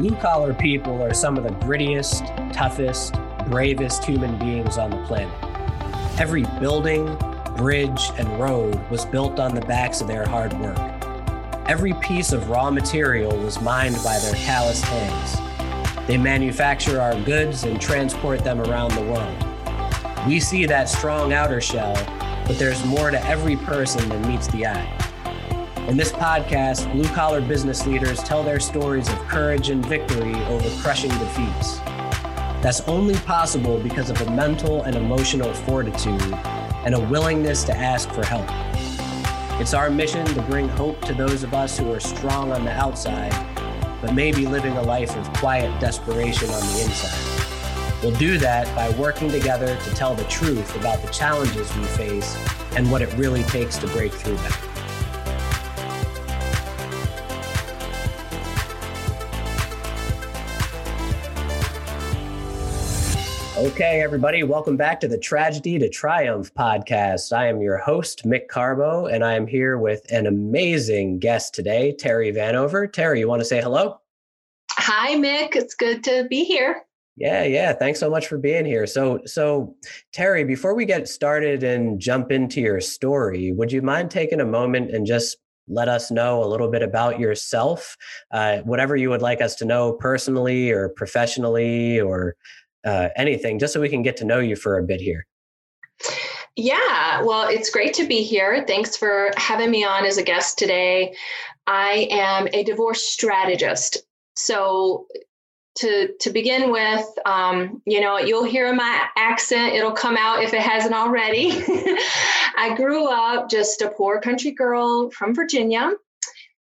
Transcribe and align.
Blue 0.00 0.16
collar 0.16 0.54
people 0.54 1.02
are 1.02 1.12
some 1.12 1.36
of 1.36 1.44
the 1.44 1.50
grittiest, 1.66 2.54
toughest, 2.54 3.16
bravest 3.50 4.02
human 4.02 4.38
beings 4.38 4.78
on 4.78 4.88
the 4.88 4.96
planet. 5.04 5.38
Every 6.18 6.44
building, 6.58 7.18
bridge, 7.58 8.10
and 8.16 8.40
road 8.40 8.80
was 8.88 9.04
built 9.04 9.38
on 9.38 9.54
the 9.54 9.60
backs 9.60 10.00
of 10.00 10.06
their 10.06 10.26
hard 10.26 10.54
work. 10.54 10.78
Every 11.68 11.92
piece 11.92 12.32
of 12.32 12.48
raw 12.48 12.70
material 12.70 13.36
was 13.36 13.60
mined 13.60 13.96
by 13.96 14.18
their 14.20 14.32
calloused 14.36 14.86
hands. 14.86 16.06
They 16.06 16.16
manufacture 16.16 16.98
our 16.98 17.20
goods 17.20 17.64
and 17.64 17.78
transport 17.78 18.42
them 18.42 18.58
around 18.62 18.92
the 18.92 19.02
world. 19.02 20.26
We 20.26 20.40
see 20.40 20.64
that 20.64 20.88
strong 20.88 21.34
outer 21.34 21.60
shell, 21.60 21.92
but 22.46 22.58
there's 22.58 22.82
more 22.86 23.10
to 23.10 23.22
every 23.26 23.56
person 23.56 24.08
than 24.08 24.26
meets 24.26 24.46
the 24.46 24.64
eye. 24.64 24.99
In 25.90 25.96
this 25.96 26.12
podcast, 26.12 26.92
blue 26.92 27.08
collar 27.16 27.40
business 27.40 27.84
leaders 27.84 28.22
tell 28.22 28.44
their 28.44 28.60
stories 28.60 29.08
of 29.08 29.18
courage 29.26 29.70
and 29.70 29.84
victory 29.84 30.36
over 30.44 30.70
crushing 30.82 31.10
defeats. 31.10 31.78
That's 32.62 32.80
only 32.82 33.16
possible 33.16 33.76
because 33.76 34.08
of 34.08 34.20
a 34.20 34.30
mental 34.30 34.84
and 34.84 34.94
emotional 34.94 35.52
fortitude 35.52 36.32
and 36.84 36.94
a 36.94 37.00
willingness 37.00 37.64
to 37.64 37.76
ask 37.76 38.08
for 38.10 38.24
help. 38.24 38.46
It's 39.60 39.74
our 39.74 39.90
mission 39.90 40.24
to 40.26 40.42
bring 40.42 40.68
hope 40.68 41.00
to 41.06 41.12
those 41.12 41.42
of 41.42 41.54
us 41.54 41.76
who 41.76 41.92
are 41.92 41.98
strong 41.98 42.52
on 42.52 42.64
the 42.64 42.70
outside, 42.70 43.34
but 44.00 44.14
may 44.14 44.30
be 44.30 44.46
living 44.46 44.76
a 44.76 44.82
life 44.82 45.16
of 45.16 45.32
quiet 45.38 45.80
desperation 45.80 46.50
on 46.50 46.60
the 46.60 46.82
inside. 46.84 48.00
We'll 48.00 48.16
do 48.16 48.38
that 48.38 48.72
by 48.76 48.96
working 48.96 49.28
together 49.28 49.76
to 49.76 49.90
tell 49.96 50.14
the 50.14 50.22
truth 50.24 50.76
about 50.76 51.02
the 51.02 51.08
challenges 51.08 51.76
we 51.76 51.82
face 51.82 52.36
and 52.76 52.92
what 52.92 53.02
it 53.02 53.12
really 53.14 53.42
takes 53.42 53.76
to 53.78 53.88
break 53.88 54.12
through 54.12 54.36
them. 54.36 54.69
Okay, 63.60 64.00
everybody, 64.00 64.42
welcome 64.42 64.78
back 64.78 65.00
to 65.00 65.06
the 65.06 65.18
Tragedy 65.18 65.78
to 65.78 65.90
Triumph 65.90 66.50
podcast. 66.54 67.30
I 67.30 67.46
am 67.46 67.60
your 67.60 67.76
host, 67.76 68.24
Mick 68.24 68.48
Carbo, 68.48 69.04
and 69.04 69.22
I 69.22 69.34
am 69.34 69.46
here 69.46 69.76
with 69.76 70.10
an 70.10 70.26
amazing 70.26 71.18
guest 71.18 71.52
today, 71.52 71.94
Terry 71.98 72.32
Vanover. 72.32 72.90
Terry, 72.90 73.18
you 73.20 73.28
want 73.28 73.42
to 73.42 73.44
say 73.44 73.60
hello? 73.60 74.00
Hi, 74.70 75.14
Mick. 75.16 75.56
It's 75.56 75.74
good 75.74 76.02
to 76.04 76.26
be 76.30 76.42
here. 76.42 76.80
Yeah, 77.18 77.44
yeah. 77.44 77.74
Thanks 77.74 78.00
so 78.00 78.08
much 78.08 78.28
for 78.28 78.38
being 78.38 78.64
here. 78.64 78.86
So, 78.86 79.20
so 79.26 79.74
Terry, 80.14 80.42
before 80.42 80.74
we 80.74 80.86
get 80.86 81.06
started 81.06 81.62
and 81.62 82.00
jump 82.00 82.32
into 82.32 82.62
your 82.62 82.80
story, 82.80 83.52
would 83.52 83.70
you 83.70 83.82
mind 83.82 84.10
taking 84.10 84.40
a 84.40 84.46
moment 84.46 84.90
and 84.90 85.04
just 85.04 85.36
let 85.68 85.88
us 85.88 86.10
know 86.10 86.42
a 86.42 86.48
little 86.48 86.68
bit 86.70 86.82
about 86.82 87.20
yourself, 87.20 87.96
uh, 88.32 88.58
whatever 88.60 88.96
you 88.96 89.10
would 89.10 89.22
like 89.22 89.40
us 89.40 89.54
to 89.56 89.64
know 89.64 89.92
personally 89.92 90.70
or 90.70 90.88
professionally 90.88 92.00
or 92.00 92.36
uh, 92.84 93.08
anything, 93.16 93.58
just 93.58 93.72
so 93.72 93.80
we 93.80 93.88
can 93.88 94.02
get 94.02 94.16
to 94.18 94.24
know 94.24 94.38
you 94.38 94.56
for 94.56 94.78
a 94.78 94.82
bit 94.82 95.00
here. 95.00 95.26
Yeah, 96.56 97.22
well, 97.22 97.48
it's 97.48 97.70
great 97.70 97.94
to 97.94 98.06
be 98.06 98.22
here. 98.22 98.64
Thanks 98.66 98.96
for 98.96 99.30
having 99.36 99.70
me 99.70 99.84
on 99.84 100.04
as 100.04 100.18
a 100.18 100.22
guest 100.22 100.58
today. 100.58 101.14
I 101.66 102.08
am 102.10 102.48
a 102.52 102.64
divorce 102.64 103.04
strategist. 103.04 103.98
So, 104.34 105.06
to 105.76 106.12
to 106.20 106.30
begin 106.30 106.72
with, 106.72 107.06
um, 107.24 107.80
you 107.86 108.00
know, 108.00 108.18
you'll 108.18 108.44
hear 108.44 108.72
my 108.74 109.06
accent. 109.16 109.74
It'll 109.74 109.92
come 109.92 110.16
out 110.16 110.42
if 110.42 110.52
it 110.52 110.60
hasn't 110.60 110.94
already. 110.94 111.50
I 112.56 112.74
grew 112.76 113.08
up 113.08 113.48
just 113.48 113.80
a 113.80 113.90
poor 113.90 114.20
country 114.20 114.50
girl 114.50 115.10
from 115.10 115.34
Virginia, 115.34 115.92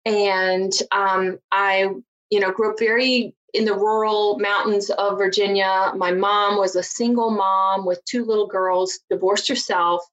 and 0.06 0.72
um, 0.92 1.38
I, 1.52 1.88
you 2.30 2.40
know, 2.40 2.50
grew 2.50 2.70
up 2.70 2.78
very 2.78 3.34
in 3.56 3.64
the 3.64 3.74
rural 3.74 4.38
mountains 4.38 4.90
of 4.90 5.18
Virginia. 5.18 5.92
My 5.96 6.12
mom 6.12 6.58
was 6.58 6.76
a 6.76 6.82
single 6.82 7.30
mom 7.30 7.86
with 7.86 8.04
two 8.04 8.24
little 8.24 8.46
girls, 8.46 9.00
divorced 9.10 9.48
herself, 9.48 10.04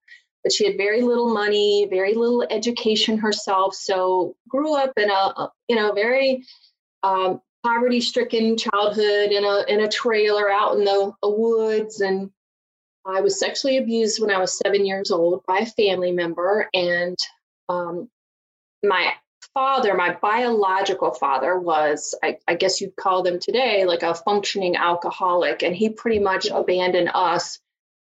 but 0.43 0.53
she 0.53 0.65
had 0.65 0.77
very 0.77 1.01
little 1.01 1.33
money, 1.33 1.87
very 1.89 2.13
little 2.13 2.45
education 2.49 3.17
herself. 3.17 3.75
So 3.75 4.35
grew 4.47 4.75
up 4.75 4.93
in 4.97 5.09
a 5.09 5.49
you 5.67 5.75
know 5.75 5.91
very 5.93 6.43
um, 7.03 7.41
poverty-stricken 7.63 8.57
childhood 8.57 9.31
in 9.31 9.43
a 9.43 9.65
in 9.67 9.81
a 9.81 9.89
trailer 9.89 10.49
out 10.49 10.77
in 10.77 10.85
the, 10.85 11.13
woods 11.23 12.01
and. 12.01 12.31
I 13.05 13.19
was 13.19 13.37
sexually 13.37 13.75
abused 13.79 14.21
when 14.21 14.31
I 14.31 14.39
was 14.39 14.57
seven 14.57 14.85
years 14.85 15.11
old 15.11 15.43
by 15.45 15.57
a 15.59 15.65
family 15.65 16.13
member, 16.13 16.69
and 16.73 17.17
um, 17.67 18.09
my 18.81 19.13
father, 19.53 19.93
my 19.93 20.17
biological 20.21 21.11
father, 21.11 21.59
was, 21.59 22.15
I, 22.23 22.37
I, 22.47 22.55
guess 22.55 22.81
you'd 22.81 22.95
call 22.95 23.23
them 23.23 23.39
today, 23.39 23.85
like 23.85 24.03
a 24.03 24.15
functioning 24.15 24.75
alcoholic. 24.75 25.63
And 25.63 25.75
he 25.75 25.89
pretty 25.89 26.19
much 26.19 26.47
abandoned 26.47 27.11
us 27.13 27.59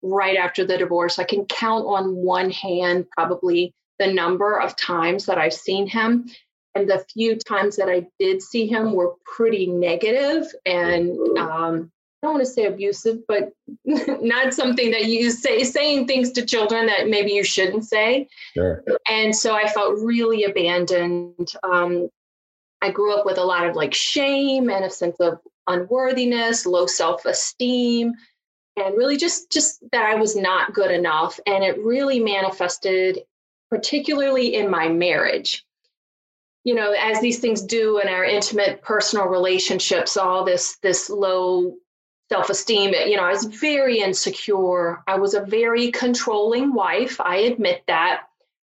right 0.01 0.37
after 0.37 0.65
the 0.65 0.77
divorce. 0.77 1.19
I 1.19 1.23
can 1.23 1.45
count 1.45 1.85
on 1.85 2.15
one 2.15 2.49
hand 2.51 3.07
probably 3.11 3.73
the 3.99 4.11
number 4.11 4.59
of 4.59 4.75
times 4.75 5.25
that 5.25 5.37
I've 5.37 5.53
seen 5.53 5.87
him. 5.87 6.29
And 6.73 6.89
the 6.89 7.03
few 7.13 7.35
times 7.35 7.75
that 7.75 7.89
I 7.89 8.07
did 8.19 8.41
see 8.41 8.65
him 8.65 8.93
were 8.93 9.15
pretty 9.25 9.67
negative 9.67 10.47
and 10.65 11.37
um, 11.37 11.91
don't 12.21 12.33
want 12.33 12.45
to 12.45 12.51
say 12.51 12.65
abusive, 12.65 13.25
but 13.27 13.51
not 13.85 14.53
something 14.53 14.91
that 14.91 15.05
you 15.05 15.31
say, 15.31 15.63
saying 15.63 16.07
things 16.07 16.31
to 16.33 16.45
children 16.45 16.85
that 16.85 17.09
maybe 17.09 17.31
you 17.31 17.43
shouldn't 17.43 17.85
say. 17.85 18.27
Sure. 18.53 18.83
And 19.09 19.35
so 19.35 19.55
I 19.55 19.67
felt 19.67 19.99
really 19.99 20.43
abandoned. 20.43 21.53
Um, 21.63 22.09
I 22.81 22.91
grew 22.91 23.13
up 23.17 23.25
with 23.25 23.37
a 23.37 23.43
lot 23.43 23.67
of 23.67 23.75
like 23.75 23.93
shame 23.93 24.69
and 24.69 24.85
a 24.85 24.89
sense 24.89 25.19
of 25.19 25.39
unworthiness, 25.67 26.65
low 26.65 26.85
self 26.85 27.25
esteem, 27.25 28.13
and 28.77 28.97
really 28.97 29.17
just 29.17 29.51
just 29.51 29.83
that 29.91 30.05
I 30.05 30.15
was 30.15 30.35
not 30.35 30.73
good 30.73 30.91
enough. 30.91 31.39
And 31.47 31.63
it 31.63 31.83
really 31.83 32.19
manifested, 32.19 33.19
particularly 33.69 34.55
in 34.55 34.69
my 34.69 34.89
marriage 34.89 35.65
you 36.63 36.75
know 36.75 36.91
as 36.91 37.19
these 37.21 37.39
things 37.39 37.63
do 37.63 37.97
in 37.97 38.07
our 38.07 38.23
intimate 38.23 38.83
personal 38.83 39.25
relationships 39.25 40.15
all 40.15 40.43
this 40.45 40.77
this 40.83 41.09
low 41.09 41.75
self-esteem 42.31 42.93
you 43.07 43.17
know 43.17 43.23
i 43.23 43.31
was 43.31 43.43
very 43.43 43.99
insecure. 43.99 45.03
I 45.05 45.15
was 45.15 45.33
a 45.33 45.41
very 45.41 45.91
controlling 45.91 46.73
wife 46.73 47.19
i 47.19 47.37
admit 47.37 47.83
that 47.87 48.21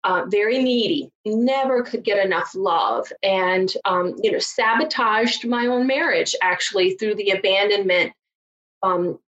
uh, 0.02 0.24
very 0.28 0.62
needy 0.62 1.10
never 1.24 1.82
could 1.82 2.04
get 2.04 2.24
enough 2.24 2.54
love 2.54 3.10
and 3.22 3.72
um, 3.84 4.14
you 4.22 4.32
know 4.32 4.38
sabotaged 4.38 5.46
my 5.46 5.66
own 5.66 5.86
marriage 5.86 6.34
actually 6.42 6.94
through 6.96 7.14
the 7.14 7.30
abandonment 7.30 8.12
um, 8.82 9.18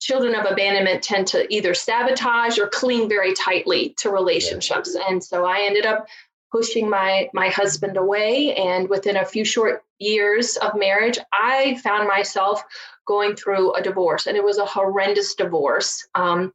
children 0.00 0.34
of 0.34 0.46
abandonment 0.50 1.02
tend 1.02 1.26
to 1.26 1.52
either 1.52 1.74
sabotage 1.74 2.58
or 2.58 2.68
cling 2.68 3.08
very 3.08 3.34
tightly 3.34 3.94
to 3.98 4.10
relationships 4.10 4.96
and 5.08 5.22
so 5.22 5.44
i 5.44 5.62
ended 5.62 5.84
up 5.84 6.06
pushing 6.52 6.88
my 6.88 7.28
my 7.34 7.48
husband 7.48 7.96
away 7.96 8.54
and 8.54 8.88
within 8.88 9.16
a 9.16 9.24
few 9.24 9.44
short 9.44 9.82
years 9.98 10.56
of 10.58 10.76
marriage 10.76 11.18
i 11.32 11.78
found 11.82 12.06
myself 12.06 12.62
going 13.06 13.36
through 13.36 13.72
a 13.74 13.82
divorce 13.82 14.26
and 14.26 14.36
it 14.36 14.44
was 14.44 14.58
a 14.58 14.64
horrendous 14.64 15.34
divorce. 15.34 16.06
Um, 16.14 16.52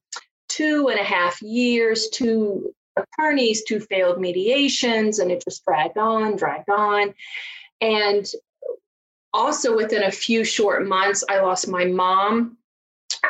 two 0.50 0.90
and 0.90 1.00
a 1.00 1.04
half 1.04 1.42
years 1.42 2.10
two 2.10 2.74
attorneys 2.98 3.64
two 3.64 3.80
failed 3.80 4.20
mediations 4.20 5.20
and 5.20 5.32
it 5.32 5.42
just 5.44 5.64
dragged 5.66 5.98
on 5.98 6.36
dragged 6.36 6.70
on. 6.70 7.14
And 7.80 8.26
also 9.34 9.76
within 9.76 10.04
a 10.04 10.12
few 10.12 10.44
short 10.44 10.86
months 10.86 11.24
i 11.30 11.40
lost 11.40 11.70
my 11.70 11.86
mom 11.86 12.58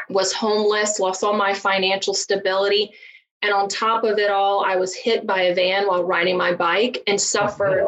was 0.09 0.33
homeless 0.33 0.99
lost 0.99 1.23
all 1.23 1.33
my 1.33 1.53
financial 1.53 2.13
stability. 2.13 2.91
And 3.43 3.51
on 3.53 3.67
top 3.67 4.03
of 4.03 4.19
it 4.19 4.29
all, 4.29 4.63
I 4.63 4.75
was 4.75 4.93
hit 4.93 5.25
by 5.25 5.43
a 5.43 5.55
van 5.55 5.87
while 5.87 6.03
riding 6.03 6.37
my 6.37 6.53
bike 6.53 7.01
and 7.07 7.19
suffered 7.19 7.83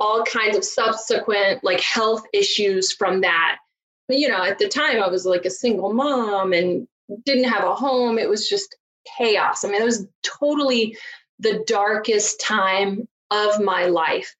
all 0.00 0.24
kinds 0.24 0.56
of 0.56 0.64
subsequent 0.64 1.62
like 1.62 1.80
health 1.80 2.24
issues 2.32 2.92
from 2.92 3.20
that. 3.20 3.58
You 4.08 4.28
know, 4.28 4.44
at 4.44 4.58
the 4.58 4.68
time 4.68 5.02
I 5.02 5.08
was 5.08 5.26
like 5.26 5.44
a 5.44 5.50
single 5.50 5.92
mom 5.92 6.52
and 6.52 6.86
didn't 7.24 7.44
have 7.44 7.64
a 7.64 7.74
home. 7.74 8.18
It 8.18 8.28
was 8.28 8.48
just 8.48 8.76
chaos. 9.18 9.64
I 9.64 9.68
mean, 9.68 9.80
it 9.80 9.84
was 9.84 10.06
totally 10.22 10.96
the 11.38 11.64
darkest 11.66 12.40
time 12.40 13.08
of 13.30 13.60
my 13.60 13.86
life. 13.86 14.34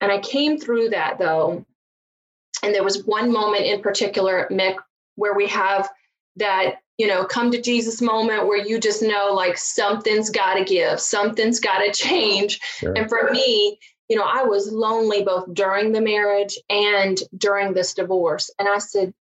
And 0.00 0.10
I 0.10 0.18
came 0.18 0.58
through 0.58 0.90
that 0.90 1.18
though. 1.18 1.64
And 2.62 2.74
there 2.74 2.84
was 2.84 3.04
one 3.04 3.32
moment 3.32 3.64
in 3.64 3.80
particular, 3.80 4.48
Mick, 4.50 4.76
where 5.16 5.34
we 5.34 5.46
have 5.48 5.88
that 6.36 6.76
you 6.98 7.06
know 7.06 7.24
come 7.24 7.50
to 7.50 7.60
jesus 7.60 8.00
moment 8.00 8.46
where 8.46 8.64
you 8.64 8.78
just 8.78 9.02
know 9.02 9.32
like 9.32 9.58
something's 9.58 10.30
got 10.30 10.54
to 10.54 10.64
give 10.64 11.00
something's 11.00 11.60
got 11.60 11.78
to 11.78 11.92
change 11.94 12.60
sure. 12.78 12.92
and 12.94 13.08
for 13.08 13.30
me 13.30 13.78
you 14.12 14.18
know 14.18 14.26
i 14.26 14.42
was 14.42 14.70
lonely 14.70 15.24
both 15.24 15.46
during 15.54 15.90
the 15.90 16.00
marriage 16.00 16.58
and 16.68 17.22
during 17.38 17.72
this 17.72 17.94
divorce 17.94 18.50
and 18.58 18.68
i 18.68 18.76
said 18.76 19.14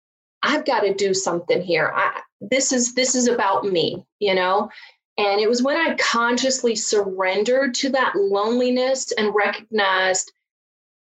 i've 0.42 0.64
got 0.64 0.80
to 0.80 0.94
do 0.94 1.12
something 1.12 1.60
here 1.60 1.92
I, 1.94 2.22
this 2.40 2.72
is 2.72 2.94
this 2.94 3.14
is 3.14 3.28
about 3.28 3.66
me 3.66 4.06
you 4.18 4.34
know 4.34 4.70
and 5.18 5.42
it 5.42 5.48
was 5.48 5.62
when 5.62 5.76
i 5.76 5.94
consciously 5.96 6.74
surrendered 6.74 7.74
to 7.74 7.90
that 7.90 8.14
loneliness 8.16 9.12
and 9.12 9.34
recognized 9.34 10.32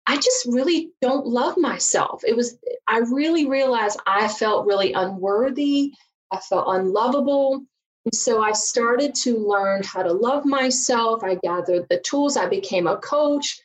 I 0.10 0.16
just 0.16 0.46
really 0.46 0.92
don't 1.02 1.28
love 1.28 1.58
myself. 1.58 2.24
It 2.26 2.34
was, 2.34 2.58
I 2.88 3.00
really 3.00 3.46
realized 3.46 4.00
I 4.08 4.30
felt 4.30 4.66
really 4.66 4.94
unworthy. 4.94 5.92
I 6.32 6.38
felt 6.38 6.64
unlovable. 6.70 7.66
And 8.06 8.16
so 8.16 8.42
I 8.42 8.54
started 8.54 9.14
to 9.16 9.38
learn 9.38 9.84
how 9.84 10.04
to 10.04 10.14
love 10.14 10.46
myself. 10.46 11.26
I 11.26 11.36
gathered 11.44 11.90
the 11.90 12.00
tools. 12.00 12.38
I 12.38 12.48
became 12.48 12.88
a 12.88 12.96
coach. 12.96 13.60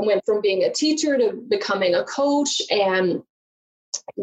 I 0.00 0.06
went 0.06 0.22
from 0.26 0.40
being 0.40 0.64
a 0.64 0.72
teacher 0.72 1.16
to 1.16 1.32
becoming 1.32 1.94
a 1.94 2.04
coach 2.04 2.60
and 2.70 3.22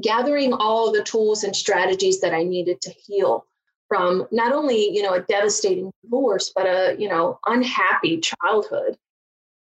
gathering 0.02 0.54
all 0.54 0.92
the 0.92 1.04
tools 1.04 1.44
and 1.44 1.56
strategies 1.56 2.22
that 2.22 2.34
I 2.34 2.44
needed 2.44 2.82
to 2.82 2.92
heal 2.92 3.46
from 3.88 4.28
not 4.32 4.54
only, 4.54 4.90
you 4.90 5.04
know, 5.04 5.14
a 5.14 5.22
devastating 5.22 5.92
divorce, 6.04 6.52
but 6.56 6.66
a, 6.66 6.96
you 6.98 7.10
know, 7.10 7.40
unhappy 7.46 8.20
childhood. 8.20 8.98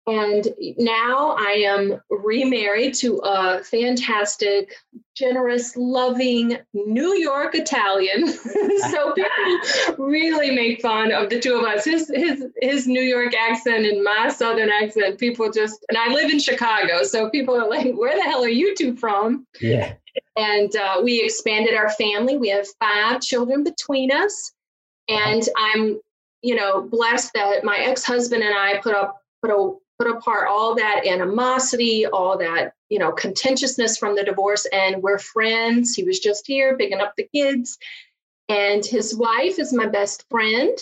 And 0.10 0.48
now 0.80 1.36
I 1.38 1.52
am 1.68 2.02
remarried 2.10 2.96
to 2.96 3.18
a 3.24 3.64
fantastic, 3.64 4.74
generous, 5.16 5.78
loving 5.78 6.58
New 6.74 7.14
York 7.14 7.54
Italian. 7.54 8.28
so 8.92 9.14
people 9.14 10.04
really 10.04 10.50
make 10.50 10.82
fun 10.82 11.12
of 11.12 11.30
the 11.30 11.40
two 11.40 11.58
of 11.58 11.64
us. 11.64 11.86
His 11.86 12.12
his 12.12 12.44
his 12.60 12.88
New 12.88 13.04
York 13.04 13.36
accent 13.36 13.86
and 13.86 14.04
my 14.04 14.30
Southern 14.30 14.72
accent. 14.72 15.20
People 15.20 15.52
just 15.52 15.86
and 15.90 15.98
I 15.98 16.12
live 16.12 16.32
in 16.32 16.40
Chicago, 16.40 17.04
so 17.04 17.30
people 17.30 17.56
are 17.56 17.70
like, 17.70 17.94
"Where 17.94 18.16
the 18.16 18.24
hell 18.24 18.44
are 18.44 18.50
you 18.50 18.74
two 18.76 18.96
from?" 18.96 19.46
Yeah. 19.62 19.94
And 20.36 20.76
uh, 20.76 21.02
we 21.04 21.22
expanded 21.22 21.76
our 21.76 21.92
family. 21.92 22.36
We 22.36 22.50
have 22.50 22.66
five 22.80 23.22
children 23.22 23.64
between 23.64 24.12
us, 24.12 24.54
and 25.08 25.48
I'm, 25.56 26.00
you 26.42 26.56
know, 26.56 26.82
blessed 26.82 27.34
that 27.36 27.64
my 27.64 27.78
ex-husband 27.78 28.42
and 28.42 28.56
I 28.56 28.80
put 28.82 28.96
up 28.96 29.22
put 29.42 29.52
a 29.52 29.78
put 30.00 30.10
apart 30.10 30.48
all 30.50 30.74
that 30.76 31.06
animosity, 31.06 32.06
all 32.06 32.38
that, 32.38 32.74
you 32.88 32.98
know, 32.98 33.12
contentiousness 33.12 33.98
from 33.98 34.16
the 34.16 34.24
divorce, 34.24 34.66
and 34.72 35.04
we're 35.04 35.20
friends. 35.20 35.94
He 35.94 36.04
was 36.04 36.20
just 36.20 36.48
here 36.48 36.78
picking 36.78 37.02
up 37.02 37.14
the 37.18 37.28
kids. 37.36 37.78
And 38.48 38.84
his 38.84 39.16
wife 39.16 39.60
is 39.60 39.74
my 39.74 39.86
best 39.86 40.26
friend. 40.30 40.78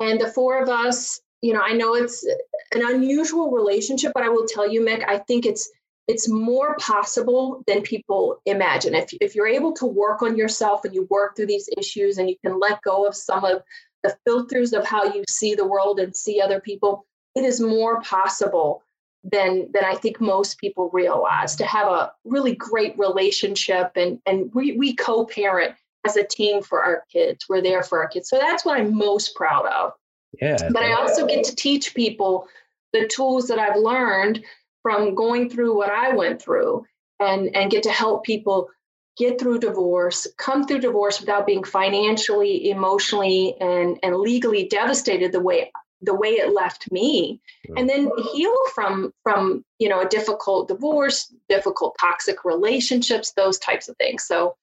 And 0.00 0.20
the 0.20 0.28
four 0.28 0.60
of 0.60 0.68
us, 0.68 1.20
you 1.42 1.54
know, 1.54 1.62
I 1.62 1.72
know 1.72 1.94
it's 1.94 2.26
an 2.74 2.82
unusual 2.84 3.50
relationship, 3.52 4.12
but 4.14 4.24
I 4.24 4.28
will 4.28 4.46
tell 4.46 4.70
you, 4.70 4.80
Mick, 4.80 5.08
I 5.08 5.18
think 5.18 5.46
it's 5.46 5.70
it's 6.08 6.28
more 6.28 6.76
possible 6.80 7.62
than 7.68 7.82
people 7.82 8.42
imagine. 8.44 8.96
If, 8.96 9.10
if 9.20 9.36
you're 9.36 9.46
able 9.46 9.72
to 9.74 9.86
work 9.86 10.22
on 10.22 10.36
yourself 10.36 10.84
and 10.84 10.92
you 10.92 11.06
work 11.08 11.36
through 11.36 11.46
these 11.46 11.68
issues 11.78 12.18
and 12.18 12.28
you 12.28 12.34
can 12.44 12.58
let 12.58 12.82
go 12.82 13.06
of 13.06 13.14
some 13.14 13.44
of 13.44 13.62
the 14.02 14.16
filters 14.26 14.72
of 14.72 14.84
how 14.84 15.04
you 15.04 15.22
see 15.28 15.54
the 15.54 15.66
world 15.66 16.00
and 16.00 16.16
see 16.16 16.40
other 16.40 16.58
people, 16.58 17.06
it 17.34 17.44
is 17.44 17.60
more 17.60 18.00
possible 18.02 18.82
than 19.24 19.70
than 19.72 19.84
I 19.84 19.94
think 19.96 20.20
most 20.20 20.58
people 20.58 20.90
realize 20.92 21.54
to 21.56 21.66
have 21.66 21.88
a 21.88 22.12
really 22.24 22.54
great 22.54 22.98
relationship 22.98 23.92
and 23.96 24.18
and 24.26 24.50
we 24.54 24.72
we 24.72 24.94
co-parent 24.94 25.74
as 26.06 26.16
a 26.16 26.24
team 26.24 26.62
for 26.62 26.82
our 26.82 27.04
kids. 27.12 27.44
We're 27.48 27.60
there 27.60 27.82
for 27.82 28.00
our 28.02 28.08
kids. 28.08 28.28
So 28.30 28.38
that's 28.38 28.64
what 28.64 28.78
I'm 28.78 28.96
most 28.96 29.34
proud 29.34 29.66
of. 29.66 29.92
Yeah. 30.40 30.56
But 30.70 30.82
I 30.82 30.92
also 30.94 31.26
get 31.26 31.44
to 31.44 31.54
teach 31.54 31.94
people 31.94 32.48
the 32.94 33.06
tools 33.06 33.48
that 33.48 33.58
I've 33.58 33.76
learned 33.76 34.42
from 34.82 35.14
going 35.14 35.50
through 35.50 35.76
what 35.76 35.90
I 35.90 36.14
went 36.14 36.40
through 36.40 36.86
and 37.18 37.54
and 37.54 37.70
get 37.70 37.82
to 37.84 37.90
help 37.90 38.24
people 38.24 38.70
get 39.18 39.38
through 39.38 39.58
divorce, 39.58 40.26
come 40.38 40.66
through 40.66 40.80
divorce 40.80 41.20
without 41.20 41.46
being 41.46 41.62
financially, 41.62 42.70
emotionally, 42.70 43.54
and, 43.60 43.98
and 44.02 44.16
legally 44.16 44.66
devastated 44.68 45.30
the 45.30 45.40
way 45.40 45.70
the 46.02 46.14
way 46.14 46.30
it 46.30 46.54
left 46.54 46.90
me. 46.90 47.40
And 47.76 47.88
then 47.88 48.10
heal 48.32 48.54
from 48.74 49.12
from 49.22 49.64
you 49.78 49.88
know 49.88 50.00
a 50.00 50.08
difficult 50.08 50.68
divorce 50.68 51.32
difficult 51.48 51.96
toxic 52.00 52.44
relationships 52.44 53.32
those 53.32 53.58
types 53.58 53.88
of 53.88 53.96
things. 53.96 54.24
So 54.24 54.56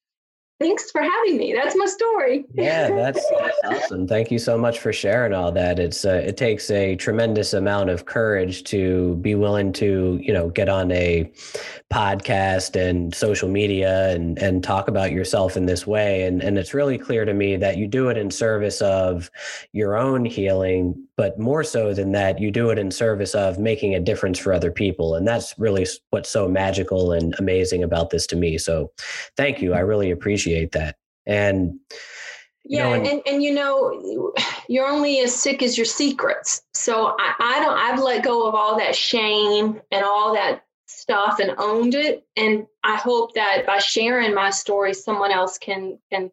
thanks 0.60 0.90
for 0.90 1.02
having 1.02 1.38
me. 1.38 1.54
That's 1.54 1.76
my 1.76 1.86
story. 1.86 2.46
Yeah 2.54 2.90
that's, 2.96 3.24
that's 3.30 3.60
awesome. 3.66 4.08
Thank 4.08 4.32
you 4.32 4.40
so 4.40 4.58
much 4.58 4.80
for 4.80 4.92
sharing 4.92 5.34
all 5.34 5.52
that. 5.52 5.80
It's 5.80 6.06
uh, 6.06 6.24
it 6.26 6.38
takes 6.38 6.70
a 6.72 6.96
tremendous 6.96 7.54
amount 7.54 7.90
of 7.90 8.06
courage 8.06 8.64
to 8.66 9.16
be 9.18 9.36
willing 9.36 9.72
to 9.74 10.20
you 10.22 10.34
know 10.34 10.50
get 10.50 10.70
on 10.70 10.92
a 10.92 11.32
podcast 11.94 12.76
and 12.76 13.14
social 13.14 13.50
media 13.50 14.10
and 14.10 14.38
and 14.40 14.64
talk 14.64 14.88
about 14.88 15.12
yourself 15.12 15.56
in 15.56 15.66
this 15.66 15.86
way. 15.86 16.24
And 16.24 16.42
and 16.42 16.58
it's 16.58 16.74
really 16.74 16.98
clear 16.98 17.26
to 17.26 17.34
me 17.34 17.58
that 17.58 17.78
you 17.78 17.88
do 17.88 18.10
it 18.10 18.18
in 18.18 18.32
service 18.32 18.82
of 18.82 19.30
your 19.72 19.98
own 19.98 20.26
healing 20.26 21.07
but 21.18 21.38
more 21.40 21.64
so 21.64 21.94
than 21.94 22.12
that 22.12 22.40
you 22.40 22.52
do 22.52 22.70
it 22.70 22.78
in 22.78 22.92
service 22.92 23.34
of 23.34 23.58
making 23.58 23.96
a 23.96 24.00
difference 24.00 24.38
for 24.38 24.54
other 24.54 24.72
people. 24.72 25.16
And 25.16 25.28
that's 25.28 25.58
really 25.58 25.86
what's 26.12 26.30
so 26.30 26.48
magical 26.48 27.12
and 27.12 27.34
amazing 27.40 27.84
about 27.84 28.12
this 28.12 28.28
to 28.28 28.36
me. 28.36 28.58
So 28.60 28.92
thank 29.36 29.62
you. 29.62 29.74
I 29.74 29.80
really 29.80 30.12
appreciate 30.12 30.72
that. 30.74 30.96
And 31.26 31.80
yeah 32.64 32.84
know, 32.84 32.94
and, 32.94 33.22
and, 33.26 33.44
you 33.44 33.54
know 33.54 34.34
you're 34.68 34.88
only 34.88 35.20
as 35.20 35.34
sick 35.34 35.64
as 35.64 35.78
your 35.78 35.86
secrets. 35.86 36.62
So 36.74 37.16
I, 37.18 37.34
I 37.40 37.60
don't 37.60 37.78
i've 37.78 38.00
let 38.00 38.24
go 38.24 38.48
of 38.48 38.56
all 38.56 38.78
that 38.78 38.96
shame 38.96 39.82
and 39.92 40.04
all 40.04 40.34
that 40.34 40.64
stuff 40.88 41.40
and 41.40 41.54
owned 41.58 41.96
it. 41.96 42.26
And 42.36 42.66
I 42.84 42.96
hope 42.96 43.34
that 43.36 43.66
by 43.66 43.78
sharing 43.78 44.34
my 44.34 44.50
story, 44.50 44.94
someone 44.94 45.32
else 45.32 45.58
can 45.58 46.00
can 46.12 46.32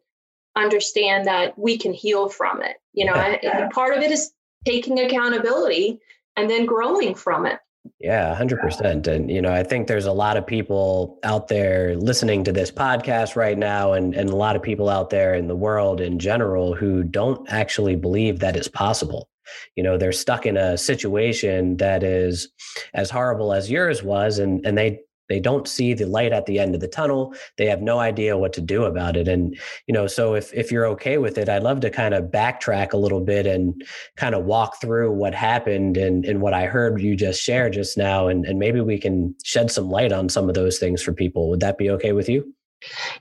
understand 0.55 1.27
that 1.27 1.57
we 1.57 1.77
can 1.77 1.93
heal 1.93 2.29
from 2.29 2.61
it. 2.61 2.77
You 2.93 3.05
know, 3.05 3.13
and 3.13 3.71
part 3.71 3.97
of 3.97 4.03
it 4.03 4.11
is 4.11 4.31
taking 4.65 4.99
accountability 4.99 5.99
and 6.35 6.49
then 6.49 6.65
growing 6.65 7.15
from 7.15 7.45
it. 7.45 7.59
Yeah, 7.99 8.35
100%. 8.35 9.07
And, 9.07 9.29
you 9.29 9.41
know, 9.41 9.53
I 9.53 9.63
think 9.63 9.87
there's 9.87 10.07
a 10.07 10.11
lot 10.11 10.37
of 10.37 10.47
people 10.47 11.19
out 11.23 11.47
there 11.47 11.95
listening 11.95 12.43
to 12.45 12.51
this 12.51 12.71
podcast 12.71 13.35
right 13.35 13.57
now, 13.57 13.93
and, 13.93 14.15
and 14.15 14.29
a 14.29 14.35
lot 14.35 14.55
of 14.55 14.63
people 14.63 14.89
out 14.89 15.11
there 15.11 15.35
in 15.35 15.47
the 15.47 15.55
world 15.55 16.01
in 16.01 16.17
general 16.17 16.73
who 16.73 17.03
don't 17.03 17.47
actually 17.49 17.95
believe 17.95 18.39
that 18.39 18.55
it's 18.55 18.67
possible 18.67 19.29
you 19.75 19.83
know 19.83 19.97
they're 19.97 20.11
stuck 20.11 20.45
in 20.45 20.57
a 20.57 20.77
situation 20.77 21.77
that 21.77 22.03
is 22.03 22.49
as 22.93 23.09
horrible 23.09 23.53
as 23.53 23.69
yours 23.69 24.03
was 24.03 24.39
and 24.39 24.65
and 24.65 24.77
they 24.77 24.99
they 25.29 25.39
don't 25.39 25.67
see 25.67 25.93
the 25.93 26.05
light 26.05 26.31
at 26.31 26.45
the 26.45 26.59
end 26.59 26.75
of 26.75 26.81
the 26.81 26.87
tunnel 26.87 27.33
they 27.57 27.65
have 27.65 27.81
no 27.81 27.99
idea 27.99 28.37
what 28.37 28.53
to 28.53 28.61
do 28.61 28.83
about 28.83 29.15
it 29.15 29.27
and 29.27 29.57
you 29.87 29.93
know 29.93 30.07
so 30.07 30.35
if 30.35 30.53
if 30.53 30.71
you're 30.71 30.85
okay 30.85 31.17
with 31.17 31.37
it 31.37 31.49
i'd 31.49 31.63
love 31.63 31.79
to 31.79 31.89
kind 31.89 32.13
of 32.13 32.25
backtrack 32.25 32.93
a 32.93 32.97
little 32.97 33.21
bit 33.21 33.45
and 33.45 33.83
kind 34.15 34.35
of 34.35 34.45
walk 34.45 34.79
through 34.81 35.11
what 35.11 35.33
happened 35.33 35.97
and 35.97 36.25
and 36.25 36.41
what 36.41 36.53
i 36.53 36.65
heard 36.65 37.01
you 37.01 37.15
just 37.15 37.41
share 37.41 37.69
just 37.69 37.97
now 37.97 38.27
and 38.27 38.45
and 38.45 38.59
maybe 38.59 38.81
we 38.81 38.97
can 38.97 39.35
shed 39.43 39.71
some 39.71 39.89
light 39.89 40.11
on 40.11 40.29
some 40.29 40.49
of 40.49 40.55
those 40.55 40.79
things 40.79 41.01
for 41.01 41.13
people 41.13 41.49
would 41.49 41.59
that 41.59 41.77
be 41.77 41.89
okay 41.89 42.11
with 42.11 42.29
you 42.29 42.53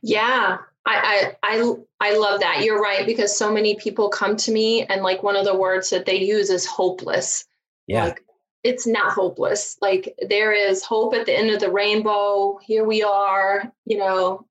yeah 0.02 0.58
I, 0.86 1.34
I 1.42 1.56
I 1.56 1.74
I 2.00 2.18
love 2.18 2.40
that. 2.40 2.62
You're 2.62 2.80
right 2.80 3.06
because 3.06 3.36
so 3.36 3.50
many 3.50 3.74
people 3.76 4.08
come 4.10 4.36
to 4.36 4.52
me 4.52 4.82
and 4.84 5.02
like 5.02 5.22
one 5.22 5.36
of 5.36 5.46
the 5.46 5.56
words 5.56 5.90
that 5.90 6.04
they 6.04 6.16
use 6.16 6.50
is 6.50 6.66
hopeless. 6.66 7.46
Yeah. 7.86 8.04
Like 8.04 8.22
it's 8.64 8.86
not 8.86 9.12
hopeless. 9.12 9.76
Like 9.80 10.14
there 10.28 10.52
is 10.52 10.82
hope 10.82 11.14
at 11.14 11.26
the 11.26 11.36
end 11.36 11.50
of 11.50 11.60
the 11.60 11.70
rainbow. 11.70 12.58
Here 12.62 12.84
we 12.84 13.02
are, 13.02 13.70
you 13.84 13.98
know, 13.98 14.46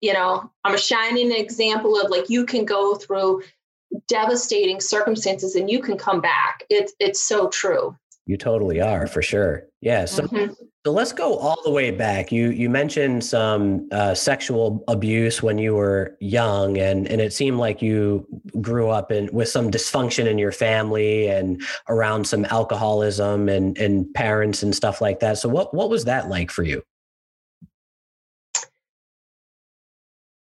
you 0.00 0.12
know, 0.12 0.50
I'm 0.64 0.74
a 0.74 0.78
shining 0.78 1.30
example 1.30 1.98
of 1.98 2.10
like 2.10 2.28
you 2.28 2.44
can 2.44 2.64
go 2.64 2.96
through 2.96 3.44
devastating 4.08 4.80
circumstances 4.80 5.54
and 5.54 5.70
you 5.70 5.80
can 5.80 5.96
come 5.96 6.20
back. 6.20 6.64
It's 6.68 6.92
it's 6.98 7.22
so 7.22 7.48
true. 7.48 7.96
You 8.26 8.36
totally 8.36 8.80
are 8.80 9.06
for 9.06 9.20
sure. 9.20 9.64
Yeah. 9.80 10.04
So, 10.04 10.22
mm-hmm. 10.22 10.52
so 10.86 10.92
let's 10.92 11.12
go 11.12 11.36
all 11.38 11.58
the 11.64 11.72
way 11.72 11.90
back. 11.90 12.30
You 12.30 12.50
you 12.50 12.70
mentioned 12.70 13.24
some 13.24 13.88
uh, 13.90 14.14
sexual 14.14 14.84
abuse 14.86 15.42
when 15.42 15.58
you 15.58 15.74
were 15.74 16.16
young, 16.20 16.78
and 16.78 17.08
and 17.08 17.20
it 17.20 17.32
seemed 17.32 17.58
like 17.58 17.82
you 17.82 18.26
grew 18.60 18.90
up 18.90 19.10
in 19.10 19.28
with 19.32 19.48
some 19.48 19.70
dysfunction 19.72 20.26
in 20.26 20.38
your 20.38 20.52
family 20.52 21.26
and 21.28 21.60
around 21.88 22.26
some 22.26 22.44
alcoholism 22.44 23.48
and 23.48 23.76
and 23.76 24.12
parents 24.14 24.62
and 24.62 24.74
stuff 24.74 25.00
like 25.00 25.18
that. 25.18 25.38
So 25.38 25.48
what 25.48 25.74
what 25.74 25.90
was 25.90 26.04
that 26.04 26.28
like 26.28 26.52
for 26.52 26.62
you? 26.62 26.82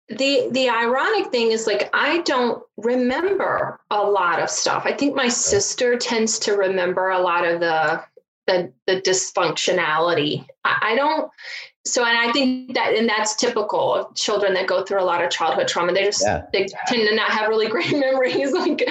The 0.09 0.49
the 0.51 0.69
ironic 0.69 1.31
thing 1.31 1.51
is 1.51 1.65
like 1.65 1.89
i 1.93 2.21
don't 2.21 2.63
remember 2.77 3.79
a 3.89 4.01
lot 4.01 4.39
of 4.39 4.49
stuff. 4.49 4.83
I 4.85 4.93
think 4.93 5.15
my 5.15 5.29
sister 5.29 5.97
tends 5.97 6.37
to 6.39 6.53
remember 6.53 7.09
a 7.09 7.19
lot 7.19 7.45
of 7.45 7.59
the 7.59 8.03
the, 8.47 8.71
the 8.85 9.01
dysfunctionality. 9.01 10.45
I, 10.63 10.91
I 10.91 10.95
don't 10.95 11.31
so 11.87 12.03
and 12.03 12.17
i 12.17 12.31
think 12.31 12.73
that 12.73 12.93
and 12.95 13.07
that's 13.07 13.35
typical 13.35 13.93
of 13.93 14.15
children 14.15 14.53
that 14.55 14.67
go 14.67 14.83
through 14.83 15.01
a 15.01 15.05
lot 15.05 15.23
of 15.23 15.29
childhood 15.31 15.67
trauma. 15.67 15.93
They 15.93 16.03
just 16.03 16.23
yeah. 16.23 16.45
they 16.53 16.67
tend 16.87 17.07
to 17.07 17.15
not 17.15 17.31
have 17.31 17.49
really 17.49 17.67
great 17.75 17.91
memories 17.91 18.51
like 18.51 18.87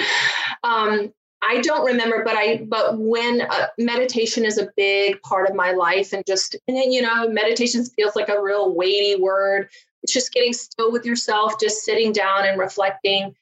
um 0.63 1.13
I 1.47 1.61
don't 1.61 1.85
remember, 1.85 2.23
but 2.23 2.35
I 2.35 2.65
but 2.67 2.97
when 2.97 3.41
uh, 3.41 3.67
meditation 3.77 4.45
is 4.45 4.57
a 4.57 4.69
big 4.75 5.21
part 5.21 5.47
of 5.47 5.55
my 5.55 5.71
life, 5.71 6.11
and 6.11 6.25
just 6.25 6.55
and 6.67 6.75
then, 6.75 6.91
you 6.91 7.03
know, 7.03 7.29
meditation 7.29 7.85
feels 7.85 8.15
like 8.15 8.29
a 8.29 8.41
real 8.41 8.73
weighty 8.73 9.21
word. 9.21 9.69
It's 10.05 10.13
just 10.13 10.33
getting 10.33 10.53
still 10.53 10.91
with 10.91 11.03
yourself, 11.03 11.59
just 11.59 11.83
sitting 11.83 12.11
down 12.11 12.45
and 12.45 12.59
reflecting. 12.59 13.35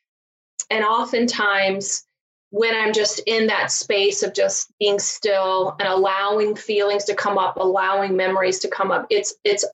And 0.69 0.85
oftentimes, 0.85 2.05
when 2.51 2.73
I'm 2.73 2.93
just 2.93 3.19
in 3.27 3.47
that 3.47 3.69
space 3.69 4.23
of 4.23 4.33
just 4.33 4.71
being 4.79 4.97
still 4.97 5.75
and 5.77 5.89
allowing 5.89 6.55
feelings 6.55 7.03
to 7.03 7.15
come 7.15 7.37
up, 7.37 7.57
allowing 7.57 8.15
memories 8.15 8.59
to 8.59 8.69
come 8.69 8.91
up, 8.91 9.07
it's 9.09 9.33
it's 9.43 9.65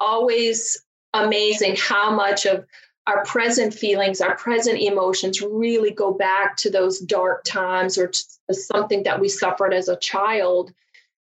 always 0.00 0.84
amazing 1.14 1.76
how 1.78 2.14
much 2.14 2.44
of 2.44 2.66
our 3.06 3.24
present 3.24 3.72
feelings, 3.72 4.20
our 4.20 4.36
present 4.36 4.78
emotions 4.78 5.40
really 5.40 5.92
go 5.92 6.12
back 6.12 6.58
to 6.58 6.68
those 6.68 6.98
dark 6.98 7.42
times 7.44 7.96
or 7.96 8.12
something 8.52 9.02
that 9.04 9.18
we 9.18 9.30
suffered 9.30 9.72
as 9.72 9.88
a 9.88 9.96
child. 9.96 10.74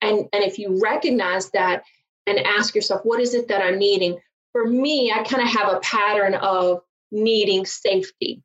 And, 0.02 0.28
and 0.34 0.44
if 0.44 0.58
you 0.58 0.78
recognize 0.82 1.48
that 1.52 1.84
and 2.26 2.38
ask 2.40 2.74
yourself, 2.74 3.00
what 3.04 3.18
is 3.18 3.32
it 3.32 3.48
that 3.48 3.62
I'm 3.62 3.78
needing? 3.78 4.20
For 4.56 4.66
me, 4.66 5.12
I 5.12 5.22
kind 5.22 5.42
of 5.42 5.50
have 5.50 5.70
a 5.70 5.80
pattern 5.80 6.32
of 6.32 6.80
needing 7.12 7.66
safety. 7.66 8.42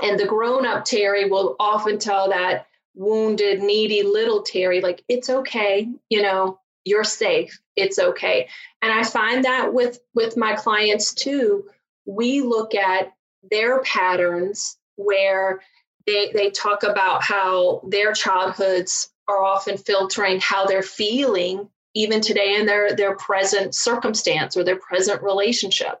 And 0.00 0.20
the 0.20 0.24
grown 0.24 0.64
up 0.64 0.84
Terry 0.84 1.28
will 1.28 1.56
often 1.58 1.98
tell 1.98 2.28
that 2.28 2.68
wounded, 2.94 3.60
needy 3.60 4.04
little 4.04 4.42
Terry, 4.42 4.80
like, 4.80 5.02
it's 5.08 5.28
okay, 5.28 5.88
you 6.10 6.22
know, 6.22 6.60
you're 6.84 7.02
safe, 7.02 7.58
it's 7.74 7.98
okay. 7.98 8.48
And 8.80 8.92
I 8.92 9.02
find 9.02 9.44
that 9.44 9.74
with 9.74 9.98
with 10.14 10.36
my 10.36 10.54
clients 10.54 11.12
too, 11.12 11.70
we 12.04 12.40
look 12.40 12.76
at 12.76 13.12
their 13.50 13.82
patterns 13.82 14.78
where 14.94 15.60
they 16.06 16.30
they 16.30 16.50
talk 16.50 16.84
about 16.84 17.24
how 17.24 17.82
their 17.88 18.12
childhoods 18.12 19.10
are 19.26 19.42
often 19.42 19.76
filtering 19.76 20.38
how 20.38 20.66
they're 20.66 20.84
feeling 20.84 21.68
even 21.96 22.20
today 22.20 22.54
in 22.54 22.66
their 22.66 22.94
their 22.94 23.16
present 23.16 23.74
circumstance 23.74 24.56
or 24.56 24.62
their 24.62 24.78
present 24.78 25.22
relationship. 25.22 26.00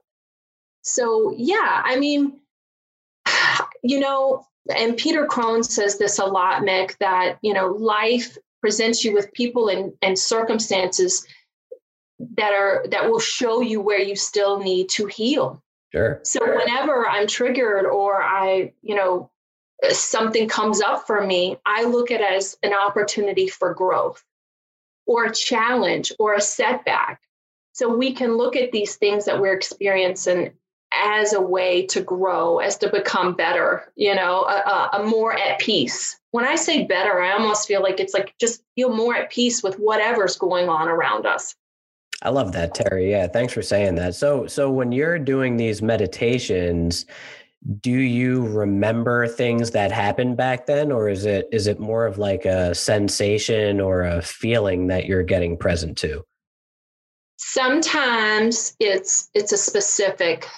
So 0.82 1.34
yeah, 1.36 1.82
I 1.84 1.98
mean 1.98 2.40
you 3.82 3.98
know, 4.00 4.46
and 4.74 4.96
Peter 4.96 5.26
Crone 5.26 5.62
says 5.62 5.98
this 5.98 6.18
a 6.18 6.24
lot, 6.24 6.62
Mick, 6.62 6.96
that, 6.98 7.38
you 7.42 7.54
know, 7.54 7.68
life 7.68 8.36
presents 8.60 9.04
you 9.04 9.12
with 9.12 9.32
people 9.32 9.68
and, 9.68 9.92
and 10.02 10.18
circumstances 10.18 11.26
that 12.36 12.52
are 12.52 12.84
that 12.90 13.10
will 13.10 13.20
show 13.20 13.60
you 13.60 13.80
where 13.80 14.00
you 14.00 14.16
still 14.16 14.58
need 14.58 14.88
to 14.88 15.06
heal. 15.06 15.62
Sure. 15.92 16.20
So 16.24 16.40
whenever 16.40 17.06
I'm 17.06 17.26
triggered 17.26 17.84
or 17.84 18.22
I, 18.22 18.72
you 18.82 18.94
know, 18.94 19.30
something 19.90 20.48
comes 20.48 20.80
up 20.80 21.06
for 21.06 21.24
me, 21.24 21.58
I 21.66 21.84
look 21.84 22.10
at 22.10 22.22
it 22.22 22.32
as 22.32 22.56
an 22.62 22.72
opportunity 22.72 23.48
for 23.48 23.74
growth 23.74 24.24
or 25.06 25.24
a 25.24 25.32
challenge 25.32 26.12
or 26.18 26.34
a 26.34 26.40
setback. 26.40 27.20
So 27.72 27.94
we 27.94 28.12
can 28.12 28.36
look 28.36 28.56
at 28.56 28.72
these 28.72 28.96
things 28.96 29.24
that 29.26 29.40
we're 29.40 29.54
experiencing 29.54 30.52
as 30.92 31.32
a 31.32 31.40
way 31.40 31.84
to 31.86 32.00
grow, 32.00 32.58
as 32.58 32.78
to 32.78 32.90
become 32.90 33.34
better, 33.34 33.92
you 33.96 34.14
know, 34.14 34.44
a, 34.44 34.90
a, 34.94 35.02
more 35.04 35.36
at 35.36 35.58
peace. 35.58 36.18
When 36.30 36.44
I 36.44 36.54
say 36.54 36.84
better, 36.84 37.20
I 37.20 37.32
almost 37.32 37.68
feel 37.68 37.82
like 37.82 38.00
it's 38.00 38.14
like 38.14 38.34
just 38.40 38.62
feel 38.76 38.94
more 38.94 39.14
at 39.14 39.30
peace 39.30 39.62
with 39.62 39.78
whatever's 39.78 40.36
going 40.36 40.68
on 40.68 40.88
around 40.88 41.26
us. 41.26 41.54
I 42.22 42.30
love 42.30 42.52
that, 42.52 42.74
Terry. 42.74 43.10
Yeah, 43.10 43.26
thanks 43.26 43.52
for 43.52 43.62
saying 43.62 43.96
that. 43.96 44.14
So, 44.14 44.46
so 44.46 44.70
when 44.70 44.90
you're 44.90 45.18
doing 45.18 45.56
these 45.56 45.82
meditations, 45.82 47.04
do 47.80 47.92
you 47.92 48.46
remember 48.46 49.26
things 49.26 49.72
that 49.72 49.90
happened 49.90 50.36
back 50.36 50.66
then, 50.66 50.92
or 50.92 51.08
is 51.08 51.24
it 51.24 51.48
is 51.52 51.66
it 51.66 51.80
more 51.80 52.06
of 52.06 52.18
like 52.18 52.44
a 52.44 52.74
sensation 52.74 53.80
or 53.80 54.02
a 54.02 54.22
feeling 54.22 54.86
that 54.88 55.06
you're 55.06 55.22
getting 55.22 55.56
present 55.56 55.98
to? 55.98 56.24
Sometimes 57.38 58.76
it's 58.78 59.30
it's 59.34 59.52
a 59.52 59.58
specific 59.58 60.48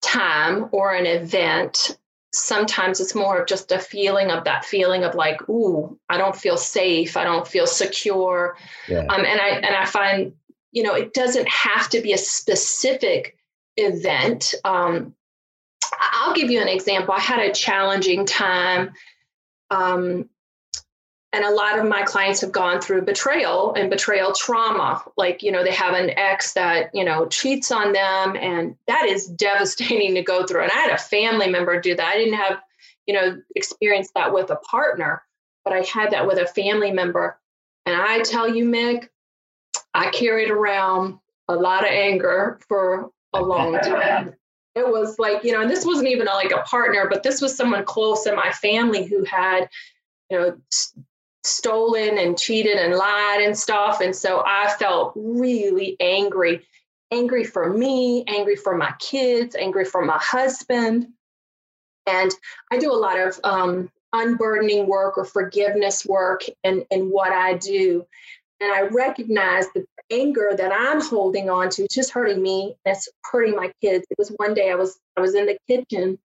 time 0.00 0.68
or 0.72 0.94
an 0.94 1.06
event, 1.06 1.98
sometimes 2.32 3.00
it's 3.00 3.14
more 3.14 3.40
of 3.40 3.46
just 3.46 3.72
a 3.72 3.78
feeling 3.78 4.30
of 4.30 4.44
that 4.44 4.64
feeling 4.64 5.04
of 5.04 5.14
like, 5.14 5.48
ooh, 5.48 5.98
I 6.08 6.18
don't 6.18 6.36
feel 6.36 6.56
safe, 6.56 7.16
I 7.16 7.24
don't 7.24 7.46
feel 7.46 7.66
secure. 7.66 8.56
Yeah. 8.88 9.06
Um, 9.08 9.24
and 9.24 9.40
I 9.40 9.48
and 9.48 9.74
I 9.74 9.84
find, 9.84 10.32
you 10.72 10.82
know, 10.82 10.94
it 10.94 11.14
doesn't 11.14 11.48
have 11.48 11.88
to 11.90 12.00
be 12.00 12.12
a 12.12 12.18
specific 12.18 13.36
event. 13.76 14.54
Um, 14.64 15.14
I'll 15.98 16.34
give 16.34 16.50
you 16.50 16.60
an 16.60 16.68
example. 16.68 17.14
I 17.14 17.20
had 17.20 17.40
a 17.40 17.52
challenging 17.52 18.26
time 18.26 18.92
um, 19.70 20.28
and 21.32 21.44
a 21.44 21.50
lot 21.50 21.78
of 21.78 21.86
my 21.86 22.02
clients 22.02 22.40
have 22.40 22.52
gone 22.52 22.80
through 22.80 23.02
betrayal 23.02 23.74
and 23.74 23.90
betrayal 23.90 24.32
trauma. 24.32 25.02
Like 25.16 25.42
you 25.42 25.52
know 25.52 25.62
they 25.62 25.72
have 25.72 25.94
an 25.94 26.10
ex 26.10 26.54
that 26.54 26.90
you 26.94 27.04
know 27.04 27.26
cheats 27.26 27.70
on 27.70 27.92
them 27.92 28.36
and 28.36 28.76
that 28.86 29.06
is 29.06 29.26
devastating 29.46 30.14
to 30.14 30.22
go 30.22 30.46
through. 30.46 30.62
And 30.62 30.72
i 30.72 30.76
had 30.76 30.92
a 30.92 30.98
family 30.98 31.48
member 31.48 31.80
do 31.80 31.94
that. 31.94 32.06
I 32.06 32.16
didn't 32.16 32.38
have 32.38 32.60
you 33.06 33.14
know 33.14 33.40
experience 33.56 34.10
that 34.14 34.32
with 34.32 34.50
a 34.50 34.56
partner 34.56 35.22
but 35.64 35.72
i 35.72 35.80
had 35.82 36.10
that 36.12 36.26
with 36.26 36.38
a 36.38 36.46
family 36.46 36.92
member. 36.92 37.38
And 37.86 37.96
i 37.96 38.20
tell 38.22 38.54
you 38.54 38.64
mick 38.64 39.08
i 39.94 40.10
carried 40.10 40.50
around 40.50 41.18
a 41.48 41.54
lot 41.54 41.84
of 41.84 41.90
anger 41.90 42.58
for 42.68 43.10
a 43.34 43.42
long 43.42 43.78
time 43.82 44.34
it 44.78 44.88
was 44.88 45.18
like 45.18 45.44
you 45.44 45.52
know 45.52 45.60
and 45.60 45.70
this 45.70 45.84
wasn't 45.84 46.08
even 46.08 46.26
like 46.26 46.50
a 46.50 46.62
partner 46.62 47.06
but 47.10 47.22
this 47.22 47.40
was 47.40 47.56
someone 47.56 47.84
close 47.84 48.26
in 48.26 48.34
my 48.34 48.50
family 48.52 49.04
who 49.04 49.24
had 49.24 49.68
you 50.30 50.38
know 50.38 50.56
stolen 51.44 52.18
and 52.18 52.38
cheated 52.38 52.76
and 52.76 52.94
lied 52.94 53.40
and 53.40 53.56
stuff. 53.56 54.00
And 54.00 54.14
so 54.14 54.42
I 54.46 54.74
felt 54.78 55.12
really 55.16 55.96
angry 56.00 56.64
angry 57.10 57.42
for 57.42 57.72
me, 57.72 58.22
angry 58.26 58.54
for 58.54 58.76
my 58.76 58.92
kids, 58.98 59.56
angry 59.56 59.86
for 59.86 60.04
my 60.04 60.18
husband. 60.20 61.08
And 62.06 62.30
I 62.70 62.78
do 62.78 62.92
a 62.92 62.94
lot 62.94 63.18
of 63.18 63.40
um, 63.44 63.90
unburdening 64.12 64.86
work 64.86 65.16
or 65.16 65.24
forgiveness 65.24 66.04
work 66.04 66.42
in, 66.64 66.84
in 66.90 67.08
what 67.08 67.32
I 67.32 67.54
do. 67.54 68.04
And 68.60 68.70
I 68.70 68.82
recognize 68.88 69.66
the 69.74 69.86
anger 70.10 70.50
that 70.56 70.72
I'm 70.72 71.00
holding 71.00 71.50
on 71.50 71.70
to, 71.70 71.86
just 71.90 72.10
hurting 72.10 72.42
me, 72.42 72.76
that's 72.84 73.08
hurting 73.24 73.56
my 73.56 73.72
kids. 73.82 74.06
It 74.10 74.18
was 74.18 74.32
one 74.36 74.54
day 74.54 74.70
I 74.70 74.74
was 74.74 74.98
I 75.16 75.20
was 75.20 75.34
in 75.34 75.46
the 75.46 75.58
kitchen 75.66 76.18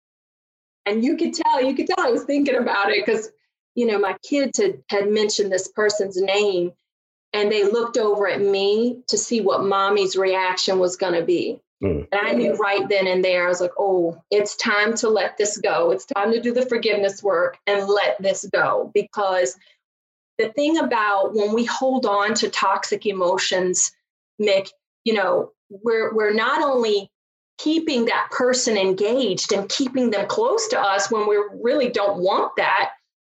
and 0.86 1.04
you 1.04 1.16
could 1.18 1.34
tell, 1.34 1.63
you 1.63 1.75
could 1.75 1.88
tell 1.88 2.06
I 2.06 2.12
was 2.12 2.24
thinking 2.24 2.56
about 2.56 2.90
it 2.90 3.06
because 3.06 3.32
you 3.75 3.88
know, 3.88 4.00
my 4.00 4.16
kids 4.24 4.60
had, 4.60 4.84
had 4.90 5.10
mentioned 5.10 5.52
this 5.52 5.68
person's 5.68 6.22
name 6.22 6.72
and 7.34 7.52
they 7.52 7.63
looked 7.63 7.98
over 7.98 8.28
at 8.28 8.42
me 8.42 9.00
to 9.08 9.18
see 9.18 9.42
what 9.42 9.63
mommy's 9.63 10.16
reaction 10.16 10.80
was 10.80 10.96
going 10.96 11.13
to 11.20 11.25
be. 11.25 11.60
Mm. 11.84 12.08
And 12.12 12.28
I 12.28 12.32
knew 12.34 12.56
right 12.56 12.88
then 12.88 13.08
and 13.08 13.25
there, 13.25 13.46
I 13.46 13.50
was 13.50 13.60
like, 13.60 13.74
oh, 13.80 14.22
it's 14.30 14.56
time 14.58 14.94
to 14.96 15.10
let 15.10 15.38
this 15.38 15.58
go. 15.58 15.92
It's 15.92 16.06
time 16.06 16.32
to 16.32 16.40
do 16.40 16.54
the 16.54 16.66
forgiveness 16.66 17.24
work 17.24 17.58
and 17.66 17.88
let 17.88 18.22
this 18.22 18.48
go. 18.54 18.92
Because 18.94 19.58
the 20.38 20.50
thing 20.50 20.78
about 20.78 21.34
when 21.34 21.54
we 21.54 21.66
hold 21.66 22.06
on 22.06 22.34
to 22.36 22.50
toxic 22.50 23.06
emotions, 23.06 23.92
Mick, 24.42 24.70
you 25.04 25.13
know, 25.13 25.52
we're, 25.70 26.13
we're 26.13 26.34
not 26.34 26.62
only 26.62 27.10
keeping 27.58 28.06
that 28.06 28.30
person 28.32 28.78
engaged 28.78 29.54
and 29.54 29.70
keeping 29.70 30.10
them 30.10 30.28
close 30.28 30.68
to 30.68 30.80
us 30.80 31.12
when 31.12 31.28
we 31.28 31.42
really 31.62 31.90
don't 31.90 32.20
want 32.20 32.52
that, 32.58 32.92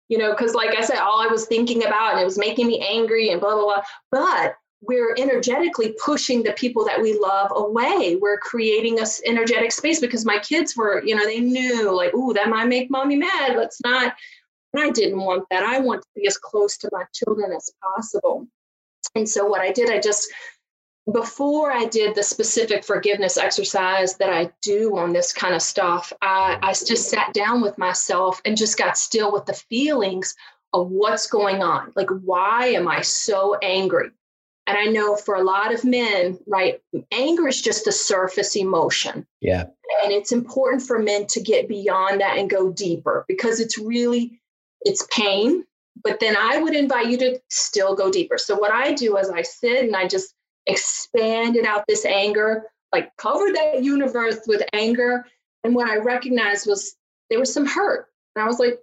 you 0.09 0.17
know, 0.17 0.31
because 0.31 0.53
like 0.53 0.77
I 0.77 0.81
said, 0.81 0.97
all 0.97 1.19
I 1.19 1.27
was 1.27 1.45
thinking 1.47 1.83
about 1.83 2.13
and 2.13 2.21
it 2.21 2.25
was 2.25 2.37
making 2.37 2.67
me 2.67 2.79
angry 2.87 3.29
and 3.29 3.41
blah, 3.41 3.55
blah, 3.55 3.65
blah. 3.65 3.83
But 4.11 4.55
we're 4.81 5.15
energetically 5.17 5.95
pushing 6.03 6.41
the 6.43 6.53
people 6.53 6.83
that 6.85 7.01
we 7.01 7.17
love 7.17 7.51
away. 7.55 8.17
We're 8.19 8.39
creating 8.39 8.99
a 8.99 9.05
energetic 9.25 9.71
space 9.71 9.99
because 9.99 10.25
my 10.25 10.39
kids 10.39 10.75
were, 10.75 11.03
you 11.05 11.15
know, 11.15 11.25
they 11.25 11.39
knew 11.39 11.95
like, 11.95 12.13
ooh, 12.13 12.33
that 12.33 12.49
might 12.49 12.67
make 12.67 12.89
mommy 12.89 13.15
mad. 13.15 13.55
Let's 13.55 13.79
not. 13.81 14.15
And 14.73 14.83
I 14.83 14.89
didn't 14.89 15.19
want 15.19 15.45
that. 15.51 15.63
I 15.63 15.79
want 15.79 16.01
to 16.01 16.07
be 16.15 16.27
as 16.27 16.37
close 16.37 16.77
to 16.77 16.89
my 16.91 17.03
children 17.13 17.51
as 17.51 17.69
possible. 17.81 18.47
And 19.15 19.27
so 19.27 19.45
what 19.45 19.61
I 19.61 19.71
did, 19.71 19.89
I 19.89 19.99
just 19.99 20.31
before 21.11 21.71
I 21.71 21.85
did 21.85 22.15
the 22.15 22.23
specific 22.23 22.83
forgiveness 22.83 23.37
exercise 23.37 24.15
that 24.17 24.29
I 24.29 24.51
do 24.61 24.97
on 24.97 25.13
this 25.13 25.33
kind 25.33 25.55
of 25.55 25.61
stuff, 25.61 26.13
I, 26.21 26.59
I 26.61 26.73
just 26.73 27.09
sat 27.09 27.33
down 27.33 27.61
with 27.61 27.77
myself 27.77 28.41
and 28.45 28.55
just 28.55 28.77
got 28.77 28.97
still 28.97 29.31
with 29.31 29.45
the 29.45 29.53
feelings 29.53 30.35
of 30.73 30.89
what's 30.89 31.27
going 31.27 31.63
on. 31.63 31.91
Like, 31.95 32.09
why 32.23 32.67
am 32.67 32.87
I 32.87 33.01
so 33.01 33.57
angry? 33.61 34.11
And 34.67 34.77
I 34.77 34.85
know 34.85 35.15
for 35.15 35.35
a 35.35 35.43
lot 35.43 35.73
of 35.73 35.83
men, 35.83 36.39
right, 36.47 36.79
anger 37.11 37.47
is 37.47 37.61
just 37.61 37.87
a 37.87 37.91
surface 37.91 38.55
emotion. 38.55 39.25
Yeah. 39.41 39.65
And 40.03 40.13
it's 40.13 40.31
important 40.31 40.83
for 40.83 40.99
men 40.99 41.25
to 41.27 41.41
get 41.41 41.67
beyond 41.67 42.21
that 42.21 42.37
and 42.37 42.49
go 42.49 42.71
deeper 42.71 43.25
because 43.27 43.59
it's 43.59 43.77
really 43.77 44.39
it's 44.81 45.07
pain, 45.11 45.63
but 46.03 46.19
then 46.19 46.35
I 46.35 46.57
would 46.57 46.75
invite 46.75 47.07
you 47.07 47.17
to 47.17 47.41
still 47.49 47.95
go 47.95 48.11
deeper. 48.11 48.37
So 48.37 48.57
what 48.57 48.71
I 48.71 48.93
do 48.93 49.17
is 49.17 49.29
I 49.29 49.41
sit 49.41 49.85
and 49.85 49.95
I 49.95 50.07
just 50.07 50.33
expanded 50.67 51.65
out 51.65 51.85
this 51.87 52.05
anger, 52.05 52.63
like 52.93 53.15
covered 53.17 53.55
that 53.55 53.83
universe 53.83 54.39
with 54.47 54.63
anger. 54.73 55.25
And 55.63 55.75
what 55.75 55.89
I 55.89 55.97
recognized 55.97 56.67
was 56.67 56.95
there 57.29 57.39
was 57.39 57.53
some 57.53 57.65
hurt. 57.65 58.07
And 58.35 58.43
I 58.43 58.47
was 58.47 58.59
like, 58.59 58.79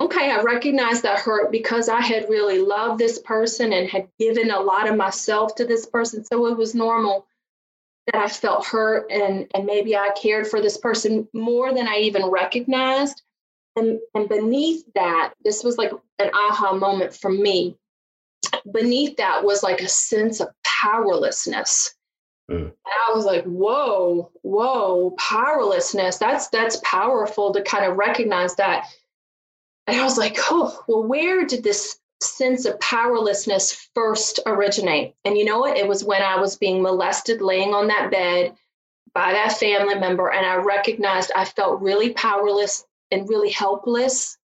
okay, 0.00 0.30
I 0.30 0.40
recognized 0.42 1.02
that 1.02 1.18
hurt 1.18 1.52
because 1.52 1.88
I 1.88 2.00
had 2.00 2.28
really 2.28 2.58
loved 2.58 2.98
this 2.98 3.18
person 3.18 3.72
and 3.72 3.88
had 3.88 4.08
given 4.18 4.50
a 4.50 4.60
lot 4.60 4.88
of 4.88 4.96
myself 4.96 5.54
to 5.56 5.66
this 5.66 5.86
person. 5.86 6.24
So 6.24 6.46
it 6.46 6.56
was 6.56 6.74
normal 6.74 7.26
that 8.06 8.16
I 8.16 8.28
felt 8.28 8.66
hurt 8.66 9.10
and, 9.10 9.46
and 9.54 9.66
maybe 9.66 9.96
I 9.96 10.10
cared 10.20 10.46
for 10.46 10.60
this 10.60 10.78
person 10.78 11.28
more 11.34 11.74
than 11.74 11.86
I 11.86 11.98
even 11.98 12.26
recognized. 12.26 13.22
And, 13.76 14.00
and 14.14 14.28
beneath 14.28 14.84
that, 14.94 15.34
this 15.44 15.62
was 15.62 15.78
like 15.78 15.92
an 16.18 16.30
aha 16.34 16.74
moment 16.74 17.14
for 17.14 17.30
me. 17.30 17.76
Beneath 18.72 19.16
that 19.16 19.44
was 19.44 19.62
like 19.62 19.80
a 19.80 19.88
sense 19.88 20.40
of 20.40 20.48
powerlessness. 20.64 21.94
Mm. 22.50 22.72
I 22.86 23.12
was 23.14 23.24
like, 23.24 23.44
whoa, 23.44 24.30
whoa, 24.42 25.14
powerlessness. 25.18 26.18
That's 26.18 26.48
that's 26.48 26.80
powerful 26.82 27.52
to 27.52 27.62
kind 27.62 27.84
of 27.84 27.96
recognize 27.96 28.56
that. 28.56 28.86
And 29.86 30.00
I 30.00 30.04
was 30.04 30.18
like, 30.18 30.36
oh, 30.50 30.82
well, 30.88 31.04
where 31.04 31.46
did 31.46 31.62
this 31.62 31.98
sense 32.22 32.64
of 32.64 32.78
powerlessness 32.80 33.88
first 33.94 34.40
originate? 34.46 35.14
And 35.24 35.38
you 35.38 35.44
know 35.44 35.60
what? 35.60 35.76
It 35.76 35.86
was 35.86 36.04
when 36.04 36.22
I 36.22 36.40
was 36.40 36.56
being 36.56 36.82
molested, 36.82 37.40
laying 37.40 37.72
on 37.72 37.86
that 37.88 38.10
bed 38.10 38.54
by 39.14 39.32
that 39.32 39.58
family 39.58 39.96
member, 39.96 40.30
and 40.30 40.44
I 40.44 40.56
recognized 40.56 41.32
I 41.34 41.44
felt 41.44 41.80
really 41.80 42.12
powerless 42.12 42.84
and 43.10 43.28
really 43.28 43.50
helpless. 43.50 44.36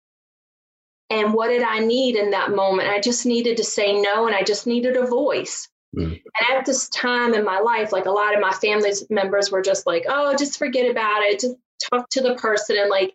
And 1.10 1.32
what 1.32 1.48
did 1.48 1.62
I 1.62 1.78
need 1.78 2.16
in 2.16 2.30
that 2.30 2.50
moment? 2.50 2.88
I 2.88 3.00
just 3.00 3.26
needed 3.26 3.56
to 3.58 3.64
say 3.64 4.00
no, 4.00 4.26
and 4.26 4.34
I 4.34 4.42
just 4.42 4.66
needed 4.66 4.96
a 4.96 5.06
voice. 5.06 5.68
Mm. 5.96 6.20
And 6.40 6.58
at 6.58 6.66
this 6.66 6.88
time 6.88 7.34
in 7.34 7.44
my 7.44 7.58
life, 7.60 7.92
like 7.92 8.06
a 8.06 8.10
lot 8.10 8.34
of 8.34 8.40
my 8.40 8.52
family 8.52 8.90
members 9.08 9.50
were 9.50 9.62
just 9.62 9.86
like, 9.86 10.04
oh, 10.08 10.34
just 10.36 10.58
forget 10.58 10.90
about 10.90 11.22
it. 11.22 11.40
Just 11.40 11.56
talk 11.90 12.08
to 12.10 12.20
the 12.20 12.34
person. 12.34 12.76
And 12.76 12.90
like, 12.90 13.14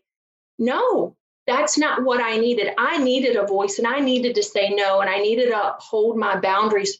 no, 0.57 1.15
that's 1.47 1.77
not 1.77 2.03
what 2.03 2.21
I 2.21 2.37
needed. 2.37 2.73
I 2.77 2.97
needed 2.97 3.35
a 3.35 3.45
voice 3.45 3.77
and 3.77 3.87
I 3.87 3.99
needed 3.99 4.35
to 4.35 4.43
say 4.43 4.69
no 4.69 5.01
and 5.01 5.09
I 5.09 5.17
needed 5.17 5.49
to 5.49 5.75
hold 5.79 6.17
my 6.17 6.39
boundaries 6.39 6.99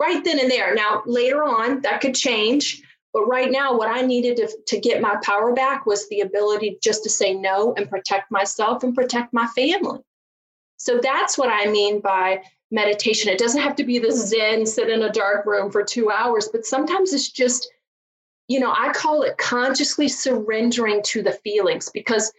right 0.00 0.22
then 0.24 0.40
and 0.40 0.50
there. 0.50 0.74
Now, 0.74 1.02
later 1.06 1.42
on, 1.44 1.82
that 1.82 2.00
could 2.00 2.14
change. 2.14 2.82
But 3.18 3.26
right 3.26 3.50
now, 3.50 3.76
what 3.76 3.88
I 3.88 4.02
needed 4.02 4.36
to, 4.36 4.48
to 4.68 4.78
get 4.78 5.00
my 5.00 5.16
power 5.24 5.52
back 5.52 5.86
was 5.86 6.08
the 6.08 6.20
ability 6.20 6.78
just 6.80 7.02
to 7.02 7.10
say 7.10 7.34
no 7.34 7.74
and 7.76 7.90
protect 7.90 8.30
myself 8.30 8.84
and 8.84 8.94
protect 8.94 9.32
my 9.32 9.48
family. 9.48 9.98
So 10.76 11.00
that's 11.02 11.36
what 11.36 11.50
I 11.50 11.66
mean 11.68 11.98
by 12.00 12.44
meditation. 12.70 13.28
It 13.28 13.40
doesn't 13.40 13.60
have 13.60 13.74
to 13.74 13.82
be 13.82 13.98
the 13.98 14.12
Zen, 14.12 14.64
sit 14.66 14.88
in 14.88 15.02
a 15.02 15.10
dark 15.10 15.46
room 15.46 15.72
for 15.72 15.82
two 15.82 16.12
hours, 16.12 16.48
but 16.52 16.64
sometimes 16.64 17.12
it's 17.12 17.28
just, 17.28 17.68
you 18.46 18.60
know, 18.60 18.70
I 18.70 18.92
call 18.92 19.22
it 19.22 19.36
consciously 19.36 20.06
surrendering 20.06 21.02
to 21.06 21.20
the 21.20 21.32
feelings 21.32 21.90
because 21.92 22.32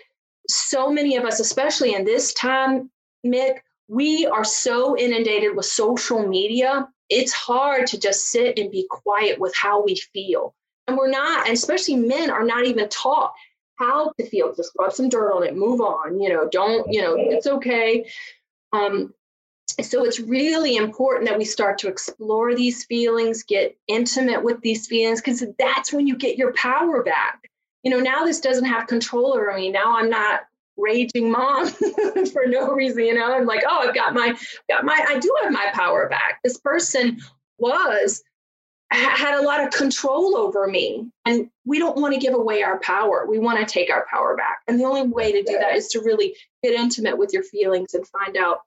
so 0.48 0.90
many 0.90 1.18
of 1.18 1.26
us, 1.26 1.42
especially 1.42 1.94
in 1.94 2.06
this 2.06 2.34
time, 2.36 2.90
Mick, 3.26 3.58
we 3.90 4.28
are 4.28 4.46
so 4.46 4.98
inundated 4.98 5.58
with 5.58 5.66
social 5.66 6.26
media. 6.26 6.88
It's 7.10 7.34
hard 7.34 7.86
to 7.88 8.00
just 8.00 8.28
sit 8.28 8.58
and 8.58 8.72
be 8.72 8.88
quiet 8.90 9.42
with 9.42 9.54
how 9.54 9.84
we 9.84 9.98
feel. 10.14 10.56
And 10.90 10.98
we're 10.98 11.12
not, 11.12 11.46
and 11.46 11.56
especially 11.56 11.98
men 11.98 12.32
are 12.32 12.44
not 12.44 12.66
even 12.66 12.90
taught 12.90 13.34
how 13.76 14.12
to 14.20 14.26
feel. 14.26 14.56
Just 14.56 14.72
rub 14.78 14.92
some 14.92 15.08
dirt 15.08 15.32
on 15.32 15.44
it, 15.44 15.56
move 15.56 15.82
on, 15.82 16.20
you 16.20 16.30
know, 16.30 16.50
don't, 16.52 16.92
you 16.92 17.00
know, 17.00 17.16
it's 17.16 17.46
okay. 17.46 18.10
Um, 18.74 19.14
so 19.84 20.04
it's 20.04 20.20
really 20.20 20.78
important 20.78 21.30
that 21.30 21.38
we 21.38 21.46
start 21.46 21.78
to 21.80 21.88
explore 21.88 22.56
these 22.56 22.86
feelings, 22.86 23.44
get 23.44 23.78
intimate 23.88 24.44
with 24.44 24.60
these 24.62 24.88
feelings, 24.88 25.22
because 25.22 25.44
that's 25.60 25.94
when 25.94 26.08
you 26.08 26.18
get 26.18 26.40
your 26.40 26.54
power 26.54 27.04
back. 27.04 27.48
You 27.84 27.92
know, 27.92 28.00
now 28.00 28.26
this 28.26 28.42
doesn't 28.42 28.66
have 28.66 28.88
control 28.88 29.34
over 29.34 29.54
me. 29.56 29.70
Now 29.70 29.96
I'm 29.96 30.10
not 30.10 30.42
raging 30.76 31.32
mom 31.32 31.68
for 32.34 32.48
no 32.48 32.72
reason. 32.72 33.06
You 33.06 33.14
know, 33.14 33.32
I'm 33.32 33.46
like, 33.46 33.64
oh, 33.70 33.88
I've 33.88 33.96
got 33.96 34.16
my, 34.16 34.36
got 34.68 34.86
my, 34.86 35.06
I 35.08 35.20
do 35.20 35.32
have 35.44 35.52
my 35.52 35.70
power 35.72 36.10
back. 36.10 36.40
This 36.44 36.58
person 36.58 37.22
was 37.60 38.24
had 38.92 39.40
a 39.40 39.44
lot 39.44 39.64
of 39.64 39.72
control 39.72 40.36
over 40.36 40.68
me. 40.68 41.08
And 41.26 41.50
we 41.66 41.78
don't 41.78 41.98
want 41.98 42.14
to 42.14 42.20
give 42.20 42.34
away 42.34 42.64
our 42.64 42.80
power. 42.80 43.26
We 43.30 43.38
want 43.38 43.60
to 43.60 43.66
take 43.66 43.92
our 43.92 44.06
power 44.10 44.36
back. 44.36 44.60
And 44.68 44.80
the 44.80 44.86
only 44.86 45.04
way 45.04 45.32
to 45.32 45.44
do 45.44 45.58
that 45.60 45.76
is 45.76 45.88
to 45.90 46.02
really 46.02 46.36
get 46.64 46.74
intimate 46.74 47.18
with 47.18 47.32
your 47.32 47.44
feelings 47.44 47.94
and 47.94 48.08
find 48.08 48.36
out 48.36 48.62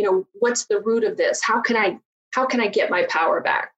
you 0.00 0.06
know 0.06 0.26
what's 0.32 0.64
the 0.64 0.80
root 0.80 1.04
of 1.04 1.18
this? 1.18 1.42
How 1.42 1.60
can 1.60 1.76
i 1.76 1.98
how 2.32 2.46
can 2.46 2.60
i 2.60 2.68
get 2.68 2.90
my 2.90 3.04
power 3.10 3.42
back? 3.42 3.72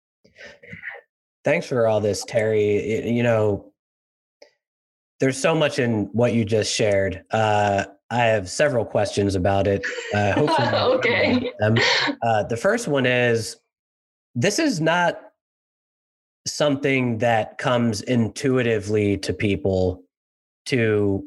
Thanks 1.44 1.66
for 1.66 1.88
all 1.88 2.00
this 2.00 2.24
terry. 2.24 3.08
You 3.10 3.24
know 3.24 3.72
there's 5.18 5.38
so 5.38 5.54
much 5.54 5.78
in 5.80 6.08
what 6.12 6.32
you 6.32 6.44
just 6.44 6.72
shared. 6.72 7.24
Uh, 7.32 7.84
i 8.10 8.24
have 8.24 8.48
several 8.48 8.84
questions 8.84 9.34
about 9.34 9.66
it. 9.66 9.84
Uh, 10.14 10.32
hopefully 10.32 10.68
okay. 10.68 11.52
uh, 12.22 12.44
the 12.44 12.56
first 12.56 12.86
one 12.86 13.04
is 13.04 13.56
this 14.36 14.60
is 14.60 14.80
not 14.80 15.31
something 16.46 17.18
that 17.18 17.58
comes 17.58 18.00
intuitively 18.02 19.16
to 19.18 19.32
people 19.32 20.02
to 20.66 21.24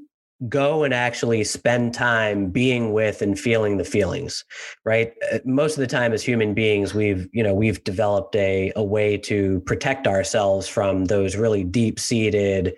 go 0.50 0.84
and 0.84 0.94
actually 0.94 1.44
spend 1.44 1.94
time 1.94 2.50
being 2.50 2.92
with 2.92 3.22
and 3.22 3.40
feeling 3.40 3.78
the 3.78 3.86
feelings 3.86 4.44
right? 4.84 5.14
Uh, 5.32 5.40
most 5.46 5.78
of 5.78 5.80
the 5.80 5.88
time 5.88 6.12
as 6.12 6.22
human 6.22 6.54
beings 6.54 6.94
we've 6.94 7.28
you 7.32 7.42
know 7.42 7.54
we've 7.54 7.84
developed 7.84 8.36
a, 8.36 8.72
a 8.76 8.84
way 8.84 9.18
to 9.18 9.62
protect 9.62 10.08
ourselves 10.08 10.68
from 10.68 11.06
those 11.06 11.36
really 11.36 11.64
deep 11.64 12.00
seated 12.00 12.74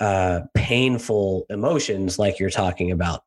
uh, 0.00 0.40
painful 0.54 1.46
emotions 1.48 2.18
like 2.18 2.38
you're 2.38 2.50
talking 2.50 2.90
about. 2.90 3.22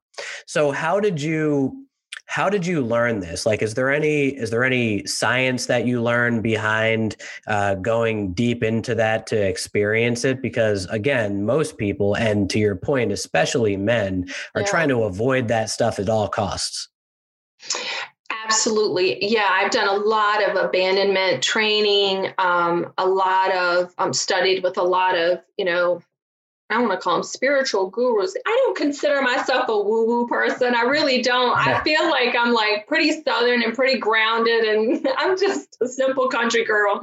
So 0.46 0.72
how 0.72 1.00
did 1.00 1.22
you 1.22 1.86
how 2.30 2.48
did 2.48 2.64
you 2.64 2.82
learn 2.82 3.20
this 3.20 3.44
like 3.48 3.64
is 3.64 3.74
there 3.74 3.92
any 3.92 4.28
is 4.28 4.52
there 4.52 4.64
any 4.64 5.04
science 5.08 5.66
that 5.66 5.88
you 5.88 6.02
learn 6.02 6.42
behind 6.42 7.16
uh, 7.48 7.74
going 7.76 8.32
deep 8.34 8.64
into 8.64 8.94
that 8.94 9.26
to 9.26 9.36
experience 9.36 10.24
it 10.24 10.40
because 10.40 10.86
again 10.86 11.44
most 11.44 11.78
people 11.78 12.16
and 12.16 12.48
to 12.48 12.60
your 12.60 12.76
point 12.76 13.12
especially 13.12 13.76
men 13.76 14.26
are 14.54 14.62
yeah. 14.62 14.68
trying 14.68 14.88
to 14.88 15.04
avoid 15.04 15.48
that 15.48 15.72
stuff 15.72 15.98
at 15.98 16.08
all 16.08 16.28
costs 16.28 16.90
Absolutely. 18.46 19.24
Yeah, 19.24 19.48
I've 19.52 19.70
done 19.70 19.88
a 19.88 19.94
lot 19.94 20.48
of 20.48 20.56
abandonment 20.56 21.44
training, 21.44 22.32
um, 22.40 22.92
a 22.98 23.06
lot 23.06 23.52
of 23.54 23.94
um, 24.00 24.12
studied 24.12 24.64
with 24.64 24.78
a 24.78 24.84
lot 24.84 25.16
of, 25.16 25.40
you 25.58 25.66
know, 25.66 26.02
I 26.70 26.76
don't 26.76 26.88
want 26.88 27.00
to 27.00 27.04
call 27.04 27.16
them 27.16 27.24
spiritual 27.24 27.90
gurus. 27.90 28.36
I 28.46 28.64
don't 28.64 28.78
consider 28.78 29.22
myself 29.22 29.68
a 29.70 29.78
woo 29.78 30.06
woo 30.06 30.28
person. 30.28 30.76
I 30.76 30.84
really 30.84 31.22
don't. 31.22 31.58
I 31.58 31.82
feel 31.84 32.08
like 32.10 32.36
I'm 32.36 32.54
like 32.54 32.86
pretty 32.88 33.24
southern 33.24 33.64
and 33.64 33.74
pretty 33.74 33.98
grounded, 33.98 34.66
and 34.66 35.08
I'm 35.18 35.38
just 35.38 35.78
a 35.82 35.88
simple 35.88 36.30
country 36.30 36.64
girl. 36.64 37.02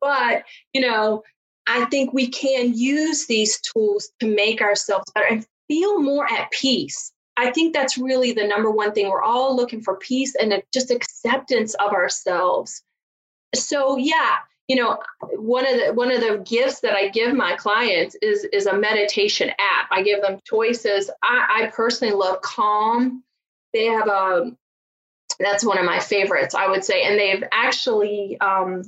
But, 0.00 0.44
you 0.72 0.80
know, 0.80 1.22
I 1.66 1.86
think 1.86 2.12
we 2.12 2.28
can 2.28 2.74
use 2.74 3.26
these 3.26 3.60
tools 3.60 4.10
to 4.20 4.26
make 4.26 4.60
ourselves 4.60 5.10
better 5.12 5.26
and 5.26 5.46
feel 5.66 6.00
more 6.00 6.30
at 6.30 6.50
peace. 6.50 7.12
I 7.36 7.50
think 7.50 7.74
that's 7.74 7.98
really 7.98 8.32
the 8.32 8.46
number 8.46 8.70
one 8.70 8.92
thing. 8.92 9.08
We're 9.08 9.22
all 9.22 9.56
looking 9.56 9.80
for 9.80 9.96
peace 9.96 10.36
and 10.36 10.62
just 10.72 10.90
acceptance 10.92 11.74
of 11.74 11.92
ourselves. 11.92 12.82
So, 13.54 13.96
yeah, 13.96 14.38
you 14.68 14.76
know 14.76 14.98
one 15.32 15.66
of 15.66 15.78
the 15.78 15.92
one 15.92 16.10
of 16.10 16.20
the 16.20 16.42
gifts 16.46 16.80
that 16.80 16.94
i 16.94 17.08
give 17.08 17.34
my 17.34 17.54
clients 17.56 18.16
is 18.22 18.44
is 18.44 18.66
a 18.66 18.76
meditation 18.76 19.50
app. 19.50 19.88
I 19.90 20.02
give 20.02 20.22
them 20.22 20.40
choices. 20.44 21.10
I, 21.22 21.64
I 21.64 21.70
personally 21.74 22.14
love 22.14 22.40
calm. 22.40 23.22
They 23.72 23.86
have 23.86 24.08
a 24.08 24.12
um, 24.12 24.58
that's 25.40 25.64
one 25.64 25.78
of 25.78 25.84
my 25.84 25.98
favorites 25.98 26.54
i 26.54 26.68
would 26.68 26.84
say. 26.84 27.02
And 27.02 27.18
they've 27.18 27.44
actually 27.50 28.38
um, 28.40 28.84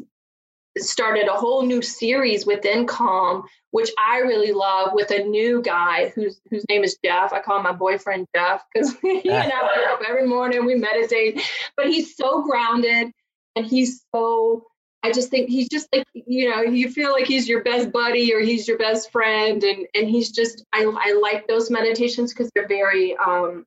started 0.79 1.27
a 1.29 1.33
whole 1.33 1.63
new 1.63 1.83
series 1.83 2.47
within 2.47 2.87
calm 2.87 3.45
which 3.73 3.91
i 3.99 4.19
really 4.19 4.53
love 4.53 4.91
with 4.95 5.11
a 5.11 5.25
new 5.25 5.61
guy 5.61 6.09
whose 6.11 6.41
whose 6.51 6.65
name 6.71 6.85
is 6.85 6.97
jeff. 7.05 7.33
I 7.33 7.41
call 7.41 7.63
my 7.63 7.73
boyfriend 7.73 8.27
jeff 8.35 8.65
because 8.73 8.95
he 9.03 9.29
and 9.29 9.53
i 9.53 9.63
wake 9.63 9.87
up 9.89 10.01
every 10.09 10.27
morning 10.27 10.65
we 10.65 10.77
meditate. 10.77 11.43
But 11.77 11.89
he's 11.89 12.17
so 12.17 12.43
grounded 12.43 13.13
and 13.57 13.67
he's 13.67 14.05
so 14.15 14.65
I 15.07 15.13
just 15.13 15.31
think 15.31 15.49
he's 15.49 15.69
just 15.69 15.87
like 15.95 16.05
you 16.15 16.51
know 16.51 16.63
you 16.63 16.91
feel 16.91 17.13
like 17.13 17.27
he's 17.27 17.49
your 17.49 17.63
best 17.63 17.93
buddy 17.93 18.35
or 18.35 18.41
he's 18.41 18.67
your 18.67 18.77
best 18.77 19.13
friend 19.13 19.63
and 19.63 19.87
and 19.95 20.09
he's 20.09 20.33
just 20.33 20.65
I 20.73 20.83
I 20.99 21.13
like 21.23 21.47
those 21.47 21.71
meditations 21.71 22.33
because 22.33 22.51
they're 22.55 22.67
very 22.67 23.17
um 23.19 23.65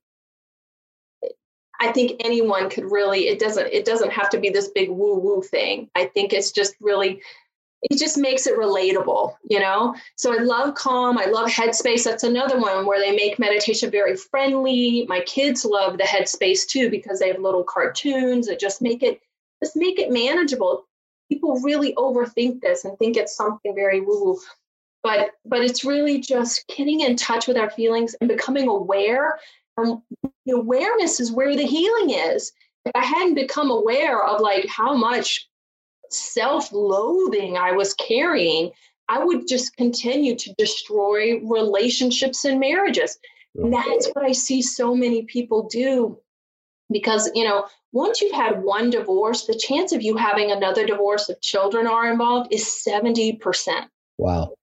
I 1.79 1.93
think 1.93 2.19
anyone 2.25 2.69
could 2.69 2.91
really 2.91 3.29
it 3.29 3.39
doesn't 3.39 3.67
it 3.67 3.85
doesn't 3.85 4.11
have 4.11 4.29
to 4.31 4.39
be 4.39 4.49
this 4.49 4.67
big 4.67 4.89
woo 4.89 5.17
woo 5.17 5.41
thing. 5.41 5.89
I 5.95 6.05
think 6.07 6.33
it's 6.33 6.51
just 6.51 6.75
really 6.81 7.21
it 7.83 7.97
just 7.97 8.17
makes 8.17 8.45
it 8.45 8.57
relatable, 8.57 9.35
you 9.49 9.61
know? 9.61 9.95
So 10.17 10.33
I 10.37 10.43
love 10.43 10.75
Calm. 10.75 11.17
I 11.17 11.27
love 11.27 11.47
Headspace. 11.47 12.03
That's 12.03 12.25
another 12.25 12.59
one 12.59 12.85
where 12.85 12.99
they 12.99 13.15
make 13.15 13.39
meditation 13.39 13.89
very 13.89 14.17
friendly. 14.17 15.05
My 15.07 15.21
kids 15.21 15.63
love 15.63 15.97
the 15.97 16.03
Headspace 16.03 16.67
too 16.67 16.89
because 16.89 17.19
they 17.19 17.29
have 17.29 17.39
little 17.39 17.63
cartoons 17.63 18.47
that 18.47 18.59
just 18.59 18.81
make 18.81 19.01
it 19.01 19.21
just 19.63 19.77
make 19.77 19.99
it 19.99 20.11
manageable 20.11 20.88
people 21.29 21.59
really 21.61 21.93
overthink 21.95 22.61
this 22.61 22.85
and 22.85 22.97
think 22.97 23.15
it's 23.15 23.35
something 23.35 23.73
very 23.75 24.01
woo 24.01 24.23
woo 24.23 24.39
but 25.03 25.31
but 25.45 25.61
it's 25.61 25.85
really 25.85 26.19
just 26.19 26.67
getting 26.67 27.01
in 27.01 27.15
touch 27.15 27.47
with 27.47 27.57
our 27.57 27.69
feelings 27.69 28.15
and 28.19 28.27
becoming 28.27 28.67
aware. 28.67 29.39
And 29.77 30.01
the 30.45 30.55
awareness 30.55 31.19
is 31.19 31.31
where 31.31 31.55
the 31.55 31.65
healing 31.65 32.11
is. 32.11 32.51
If 32.85 32.91
i 32.95 33.03
hadn't 33.03 33.35
become 33.35 33.71
aware 33.71 34.23
of 34.23 34.41
like 34.41 34.65
how 34.67 34.95
much 34.95 35.47
self-loathing 36.11 37.55
i 37.55 37.71
was 37.71 37.93
carrying 37.95 38.71
i 39.09 39.23
would 39.23 39.47
just 39.47 39.75
continue 39.77 40.35
to 40.35 40.53
destroy 40.57 41.39
relationships 41.41 42.45
and 42.45 42.59
marriages. 42.59 43.17
And 43.55 43.73
that's 43.73 44.07
what 44.13 44.23
I 44.25 44.31
see 44.31 44.61
so 44.61 44.95
many 44.95 45.23
people 45.23 45.67
do 45.69 46.17
because, 46.91 47.29
you 47.35 47.43
know, 47.43 47.65
once 47.91 48.21
you've 48.21 48.33
had 48.33 48.63
one 48.63 48.89
divorce, 48.89 49.45
the 49.45 49.57
chance 49.57 49.91
of 49.91 50.01
you 50.01 50.15
having 50.15 50.51
another 50.51 50.85
divorce 50.85 51.29
if 51.29 51.41
children 51.41 51.87
are 51.87 52.11
involved 52.11 52.53
is 52.53 52.65
70%. 52.65 53.87
Wow. 54.17 54.53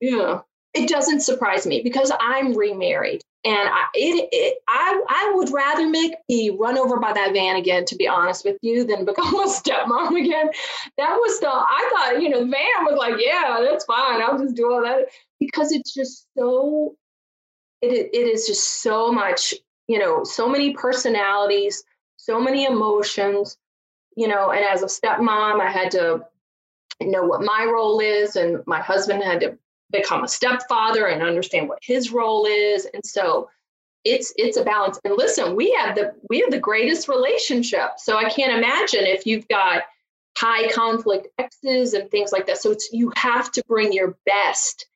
Yeah. 0.00 0.40
It 0.72 0.88
doesn't 0.88 1.20
surprise 1.20 1.66
me 1.66 1.82
because 1.82 2.12
I'm 2.20 2.54
remarried. 2.54 3.22
And 3.44 3.68
I, 3.68 3.86
it, 3.94 4.28
it, 4.32 4.58
I, 4.68 5.02
I 5.08 5.32
would 5.34 5.50
rather 5.50 5.88
make 5.88 6.14
be 6.28 6.50
run 6.50 6.76
over 6.76 7.00
by 7.00 7.12
that 7.12 7.32
van 7.32 7.56
again, 7.56 7.86
to 7.86 7.96
be 7.96 8.06
honest 8.06 8.44
with 8.44 8.58
you, 8.60 8.84
than 8.84 9.04
become 9.06 9.34
a 9.34 9.48
stepmom 9.48 10.20
again. 10.20 10.50
That 10.98 11.14
was 11.16 11.40
the, 11.40 11.48
I 11.48 11.90
thought, 11.92 12.22
you 12.22 12.28
know, 12.28 12.40
the 12.40 12.50
van 12.50 12.84
was 12.84 12.96
like, 12.98 13.14
yeah, 13.18 13.58
that's 13.68 13.84
fine. 13.84 14.22
I'll 14.22 14.38
just 14.38 14.56
do 14.56 14.70
all 14.70 14.82
that 14.82 15.06
because 15.38 15.72
it's 15.72 15.92
just 15.92 16.26
so, 16.36 16.94
it, 17.80 18.10
it 18.12 18.26
is 18.26 18.46
just 18.46 18.82
so 18.82 19.10
much, 19.10 19.54
you 19.90 19.98
know, 19.98 20.24
so 20.24 20.48
many 20.48 20.72
personalities, 20.72 21.82
so 22.16 22.40
many 22.40 22.64
emotions, 22.64 23.56
you 24.16 24.28
know, 24.28 24.50
and 24.50 24.64
as 24.64 24.82
a 24.82 24.86
stepmom, 24.86 25.60
I 25.60 25.70
had 25.70 25.90
to 25.92 26.24
know 27.00 27.24
what 27.24 27.42
my 27.42 27.64
role 27.64 28.00
is, 28.00 28.36
and 28.36 28.62
my 28.66 28.80
husband 28.80 29.22
had 29.22 29.40
to 29.40 29.58
become 29.90 30.22
a 30.22 30.28
stepfather 30.28 31.06
and 31.06 31.22
understand 31.22 31.68
what 31.68 31.80
his 31.82 32.12
role 32.12 32.46
is 32.46 32.86
and 32.94 33.04
so 33.04 33.50
it's 34.04 34.32
it's 34.36 34.56
a 34.56 34.62
balance. 34.62 35.00
And 35.04 35.16
listen 35.16 35.56
we 35.56 35.72
have 35.72 35.96
the 35.96 36.14
we 36.28 36.38
have 36.38 36.52
the 36.52 36.60
greatest 36.60 37.08
relationship 37.08 37.98
so 37.98 38.16
i 38.16 38.30
can't 38.30 38.56
imagine 38.56 39.04
if 39.04 39.26
you've 39.26 39.48
got 39.48 39.82
high 40.40 40.68
conflict 40.68 41.28
exes 41.38 41.92
and 41.94 42.10
things 42.10 42.32
like 42.32 42.46
that. 42.46 42.58
So 42.58 42.70
it's 42.70 42.90
you 42.92 43.12
have 43.16 43.50
to 43.52 43.62
bring 43.68 43.92
your 43.92 44.16
best 44.24 44.86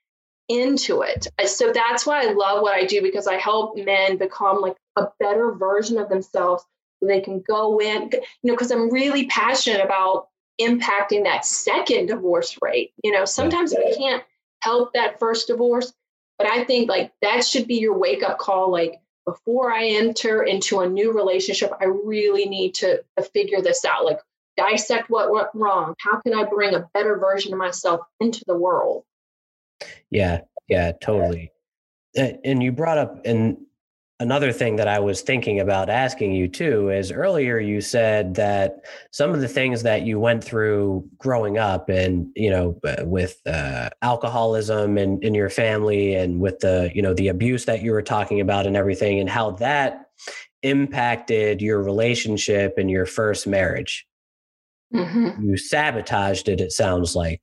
into 0.49 1.01
it 1.01 1.27
so 1.47 1.73
that's 1.73 2.07
why 2.07 2.23
i 2.23 2.33
love 2.33 2.61
what 2.61 2.75
i 2.75 2.85
do 2.85 3.01
because 3.01 3.27
i 3.27 3.37
help 3.37 3.77
men 3.79 4.19
become 4.19 4.61
like 4.61 4.77
a 4.97 5.07
better 5.19 5.53
version 5.53 5.97
of 5.99 6.09
themselves 6.09 6.65
so 7.01 7.07
they 7.07 7.21
can 7.21 7.43
go 7.49 7.81
in 7.81 8.11
you 8.13 8.21
know 8.43 8.53
because 8.53 8.71
i'm 8.71 8.91
really 8.91 9.27
passionate 9.27 9.83
about 9.83 10.29
impacting 10.61 11.25
that 11.25 11.47
second 11.47 12.07
divorce 12.07 12.59
rate 12.61 12.93
you 13.03 13.11
know 13.11 13.25
sometimes 13.25 13.75
we 13.75 13.95
can't 13.97 14.23
help 14.65 14.95
that 14.95 15.21
first 15.21 15.47
divorce. 15.47 15.93
But 16.39 16.49
I 16.49 16.65
think 16.65 16.89
like 16.89 17.13
that 17.23 17.45
should 17.45 17.69
be 17.69 17.77
your 17.77 17.97
wake 17.97 18.23
up 18.25 18.39
call. 18.39 18.73
Like 18.73 19.01
before 19.25 19.73
I 19.73 19.87
enter 19.87 20.43
into 20.43 20.81
a 20.81 20.89
new 20.89 21.13
relationship, 21.13 21.73
I 21.81 21.85
really 21.85 22.47
need 22.47 22.75
to, 22.77 23.03
to 23.17 23.23
figure 23.23 23.61
this 23.61 23.85
out. 23.85 24.05
Like 24.05 24.19
dissect 24.57 25.11
what 25.11 25.31
went 25.31 25.49
wrong. 25.55 25.95
How 26.01 26.21
can 26.21 26.35
I 26.35 26.45
bring 26.45 26.75
a 26.75 26.89
better 26.95 27.19
version 27.19 27.53
of 27.53 27.59
myself 27.59 28.01
into 28.19 28.43
the 28.47 28.57
world? 28.57 29.05
Yeah, 30.11 30.41
yeah, 30.69 30.93
totally. 31.01 31.51
And 32.17 32.63
you 32.63 32.71
brought 32.73 32.99
up, 32.99 33.21
and 33.25 33.57
another 34.21 34.53
thing 34.53 34.77
that 34.77 34.87
I 34.87 35.01
was 35.01 35.23
thinking 35.23 35.59
about 35.59 35.91
asking 35.91 36.33
you 36.33 36.47
too 36.47 36.91
is 36.91 37.11
earlier 37.11 37.59
you 37.59 37.81
said 37.81 38.35
that 38.37 38.85
some 39.11 39.35
of 39.35 39.41
the 39.41 39.49
things 39.49 39.83
that 39.83 40.03
you 40.03 40.21
went 40.21 40.45
through 40.45 41.09
growing 41.19 41.59
up 41.59 41.89
and 41.89 42.29
you 42.37 42.49
know 42.49 42.79
with 43.01 43.41
uh, 43.47 43.91
alcoholism 44.03 44.97
and 44.99 45.23
in 45.25 45.35
your 45.35 45.51
family 45.51 46.15
and 46.15 46.41
with 46.41 46.61
the 46.61 46.91
you 46.95 47.03
know 47.03 47.13
the 47.15 47.29
abuse 47.29 47.65
that 47.65 47.83
you 47.83 47.91
were 47.91 48.03
talking 48.03 48.41
about 48.41 48.67
and 48.67 48.77
everything 48.77 49.19
and 49.19 49.29
how 49.29 49.51
that 49.51 50.07
impacted 50.63 51.61
your 51.61 51.83
relationship 51.83 52.75
and 52.79 52.91
your 52.91 53.07
first 53.07 53.47
marriage. 53.47 54.07
Mm-hmm. 54.95 55.49
You 55.49 55.57
sabotaged 55.57 56.49
it. 56.49 56.61
It 56.61 56.73
sounds 56.73 57.15
like. 57.15 57.41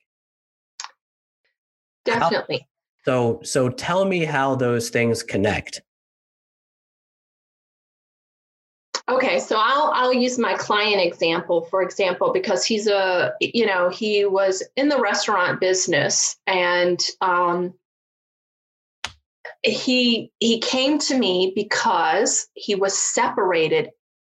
Definitely. 2.05 2.67
How, 3.05 3.05
so 3.05 3.39
so 3.43 3.69
tell 3.69 4.05
me 4.05 4.25
how 4.25 4.55
those 4.55 4.89
things 4.89 5.23
connect. 5.23 5.81
Okay, 9.09 9.39
so 9.39 9.57
I'll 9.57 9.91
I'll 9.93 10.13
use 10.13 10.37
my 10.37 10.53
client 10.53 11.01
example 11.01 11.63
for 11.65 11.81
example 11.81 12.31
because 12.31 12.63
he's 12.63 12.87
a 12.87 13.33
you 13.41 13.65
know 13.65 13.89
he 13.89 14.25
was 14.25 14.63
in 14.75 14.89
the 14.89 14.99
restaurant 14.99 15.59
business 15.59 16.37
and 16.47 16.99
um, 17.19 17.73
he 19.63 20.31
he 20.39 20.59
came 20.59 20.97
to 20.99 21.17
me 21.17 21.51
because 21.55 22.47
he 22.53 22.75
was 22.75 22.97
separated 22.97 23.89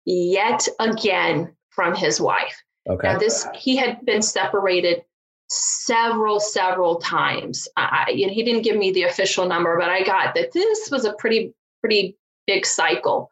yet 0.04 0.66
again 0.80 1.54
from 1.70 1.94
his 1.94 2.20
wife. 2.20 2.62
Okay. 2.88 3.12
Now 3.12 3.18
this 3.18 3.46
he 3.54 3.76
had 3.76 4.04
been 4.04 4.22
separated 4.22 5.02
several 5.48 6.40
several 6.40 6.96
times. 6.96 7.68
I, 7.76 8.12
you 8.14 8.26
know, 8.26 8.32
he 8.32 8.42
didn't 8.42 8.62
give 8.62 8.76
me 8.76 8.92
the 8.92 9.04
official 9.04 9.46
number, 9.46 9.78
but 9.78 9.90
I 9.90 10.02
got 10.02 10.34
that 10.34 10.52
this 10.52 10.90
was 10.90 11.04
a 11.04 11.14
pretty 11.14 11.54
pretty 11.80 12.16
big 12.46 12.66
cycle. 12.66 13.30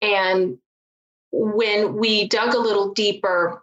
And 0.00 0.58
when 1.32 1.96
we 1.96 2.28
dug 2.28 2.54
a 2.54 2.60
little 2.60 2.92
deeper, 2.92 3.62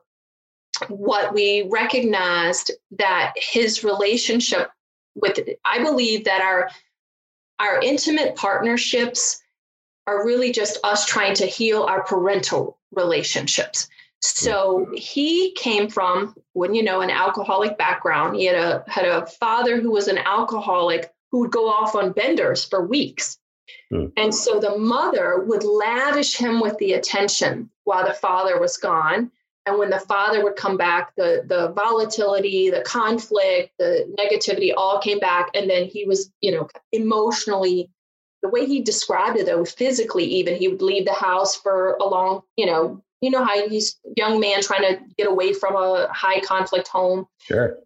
what 0.88 1.34
we 1.34 1.68
recognized 1.70 2.72
that 2.92 3.34
his 3.36 3.84
relationship 3.84 4.72
with, 5.16 5.40
I 5.66 5.84
believe 5.84 6.26
that 6.26 6.42
our 6.42 6.70
our 7.60 7.82
intimate 7.82 8.36
partnerships 8.36 9.42
are 10.08 10.26
really 10.26 10.52
just 10.52 10.78
us 10.84 11.06
trying 11.06 11.36
to 11.36 11.46
heal 11.46 11.84
our 11.84 12.04
parental 12.04 12.78
relationships. 12.92 13.88
So 14.22 14.88
he 14.94 15.54
came 15.54 15.90
from, 15.90 16.36
when 16.54 16.74
you 16.74 16.84
know, 16.84 17.02
an 17.02 17.10
alcoholic 17.10 17.78
background. 17.78 18.36
He 18.36 18.46
had 18.46 18.56
a 18.56 18.84
had 18.88 19.06
a 19.06 19.26
father 19.26 19.80
who 19.80 19.92
was 19.92 20.08
an 20.08 20.18
alcoholic 20.18 21.14
who 21.32 21.40
would 21.40 21.52
go 21.52 21.70
off 21.70 21.96
on 21.96 22.12
benders 22.12 22.66
for 22.66 22.86
weeks. 22.86 23.38
Hmm. 23.92 24.08
And 24.18 24.34
so 24.34 24.60
the 24.60 24.78
mother 24.78 25.44
would 25.46 25.64
lavish 25.64 26.36
him 26.36 26.60
with 26.60 26.78
the 26.80 26.94
attention 26.94 27.70
while 27.84 28.06
the 28.06 28.14
father 28.14 28.60
was 28.60 28.78
gone. 28.78 29.32
And 29.66 29.78
when 29.78 29.90
the 29.90 30.00
father 30.00 30.44
would 30.44 30.56
come 30.56 30.78
back, 30.78 31.14
the, 31.16 31.44
the 31.46 31.72
volatility, 31.74 32.72
the 32.72 32.82
conflict, 32.82 33.74
the 33.78 34.12
negativity 34.18 34.74
all 34.76 35.00
came 35.00 35.20
back. 35.20 35.52
And 35.54 35.70
then 35.70 35.86
he 35.86 36.06
was, 36.06 36.32
you 36.42 36.52
know, 36.52 36.68
emotionally, 36.92 37.92
the 38.42 38.50
way 38.50 38.66
he 38.66 38.82
described 38.82 39.38
it, 39.38 39.46
though, 39.46 39.66
physically, 39.66 40.24
even, 40.24 40.56
he 40.56 40.70
would 40.70 40.82
leave 40.82 41.06
the 41.06 41.14
house 41.14 41.56
for 41.56 41.98
a 42.02 42.06
long, 42.06 42.42
you 42.56 42.66
know, 42.66 43.04
you 43.22 43.30
know 43.30 43.44
how 43.44 43.68
he's 43.68 43.98
young 44.16 44.40
man 44.40 44.62
trying 44.62 44.82
to 44.82 45.00
get 45.18 45.28
away 45.28 45.54
from 45.54 45.76
a 45.76 46.08
high 46.14 46.40
conflict 46.40 46.88
home. 46.88 47.28
Sure. 47.40 47.78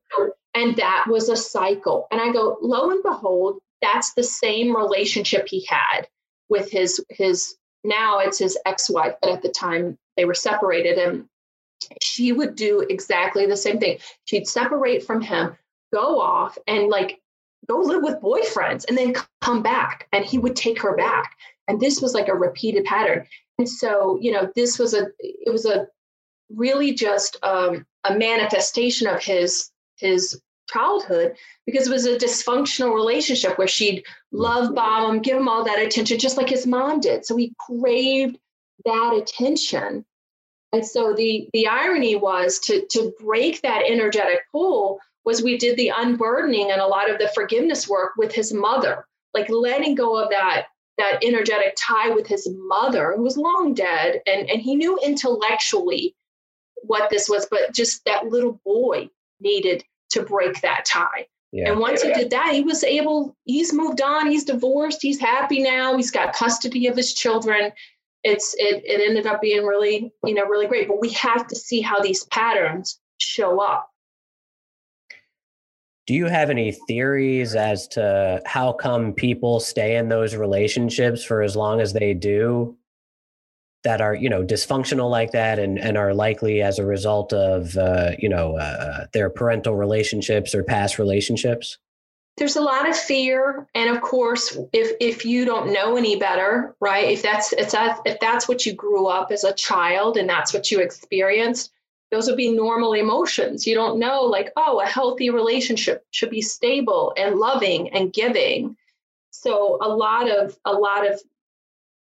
And 0.56 0.76
that 0.76 1.06
was 1.08 1.30
a 1.30 1.36
cycle. 1.36 2.08
And 2.12 2.22
I 2.22 2.32
go, 2.32 2.58
lo 2.62 2.92
and 2.92 3.02
behold, 3.02 3.60
that's 3.82 4.14
the 4.14 4.24
same 4.24 4.76
relationship 4.76 5.48
he 5.48 5.66
had 5.68 6.08
with 6.50 6.72
his 6.72 7.04
his 7.10 7.56
now 7.84 8.20
it's 8.20 8.40
his 8.40 8.58
ex-wife 8.66 9.16
but 9.22 9.32
at 9.32 9.42
the 9.42 9.50
time 9.50 9.98
they 10.16 10.26
were 10.26 10.34
separated 10.34 10.98
and 10.98 11.26
she 12.02 12.32
would 12.32 12.56
do 12.56 12.86
exactly 12.90 13.46
the 13.46 13.58
same 13.58 13.80
thing 13.80 13.98
she'd 14.26 14.48
separate 14.48 15.04
from 15.04 15.22
him 15.22 15.56
go 15.94 16.20
off 16.20 16.58
and 16.68 16.88
like 16.90 17.20
go 17.68 17.78
live 17.80 18.04
with 18.04 18.22
boyfriends 18.22 18.86
and 18.88 18.98
then 18.98 19.14
come 19.42 19.62
back 19.62 20.08
and 20.14 20.24
he 20.24 20.38
would 20.38 20.56
take 20.56 20.82
her 20.82 20.96
back 20.96 21.36
and 21.68 21.80
this 21.80 22.02
was 22.02 22.14
like 22.14 22.28
a 22.28 22.36
repeated 22.36 22.84
pattern 22.86 23.26
and 23.58 23.70
so 23.70 24.18
you 24.22 24.32
know 24.32 24.52
this 24.56 24.80
was 24.80 24.94
a 24.94 25.08
it 25.20 25.52
was 25.52 25.66
a 25.66 25.88
really 26.50 26.94
just 26.94 27.38
um, 27.44 27.86
a 28.04 28.18
manifestation 28.18 29.08
of 29.08 29.22
his 29.22 29.72
his 29.98 30.40
childhood 30.70 31.36
because 31.66 31.88
it 31.88 31.92
was 31.92 32.06
a 32.06 32.18
dysfunctional 32.18 32.94
relationship 32.94 33.58
where 33.58 33.68
she'd 33.68 34.04
love 34.32 34.74
bomb 34.74 35.16
him, 35.16 35.22
give 35.22 35.38
him 35.38 35.48
all 35.48 35.64
that 35.64 35.80
attention, 35.80 36.18
just 36.18 36.38
like 36.38 36.50
his 36.50 36.66
mom 36.66 37.00
did. 37.00 37.26
So 37.26 37.36
he 37.36 37.54
craved 37.60 38.38
that 38.86 39.14
attention. 39.14 40.06
And 40.72 40.86
so 40.86 41.14
the 41.14 41.48
the 41.54 41.68
irony 41.68 42.16
was 42.16 42.60
to 42.60 42.86
to 42.92 43.14
break 43.20 43.62
that 43.62 43.84
energetic 43.88 44.40
pull 44.52 45.00
was 45.26 45.42
we 45.42 45.58
did 45.58 45.78
the 45.78 45.92
unburdening 45.96 46.72
and 46.72 46.82
a 46.82 46.88
lot 46.88 47.10
of 47.10 47.18
the 47.20 47.30
forgiveness 47.34 47.88
work 47.88 48.14
with 48.18 48.34
his 48.34 48.52
mother, 48.54 49.06
like 49.34 49.50
letting 49.50 49.96
go 49.96 50.22
of 50.22 50.30
that 50.32 50.66
that 50.98 51.24
energetic 51.24 51.76
tie 51.78 52.10
with 52.10 52.28
his 52.28 52.48
mother, 52.52 53.14
who 53.16 53.24
was 53.24 53.38
long 53.38 53.74
dead, 53.74 54.22
and 54.28 54.50
and 54.50 54.62
he 54.62 54.76
knew 54.76 54.98
intellectually 55.04 56.16
what 56.84 57.10
this 57.10 57.30
was, 57.30 57.48
but 57.50 57.74
just 57.74 58.04
that 58.06 58.28
little 58.28 58.60
boy 58.66 59.10
needed 59.40 59.84
to 60.12 60.22
break 60.22 60.62
that 60.62 60.86
tie. 60.86 61.28
Yeah. 61.52 61.72
And 61.72 61.80
once 61.80 62.02
he 62.02 62.12
did 62.14 62.32
that, 62.32 62.54
he 62.54 62.62
was 62.62 62.84
able, 62.84 63.38
he's 63.44 63.72
moved 63.74 64.02
on, 64.02 64.30
he's 64.30 64.44
divorced, 64.44 65.04
he's 65.04 65.20
happy 65.20 65.62
now, 65.62 65.96
he's 65.96 66.10
got 66.10 66.34
custody 66.34 66.88
of 66.88 66.98
his 66.98 67.14
children. 67.14 67.72
It's 68.24 68.56
it 68.58 68.84
it 68.86 69.08
ended 69.08 69.28
up 69.28 69.42
being 69.42 69.64
really, 69.64 70.12
you 70.26 70.34
know, 70.34 70.46
really 70.46 70.68
great. 70.68 70.88
But 70.88 71.00
we 71.00 71.10
have 71.12 71.46
to 71.48 71.56
see 71.56 71.82
how 71.82 72.00
these 72.00 72.24
patterns 72.26 73.00
show 73.20 73.62
up. 73.62 73.88
Do 76.06 76.14
you 76.14 76.26
have 76.26 76.50
any 76.50 76.72
theories 76.72 77.56
as 77.56 77.88
to 77.90 78.42
how 78.46 78.74
come 78.74 79.14
people 79.14 79.60
stay 79.60 79.96
in 79.96 80.10
those 80.10 80.36
relationships 80.36 81.24
for 81.24 81.42
as 81.42 81.56
long 81.56 81.80
as 81.80 81.94
they 81.94 82.14
do? 82.14 82.78
that 83.84 84.02
are 84.02 84.16
you 84.16 84.30
know 84.30 84.44
dysfunctional 84.44 85.10
like 85.10 85.32
that 85.32 85.60
and 85.60 85.78
and 85.78 85.98
are 85.98 86.14
likely 86.14 86.62
as 86.62 86.80
a 86.80 86.86
result 86.86 87.32
of 87.34 87.78
uh, 87.78 88.12
you 88.18 88.30
know 88.30 88.58
uh, 88.58 89.06
their 89.14 89.30
parental 89.30 89.76
relationships 89.76 90.56
or 90.56 90.64
past 90.64 90.98
relationships 90.98 91.78
there's 92.38 92.56
a 92.56 92.62
lot 92.62 92.90
of 92.90 92.96
fear 92.96 93.68
and 93.76 93.90
of 93.96 94.02
course 94.02 94.58
if 94.72 94.96
if 95.00 95.26
you 95.26 95.46
don't 95.46 95.72
know 95.72 95.96
any 95.96 96.16
better 96.16 96.76
right 96.80 97.10
if 97.10 97.22
that's 97.22 97.54
it's 97.54 97.76
if 98.06 98.20
that's 98.20 98.48
what 98.48 98.66
you 98.66 98.74
grew 98.74 99.08
up 99.08 99.32
as 99.32 99.44
a 99.44 99.54
child 99.54 100.18
and 100.18 100.28
that's 100.28 100.54
what 100.54 100.72
you 100.72 100.80
experienced 100.80 101.72
those 102.14 102.28
would 102.28 102.38
be 102.38 102.54
normal 102.54 102.94
emotions. 102.94 103.66
You 103.66 103.76
don't 103.76 104.00
know 104.00 104.22
like 104.22 104.52
oh 104.56 104.80
a 104.80 104.86
healthy 104.86 105.30
relationship 105.30 106.06
should 106.12 106.30
be 106.30 106.42
stable 106.42 107.14
and 107.18 107.36
loving 107.36 107.90
and 107.90 108.14
giving. 108.14 108.78
So 109.32 109.78
a 109.82 109.90
lot 109.90 110.30
of 110.30 110.58
a 110.66 110.74
lot 110.74 111.10
of 111.10 111.20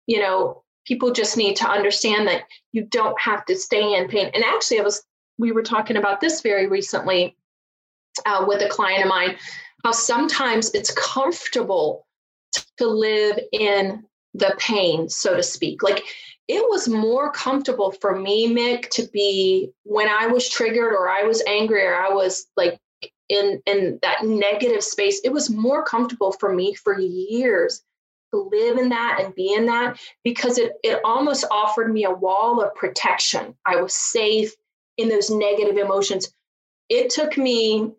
you 0.07 0.19
know 0.19 0.63
people 0.85 1.11
just 1.11 1.37
need 1.37 1.55
to 1.57 1.69
understand 1.69 2.27
that 2.27 2.43
you 2.71 2.83
don't 2.85 3.19
have 3.19 3.45
to 3.45 3.55
stay 3.55 3.95
in 3.95 4.07
pain. 4.07 4.31
And 4.33 4.43
actually 4.43 4.79
i 4.79 4.83
was 4.83 5.03
we 5.37 5.51
were 5.51 5.63
talking 5.63 5.97
about 5.97 6.19
this 6.19 6.41
very 6.41 6.67
recently 6.67 7.37
uh, 8.25 8.43
with 8.47 8.61
a 8.61 8.67
client 8.67 9.03
of 9.03 9.09
mine 9.09 9.37
how 9.83 9.91
sometimes 9.91 10.71
it's 10.71 10.91
comfortable 10.91 12.05
to 12.77 12.87
live 12.87 13.39
in 13.51 14.03
the 14.33 14.55
pain, 14.57 15.09
so 15.09 15.35
to 15.35 15.43
speak. 15.43 15.83
Like 15.83 16.03
it 16.49 16.65
was 16.67 16.89
more 16.89 17.31
comfortable 17.31 17.91
for 17.91 18.19
me, 18.19 18.51
Mick, 18.51 18.89
to 18.89 19.07
be 19.13 19.71
when 19.83 20.09
I 20.09 20.25
was 20.25 20.49
triggered 20.49 20.93
or 20.93 21.07
I 21.07 21.21
was 21.21 21.43
angry 21.45 21.85
or 21.85 21.95
I 21.95 22.09
was 22.09 22.47
like 22.57 22.79
in 23.29 23.61
in 23.67 23.99
that 24.01 24.25
negative 24.25 24.83
space. 24.83 25.21
It 25.23 25.31
was 25.31 25.51
more 25.51 25.85
comfortable 25.85 26.31
for 26.31 26.51
me 26.51 26.73
for 26.73 26.99
years 26.99 27.83
to 28.33 28.49
live 28.51 28.79
in 28.79 28.89
that 28.89 29.21
and 29.21 29.35
be 29.35 29.53
in 29.53 29.67
that 29.67 29.99
because 30.23 30.57
it 30.57 30.73
it 30.83 30.99
almost 31.05 31.45
offered 31.51 31.93
me 31.93 32.05
a 32.05 32.11
wall 32.11 32.63
of 32.63 32.73
protection. 32.73 33.55
I 33.67 33.75
was 33.79 33.93
safe 33.93 34.51
in 34.97 35.07
those 35.07 35.29
negative 35.29 35.77
emotions. 35.77 36.33
It 36.89 37.11
took 37.11 37.37
me 37.37 37.91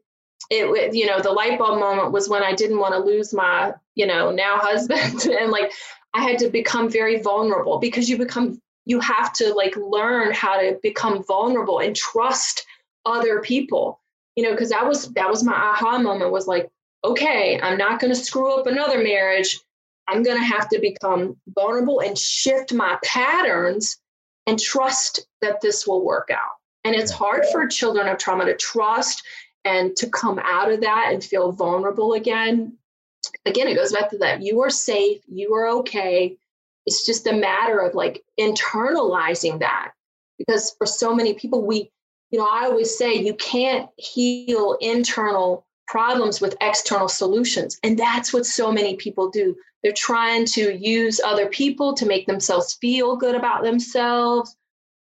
it 0.51 0.95
you 0.95 1.07
know 1.07 1.21
the 1.21 1.31
light 1.31 1.59
bulb 1.59 1.79
moment 1.79 2.13
was 2.13 2.29
when 2.29 2.43
i 2.43 2.55
didn't 2.55 2.79
want 2.79 2.95
to 2.95 2.99
lose 2.99 3.35
my 3.35 3.73
you 3.95 4.07
know 4.07 4.31
now 4.31 4.57
husband 4.57 5.27
and 5.39 5.53
like 5.53 5.71
i 6.15 6.23
had 6.23 6.39
to 6.39 6.49
become 6.49 6.91
very 6.91 7.21
vulnerable 7.21 7.79
because 7.79 8.09
you 8.09 8.17
become 8.17 8.61
you 8.87 9.01
have 9.01 9.33
to 9.33 9.53
like 9.55 9.75
learn 9.77 10.33
how 10.33 10.59
to 10.59 10.79
become 10.83 11.23
vulnerable 11.25 11.79
and 11.81 11.95
trust 11.95 12.65
other 13.07 13.41
people 13.41 14.01
you 14.37 14.43
know 14.43 14.53
because 14.53 14.71
that 14.71 14.87
was 14.87 15.09
that 15.13 15.29
was 15.29 15.43
my 15.45 15.53
aha 15.53 15.99
moment 15.99 16.33
was 16.33 16.47
like 16.47 16.71
okay 17.05 17.61
i'm 17.63 17.79
not 17.79 18.01
going 18.01 18.13
to 18.13 18.19
screw 18.19 18.59
up 18.59 18.67
another 18.67 19.03
marriage. 19.03 19.59
I'm 20.11 20.25
going 20.25 20.39
to 20.39 20.45
have 20.45 20.69
to 20.71 20.81
become 20.81 21.37
vulnerable 21.55 22.01
and 22.01 22.19
shift 22.19 22.73
my 22.73 22.99
patterns 23.05 23.97
and 24.47 24.59
trust 24.59 25.27
that 25.41 25.61
this 25.61 25.87
will 25.87 26.05
work 26.05 26.31
out. 26.33 26.57
And 26.85 26.97
it's 26.97 27.13
hard 27.13 27.45
for 27.53 27.67
children 27.69 28.09
of 28.09 28.19
trauma 28.19 28.47
to 28.47 28.57
trust 28.57 29.23
and 29.65 29.95
to 29.97 30.09
come 30.11 30.41
out 30.43 30.73
of 30.73 30.81
that 30.81 31.11
and 31.13 31.23
feel 31.23 31.53
vulnerable 31.53 32.15
again 32.15 32.77
again 33.47 33.69
it 33.69 33.75
goes 33.75 33.93
back 33.93 34.11
to 34.11 34.19
that 34.19 34.43
you 34.43 34.61
are 34.63 34.71
safe 34.71 35.21
you 35.27 35.55
are 35.55 35.69
okay. 35.69 36.37
It's 36.87 37.05
just 37.05 37.27
a 37.27 37.33
matter 37.33 37.79
of 37.79 37.95
like 37.95 38.23
internalizing 38.39 39.61
that 39.61 39.93
because 40.39 40.75
for 40.79 40.87
so 40.87 41.15
many 41.15 41.35
people 41.35 41.65
we 41.65 41.91
you 42.31 42.39
know 42.39 42.49
i 42.51 42.65
always 42.65 42.97
say 42.97 43.15
you 43.15 43.35
can't 43.35 43.89
heal 43.97 44.77
internal 44.81 45.67
problems 45.87 46.41
with 46.41 46.57
external 46.61 47.09
solutions 47.09 47.79
and 47.83 47.99
that's 47.99 48.33
what 48.33 48.47
so 48.47 48.71
many 48.71 48.95
people 48.95 49.29
do. 49.29 49.57
They're 49.83 49.93
trying 49.93 50.45
to 50.47 50.77
use 50.79 51.21
other 51.21 51.47
people 51.49 51.95
to 51.95 52.07
make 52.07 52.27
themselves 52.27 52.75
feel 52.81 53.17
good 53.17 53.35
about 53.35 53.65
themselves 53.65 54.57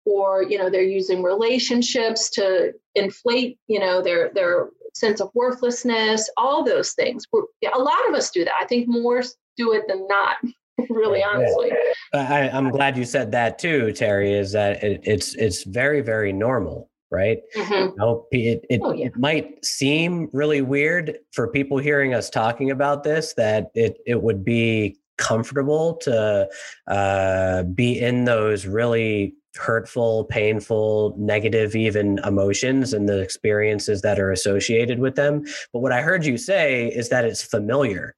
or 0.06 0.44
you 0.44 0.58
know 0.58 0.70
they're 0.70 0.84
using 0.84 1.22
relationships 1.22 2.30
to 2.30 2.72
inflate 2.96 3.60
you 3.68 3.80
know 3.80 4.02
their 4.02 4.32
their 4.34 4.70
sense 5.00 5.22
of 5.22 5.30
worthlessness 5.34 6.30
all 6.38 6.64
those 6.64 6.94
things. 6.94 7.26
We're, 7.32 7.44
a 7.74 7.80
lot 7.80 8.08
of 8.10 8.16
us 8.16 8.32
do 8.32 8.44
that. 8.46 8.54
I 8.60 8.66
think 8.66 8.88
more 8.88 9.24
do 9.58 9.74
it 9.74 9.84
than 9.88 10.08
not 10.08 10.38
really 10.90 11.24
honestly. 11.24 11.72
I, 12.14 12.50
i'm 12.50 12.70
glad 12.70 12.98
you 12.98 13.04
said 13.04 13.32
that 13.32 13.58
too 13.58 13.92
terry 13.94 14.34
is 14.34 14.52
that 14.52 14.84
it, 14.84 15.02
it's 15.04 15.36
it's 15.36 15.64
very 15.64 16.02
very 16.02 16.32
normal 16.32 16.90
right? 17.12 17.40
Mm-hmm. 17.56 17.74
you 17.74 17.96
know, 17.98 18.26
it, 18.32 18.66
it, 18.70 18.82
oh, 18.84 18.92
yeah. 18.92 19.08
it 19.08 19.18
might 19.18 19.64
seem 19.64 20.30
really 20.34 20.62
weird 20.62 21.18
for 21.32 21.48
people 21.48 21.78
hearing 21.78 22.14
us 22.14 22.30
talking 22.30 22.72
about 22.72 23.04
this 23.04 23.34
that 23.36 23.68
it, 23.74 23.98
it 24.06 24.22
would 24.22 24.44
be 24.44 24.98
comfortable 25.18 25.96
to 25.96 26.48
uh, 26.88 27.64
be 27.64 28.00
in 28.00 28.26
those 28.26 28.66
really 28.66 29.36
hurtful, 29.58 30.26
painful, 30.26 31.16
negative, 31.18 31.76
even 31.76 32.20
emotions 32.20 32.94
and 32.94 33.10
the 33.10 33.20
experiences 33.20 34.02
that 34.02 34.20
are 34.20 34.32
associated 34.32 35.00
with 35.00 35.16
them. 35.16 35.44
But 35.74 35.80
what 35.80 35.92
I 35.92 36.02
heard 36.02 36.26
you 36.26 36.38
say 36.38 36.88
is 36.88 37.10
that 37.10 37.26
it's 37.26 37.44
familiar. 37.44 38.16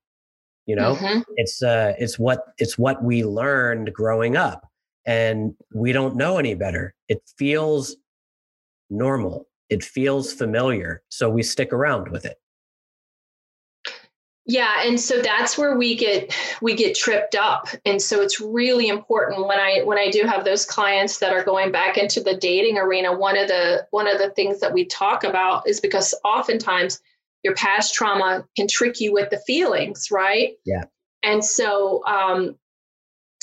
You 0.65 0.75
know, 0.75 0.95
mm-hmm. 0.95 1.21
it's 1.38 1.63
uh, 1.63 1.93
it's 1.97 2.19
what 2.19 2.43
it's 2.60 2.78
what 2.78 3.04
we 3.04 3.23
learned 3.23 3.91
growing 3.91 4.38
up, 4.38 4.69
and 5.06 5.56
we 5.73 5.91
don't 5.91 6.15
know 6.15 6.38
any 6.38 6.54
better. 6.54 6.93
It 7.08 7.23
feels 7.38 7.95
normal. 8.91 9.47
It 9.69 9.84
feels 9.84 10.32
familiar, 10.32 11.02
so 11.10 11.28
we 11.30 11.41
stick 11.41 11.73
around 11.73 12.12
with 12.12 12.25
it 12.25 12.38
yeah 14.50 14.82
and 14.84 15.00
so 15.00 15.22
that's 15.22 15.58
where 15.58 15.78
we 15.78 15.96
get 15.96 16.36
we 16.62 16.74
get 16.74 16.96
tripped 16.96 17.36
up. 17.36 17.68
And 17.86 18.02
so 18.02 18.22
it's 18.22 18.42
really 18.42 18.88
important 18.88 19.48
when 19.48 19.60
i 19.60 19.82
when 19.84 19.98
i 19.98 20.10
do 20.10 20.24
have 20.24 20.44
those 20.44 20.66
clients 20.66 21.20
that 21.20 21.32
are 21.32 21.44
going 21.44 21.72
back 21.72 21.98
into 21.98 22.20
the 22.22 22.36
dating 22.36 22.78
arena 22.78 23.16
one 23.16 23.38
of 23.38 23.48
the 23.48 23.88
one 23.92 24.08
of 24.08 24.18
the 24.18 24.32
things 24.32 24.60
that 24.60 24.74
we 24.74 24.86
talk 24.86 25.24
about 25.24 25.68
is 25.68 25.80
because 25.80 26.16
oftentimes 26.26 27.00
your 27.44 27.54
past 27.56 27.94
trauma 27.94 28.46
can 28.56 28.68
trick 28.68 29.00
you 29.00 29.14
with 29.14 29.30
the 29.30 29.40
feelings 29.46 30.10
right? 30.12 30.54
Yeah. 30.66 30.84
And 31.24 31.46
so 31.46 32.04
um 32.06 32.56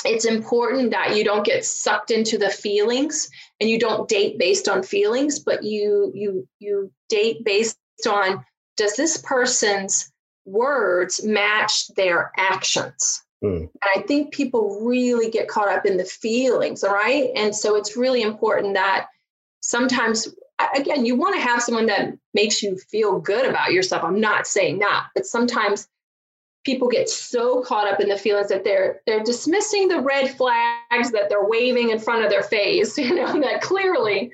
it's 0.05 0.25
important 0.25 0.91
that 0.91 1.17
you 1.17 1.25
don't 1.25 1.47
get 1.47 1.65
sucked 1.65 2.11
into 2.11 2.37
the 2.37 2.51
feelings 2.51 3.31
and 3.61 3.71
you 3.71 3.79
don't 3.79 4.09
date 4.09 4.39
based 4.39 4.69
on 4.69 4.83
feelings 4.83 5.39
but 5.39 5.63
you 5.63 6.11
you 6.15 6.49
you 6.59 6.91
date 7.09 7.45
based 7.45 7.79
on 8.09 8.45
does 8.77 8.95
this 8.97 9.17
person's 9.19 10.13
words 10.47 11.25
match 11.25 11.89
their 11.89 12.33
actions. 12.37 13.23
Mm. 13.45 13.61
And 13.61 13.71
I 13.95 14.01
think 14.03 14.33
people 14.33 14.81
really 14.83 15.31
get 15.31 15.49
caught 15.49 15.69
up 15.69 15.85
in 15.85 15.97
the 15.97 16.05
feelings, 16.05 16.83
all 16.83 16.95
right? 16.95 17.31
And 17.35 17.55
so 17.55 17.77
it's 17.77 17.97
really 17.97 18.23
important 18.23 18.75
that 18.75 19.09
sometimes, 19.61 20.29
again, 20.75 21.05
you 21.05 21.17
want 21.17 21.35
to 21.35 21.41
have 21.41 21.63
someone 21.63 21.87
that 21.87 22.17
makes 22.33 22.63
you 22.63 22.79
feel 22.79 23.19
good 23.19 23.47
about 23.47 23.73
yourself. 23.73 24.05
I'm 24.05 24.21
not 24.21 24.47
saying 24.47 24.79
that, 24.79 25.09
but 25.15 25.27
sometimes 25.27 25.89
people 26.65 26.89
get 26.89 27.09
so 27.09 27.63
caught 27.63 27.87
up 27.87 28.01
in 28.01 28.09
the 28.09 28.19
feelings 28.19 28.49
that 28.49 28.65
they're 28.65 29.01
they're 29.07 29.23
dismissing 29.23 29.87
the 29.87 30.01
red 30.01 30.37
flags 30.37 31.13
that 31.13 31.29
they're 31.29 31.47
waving 31.47 31.91
in 31.91 31.99
front 31.99 32.25
of 32.25 32.31
their 32.31 32.43
face 32.43 32.99
you 32.99 33.15
know 33.15 33.41
that 33.41 33.61
clearly 33.61 34.33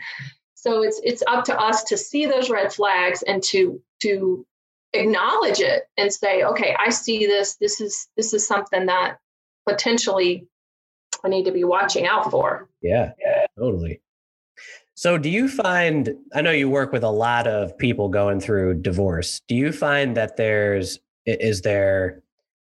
so 0.54 0.82
it's 0.82 0.98
it's 1.04 1.22
up 1.26 1.44
to 1.44 1.54
us 1.60 1.84
to 1.84 1.96
see 1.96 2.24
those 2.24 2.48
red 2.48 2.72
flags 2.72 3.22
and 3.24 3.42
to 3.42 3.78
to 4.00 4.46
acknowledge 4.94 5.60
it 5.60 5.84
and 5.96 6.12
say 6.12 6.42
okay 6.44 6.76
i 6.78 6.90
see 6.90 7.26
this. 7.26 7.56
This 7.56 7.80
is 7.80 8.08
this 8.16 8.34
is 8.34 8.46
something 8.46 8.86
that 8.86 9.18
potentially 9.68 10.46
i 11.24 11.28
need 11.28 11.44
to 11.44 11.52
be 11.52 11.64
watching 11.64 12.06
out 12.06 12.30
for. 12.30 12.68
Yeah, 12.82 13.12
yeah 13.18 13.46
totally. 13.58 14.00
So 14.94 15.18
do 15.18 15.30
you 15.30 15.48
find 15.48 16.14
i 16.34 16.42
know 16.42 16.50
you 16.50 16.68
work 16.68 16.92
with 16.92 17.04
a 17.04 17.10
lot 17.10 17.46
of 17.46 17.76
people 17.78 18.08
going 18.08 18.40
through 18.40 18.82
divorce. 18.82 19.40
Do 19.48 19.54
you 19.54 19.72
find 19.72 20.16
that 20.16 20.36
there's 20.36 20.98
is 21.24 21.62
there 21.62 22.21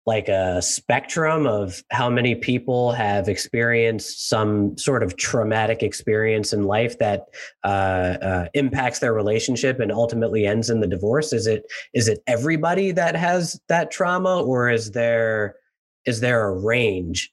like 0.05 0.27
a 0.27 0.61
spectrum 0.61 1.47
of 1.47 1.83
how 1.89 2.09
many 2.09 2.35
people 2.35 2.91
have 2.91 3.27
experienced 3.27 4.29
some 4.29 4.77
sort 4.77 5.01
of 5.01 5.17
traumatic 5.17 5.81
experience 5.81 6.53
in 6.53 6.63
life 6.63 6.99
that 6.99 7.23
uh, 7.63 8.17
uh, 8.21 8.47
impacts 8.53 8.99
their 8.99 9.13
relationship 9.13 9.79
and 9.79 9.91
ultimately 9.91 10.45
ends 10.45 10.69
in 10.69 10.79
the 10.79 10.87
divorce? 10.87 11.33
Is 11.33 11.47
it 11.47 11.63
is 11.93 12.07
it 12.07 12.19
everybody 12.27 12.91
that 12.91 13.15
has 13.15 13.59
that 13.67 13.89
trauma, 13.89 14.43
or 14.43 14.69
is 14.69 14.91
there 14.91 15.55
is 16.05 16.19
there 16.19 16.47
a 16.47 16.55
range? 16.55 17.31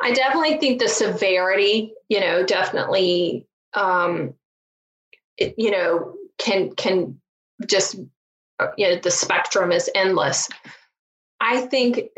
I 0.00 0.12
definitely 0.12 0.58
think 0.58 0.80
the 0.80 0.88
severity, 0.88 1.94
you 2.10 2.20
know, 2.20 2.44
definitely, 2.44 3.46
um, 3.72 4.34
it, 5.38 5.54
you 5.56 5.70
know, 5.70 6.14
can 6.36 6.74
can 6.74 7.18
just 7.66 7.96
uh, 8.58 8.68
you 8.76 8.88
know 8.88 8.96
the 8.96 9.10
spectrum 9.10 9.72
is 9.72 9.90
endless. 9.94 10.48
I 11.40 11.62
think 11.62 12.08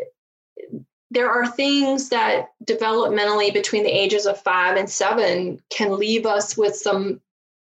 there 1.10 1.30
are 1.30 1.46
things 1.46 2.08
that 2.10 2.48
developmentally 2.64 3.52
between 3.52 3.84
the 3.84 3.90
ages 3.90 4.26
of 4.26 4.42
5 4.42 4.76
and 4.76 4.90
7 4.90 5.60
can 5.70 5.96
leave 5.96 6.26
us 6.26 6.56
with 6.56 6.74
some 6.76 7.20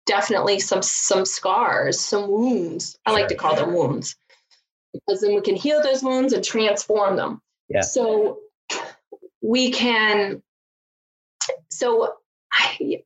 definitely 0.07 0.59
some 0.59 0.83
some 0.83 1.25
scars 1.25 1.99
some 1.99 2.29
wounds. 2.29 2.99
I 3.07 3.13
like 3.13 3.29
to 3.29 3.35
call 3.35 3.57
them 3.57 3.73
wounds 3.73 4.17
because 4.93 5.21
then 5.21 5.35
we 5.35 5.41
can 5.41 5.57
heal 5.57 5.83
those 5.83 6.03
wounds 6.03 6.33
and 6.33 6.45
transform 6.45 7.17
them. 7.17 7.41
Yeah. 7.69 7.81
So 7.83 8.41
we 9.41 9.71
can 9.71 10.43
so 11.71 12.15
I, 12.53 13.03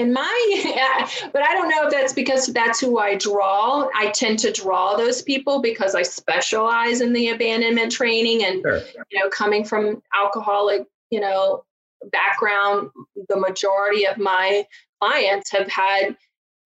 in 0.00 0.12
my 0.12 1.06
but 1.32 1.42
i 1.42 1.52
don't 1.54 1.68
know 1.68 1.84
if 1.84 1.90
that's 1.90 2.12
because 2.12 2.46
that's 2.48 2.80
who 2.80 2.98
i 2.98 3.14
draw 3.14 3.88
i 3.94 4.10
tend 4.10 4.38
to 4.38 4.50
draw 4.50 4.96
those 4.96 5.22
people 5.22 5.60
because 5.60 5.94
i 5.94 6.02
specialize 6.02 7.00
in 7.00 7.12
the 7.12 7.28
abandonment 7.28 7.92
training 7.92 8.44
and 8.44 8.62
sure. 8.62 8.80
you 9.10 9.20
know 9.20 9.28
coming 9.28 9.64
from 9.64 10.02
alcoholic 10.18 10.86
you 11.10 11.20
know 11.20 11.62
background 12.10 12.90
the 13.28 13.38
majority 13.38 14.06
of 14.06 14.16
my 14.16 14.64
clients 15.00 15.50
have 15.50 15.68
had 15.68 16.16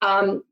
um, 0.02 0.44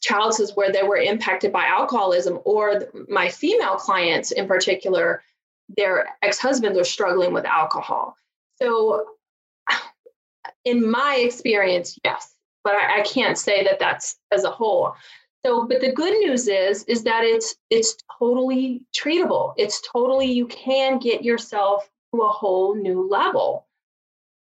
childhoods 0.00 0.52
where 0.56 0.72
they 0.72 0.82
were 0.82 0.96
impacted 0.96 1.52
by 1.52 1.64
alcoholism 1.66 2.40
or 2.44 2.88
my 3.08 3.28
female 3.28 3.76
clients 3.76 4.32
in 4.32 4.48
particular 4.48 5.22
their 5.76 6.08
ex-husbands 6.22 6.76
are 6.78 6.84
struggling 6.84 7.32
with 7.32 7.44
alcohol 7.44 8.16
so 8.60 9.13
in 10.64 10.90
my 10.90 11.16
experience, 11.16 11.98
yes, 12.04 12.34
but 12.62 12.74
I, 12.74 13.00
I 13.00 13.02
can't 13.02 13.38
say 13.38 13.64
that 13.64 13.78
that's 13.78 14.16
as 14.32 14.44
a 14.44 14.50
whole. 14.50 14.94
So, 15.44 15.66
but 15.66 15.80
the 15.80 15.92
good 15.92 16.18
news 16.20 16.48
is, 16.48 16.84
is 16.84 17.04
that 17.04 17.22
it's 17.22 17.54
it's 17.68 17.96
totally 18.18 18.82
treatable. 18.96 19.52
It's 19.58 19.82
totally 19.82 20.32
you 20.32 20.46
can 20.46 20.98
get 20.98 21.22
yourself 21.22 21.88
to 22.14 22.22
a 22.22 22.28
whole 22.28 22.74
new 22.74 23.06
level. 23.08 23.66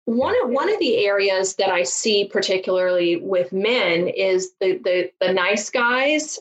One 0.04 0.36
of 0.44 0.50
one 0.50 0.72
of 0.72 0.78
the 0.78 1.04
areas 1.04 1.56
that 1.56 1.70
I 1.70 1.82
see 1.82 2.26
particularly 2.26 3.16
with 3.16 3.52
men 3.52 4.06
is 4.06 4.52
the 4.60 4.78
the, 4.78 5.10
the 5.20 5.32
nice 5.32 5.70
guys. 5.70 6.38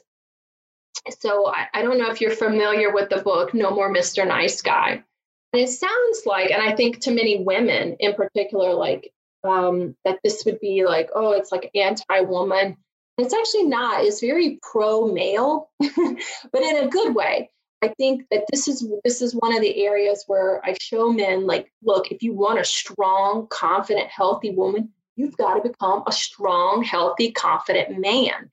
So 1.20 1.48
I, 1.48 1.68
I 1.74 1.82
don't 1.82 1.98
know 1.98 2.12
if 2.12 2.22
you're 2.22 2.32
familiar 2.32 2.94
with 2.94 3.10
the 3.10 3.22
book 3.22 3.54
No 3.56 3.72
More 3.72 3.92
Mr. 3.92 4.28
Nice 4.28 4.62
Guy. 4.62 5.04
And 5.54 5.62
it 5.62 5.70
sounds 5.70 6.24
like, 6.26 6.52
and 6.52 6.62
I 6.62 6.76
think 6.76 7.00
to 7.02 7.12
many 7.12 7.44
women 7.44 7.96
in 8.00 8.14
particular, 8.14 8.74
like 8.74 9.14
um, 9.46 9.96
that 10.06 10.20
this 10.24 10.44
would 10.46 10.60
be 10.60 10.86
like, 10.86 11.10
oh, 11.16 11.32
it's 11.32 11.52
like 11.52 11.72
anti 11.76 12.22
woman. 12.22 12.78
It's 13.18 13.34
actually 13.34 13.64
not. 13.64 14.04
It's 14.04 14.20
very 14.20 14.60
pro 14.62 15.12
male, 15.12 15.70
but 15.80 16.62
in 16.62 16.78
a 16.78 16.90
good 16.90 17.16
way. 17.16 17.50
I 17.82 17.90
think 17.90 18.26
that 18.32 18.46
this 18.52 18.68
is 18.68 18.88
this 19.04 19.22
is 19.22 19.36
one 19.36 19.56
of 19.56 19.62
the 19.62 19.86
areas 19.86 20.24
where 20.28 20.60
I 20.66 20.76
show 20.82 21.12
men 21.12 21.46
like, 21.46 21.72
look, 21.84 22.12
if 22.12 22.24
you 22.24 22.34
want 22.34 22.60
a 22.60 22.66
strong, 22.66 23.48
confident, 23.50 24.08
healthy 24.08 24.52
woman, 24.52 24.90
you've 25.16 25.38
got 25.38 25.56
to 25.56 25.70
become 25.70 26.04
a 26.08 26.12
strong, 26.12 26.84
healthy, 26.84 27.32
confident 27.32 28.00
man. 28.00 28.50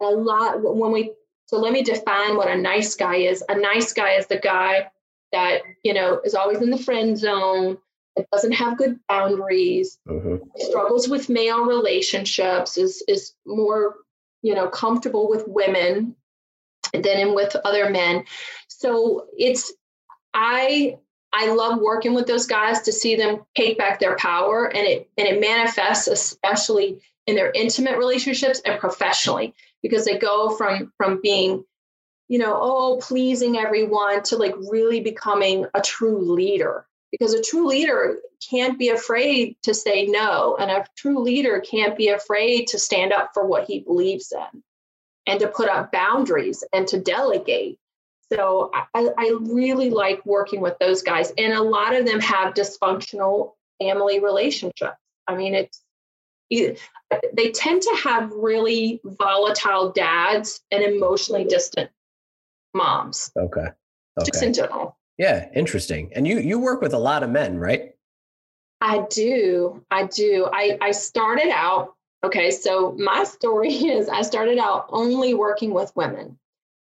A 0.00 0.06
lot 0.06 0.62
when 0.62 0.92
we 0.92 1.12
so 1.46 1.58
let 1.58 1.72
me 1.72 1.82
define 1.82 2.36
what 2.36 2.48
a 2.48 2.56
nice 2.56 2.94
guy 2.94 3.16
is. 3.16 3.42
A 3.48 3.56
nice 3.56 3.92
guy 3.92 4.12
is 4.12 4.26
the 4.28 4.38
guy 4.38 4.88
that 5.32 5.62
you 5.82 5.92
know 5.92 6.20
is 6.24 6.34
always 6.34 6.62
in 6.62 6.70
the 6.70 6.78
friend 6.78 7.18
zone, 7.18 7.76
it 8.16 8.26
doesn't 8.32 8.52
have 8.52 8.78
good 8.78 8.98
boundaries, 9.08 9.98
uh-huh. 10.08 10.38
struggles 10.56 11.08
with 11.08 11.28
male 11.28 11.64
relationships, 11.64 12.76
is 12.76 13.02
is 13.08 13.34
more 13.46 13.96
you 14.42 14.54
know 14.54 14.68
comfortable 14.68 15.28
with 15.28 15.44
women 15.46 16.16
than 16.92 17.18
in 17.18 17.34
with 17.34 17.54
other 17.64 17.90
men. 17.90 18.24
So 18.68 19.26
it's 19.36 19.72
I 20.34 20.98
I 21.32 21.52
love 21.52 21.80
working 21.80 22.14
with 22.14 22.26
those 22.26 22.46
guys 22.46 22.82
to 22.82 22.92
see 22.92 23.14
them 23.14 23.44
take 23.56 23.78
back 23.78 24.00
their 24.00 24.16
power 24.16 24.66
and 24.66 24.86
it 24.86 25.10
and 25.16 25.28
it 25.28 25.40
manifests 25.40 26.08
especially 26.08 27.00
in 27.26 27.36
their 27.36 27.52
intimate 27.52 27.98
relationships 27.98 28.60
and 28.64 28.80
professionally 28.80 29.54
because 29.82 30.04
they 30.04 30.18
go 30.18 30.50
from 30.56 30.92
from 30.96 31.20
being 31.22 31.64
you 32.28 32.38
know 32.38 32.58
oh 32.60 32.98
pleasing 33.00 33.56
everyone 33.56 34.22
to 34.24 34.36
like 34.36 34.54
really 34.70 35.00
becoming 35.00 35.66
a 35.74 35.80
true 35.80 36.34
leader 36.34 36.86
because 37.10 37.34
a 37.34 37.42
true 37.42 37.66
leader 37.66 38.18
can't 38.48 38.78
be 38.78 38.90
afraid 38.90 39.56
to 39.62 39.74
say 39.74 40.06
no 40.06 40.56
and 40.58 40.70
a 40.70 40.84
true 40.96 41.20
leader 41.20 41.60
can't 41.60 41.96
be 41.96 42.08
afraid 42.08 42.66
to 42.68 42.78
stand 42.78 43.12
up 43.12 43.30
for 43.34 43.46
what 43.46 43.64
he 43.64 43.80
believes 43.80 44.32
in 44.32 44.62
and 45.26 45.40
to 45.40 45.48
put 45.48 45.68
up 45.68 45.92
boundaries 45.92 46.64
and 46.72 46.86
to 46.88 47.00
delegate. 47.00 47.78
So 48.32 48.70
I, 48.74 48.84
I 48.94 49.36
really 49.40 49.90
like 49.90 50.24
working 50.24 50.60
with 50.60 50.78
those 50.78 51.02
guys 51.02 51.32
and 51.36 51.52
a 51.52 51.62
lot 51.62 51.94
of 51.94 52.06
them 52.06 52.20
have 52.20 52.54
dysfunctional 52.54 53.52
family 53.80 54.20
relationships. 54.20 54.96
I 55.26 55.36
mean 55.36 55.54
it's 55.54 55.82
they 56.50 57.52
tend 57.52 57.82
to 57.82 57.96
have 58.02 58.32
really 58.32 59.00
volatile 59.04 59.92
dads 59.92 60.60
and 60.72 60.82
emotionally 60.82 61.44
distant 61.44 61.90
moms. 62.74 63.30
Okay, 63.36 63.60
okay. 63.60 63.72
just 64.24 64.42
in 64.42 64.52
general 64.52 64.96
yeah, 65.20 65.50
interesting. 65.54 66.10
And 66.16 66.26
you 66.26 66.38
you 66.38 66.58
work 66.58 66.80
with 66.80 66.94
a 66.94 66.98
lot 66.98 67.22
of 67.22 67.28
men, 67.28 67.58
right? 67.58 67.94
I 68.80 69.04
do. 69.10 69.84
I 69.90 70.06
do. 70.06 70.48
I 70.50 70.78
I 70.80 70.92
started 70.92 71.50
out 71.50 71.92
okay, 72.24 72.50
so 72.50 72.96
my 72.98 73.24
story 73.36 73.70
is 73.70 74.08
I 74.08 74.22
started 74.22 74.58
out 74.58 74.86
only 74.88 75.34
working 75.34 75.74
with 75.74 75.94
women. 75.94 76.38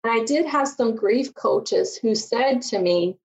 And 0.03 0.11
I 0.11 0.25
did 0.25 0.45
have 0.45 0.67
some 0.67 0.93
grief 0.93 1.33
coaches 1.35 1.95
who 1.95 2.15
said 2.15 2.61
to 2.63 2.79
me, 2.79 3.17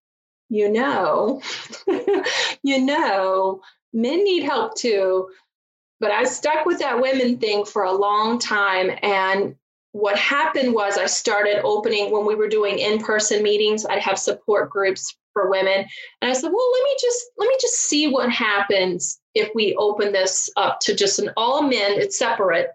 you 0.48 0.70
know, 0.70 1.42
you 2.62 2.80
know, 2.80 3.60
men 3.92 4.22
need 4.22 4.44
help 4.44 4.76
too. 4.76 5.28
But 5.98 6.12
I 6.12 6.22
stuck 6.22 6.64
with 6.64 6.78
that 6.78 7.00
women 7.00 7.38
thing 7.38 7.64
for 7.64 7.82
a 7.82 7.92
long 7.92 8.38
time 8.38 8.92
and 9.02 9.56
what 9.92 10.18
happened 10.18 10.74
was 10.74 10.96
I 10.96 11.06
started 11.06 11.60
opening 11.62 12.10
when 12.10 12.26
we 12.26 12.34
were 12.34 12.48
doing 12.48 12.78
in-person 12.78 13.42
meetings, 13.42 13.84
I'd 13.86 14.00
have 14.00 14.18
support 14.18 14.70
groups 14.70 15.14
for 15.34 15.50
women. 15.50 15.86
And 16.20 16.30
I 16.30 16.32
said, 16.32 16.50
well, 16.52 16.72
let 16.72 16.84
me 16.84 16.96
just 17.00 17.24
let 17.36 17.48
me 17.48 17.56
just 17.60 17.74
see 17.74 18.08
what 18.08 18.30
happens 18.30 19.20
if 19.34 19.50
we 19.54 19.74
open 19.76 20.12
this 20.12 20.50
up 20.56 20.80
to 20.80 20.94
just 20.94 21.18
an 21.18 21.30
all 21.36 21.62
men, 21.62 21.92
it's 21.92 22.18
separate. 22.18 22.70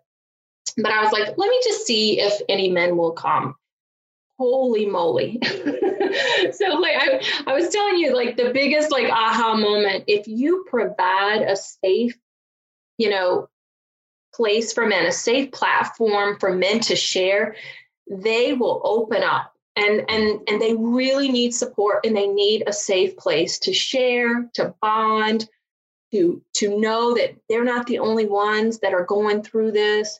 But 0.78 0.92
I 0.92 1.02
was 1.02 1.12
like, 1.12 1.38
let 1.38 1.50
me 1.50 1.60
just 1.64 1.86
see 1.86 2.20
if 2.20 2.42
any 2.50 2.70
men 2.70 2.98
will 2.98 3.14
come. 3.14 3.56
Holy 4.38 4.86
moly. 4.86 5.40
so 5.44 6.66
like 6.76 6.96
I, 6.98 7.22
I 7.48 7.54
was 7.54 7.70
telling 7.70 7.98
you, 7.98 8.16
like 8.16 8.38
the 8.38 8.52
biggest 8.54 8.92
like 8.92 9.10
aha 9.10 9.56
moment, 9.56 10.04
if 10.08 10.28
you 10.28 10.66
provide 10.70 11.42
a 11.42 11.56
safe, 11.56 12.16
you 13.00 13.10
know, 13.10 13.50
place 14.38 14.72
for 14.72 14.86
men, 14.86 15.08
a 15.08 15.12
safe 15.12 15.52
platform 15.52 16.38
for 16.40 16.54
men 16.54 16.80
to 16.82 16.96
share, 16.96 17.56
they 18.10 18.54
will 18.54 18.82
open 18.86 19.24
up. 19.24 19.54
And, 19.76 20.06
and, 20.10 20.40
and 20.48 20.62
they 20.62 20.74
really 20.76 21.30
need 21.30 21.54
support 21.54 22.06
and 22.06 22.16
they 22.16 22.28
need 22.28 22.64
a 22.66 22.74
safe 22.74 23.18
place 23.18 23.60
to 23.60 23.74
share, 23.74 24.50
to 24.54 24.74
bond, 24.82 25.50
to, 26.12 26.42
to 26.54 26.80
know 26.80 27.14
that 27.16 27.36
they're 27.50 27.64
not 27.64 27.86
the 27.86 28.00
only 28.00 28.26
ones 28.26 28.80
that 28.80 28.94
are 28.94 29.06
going 29.06 29.44
through 29.44 29.72
this. 29.72 30.20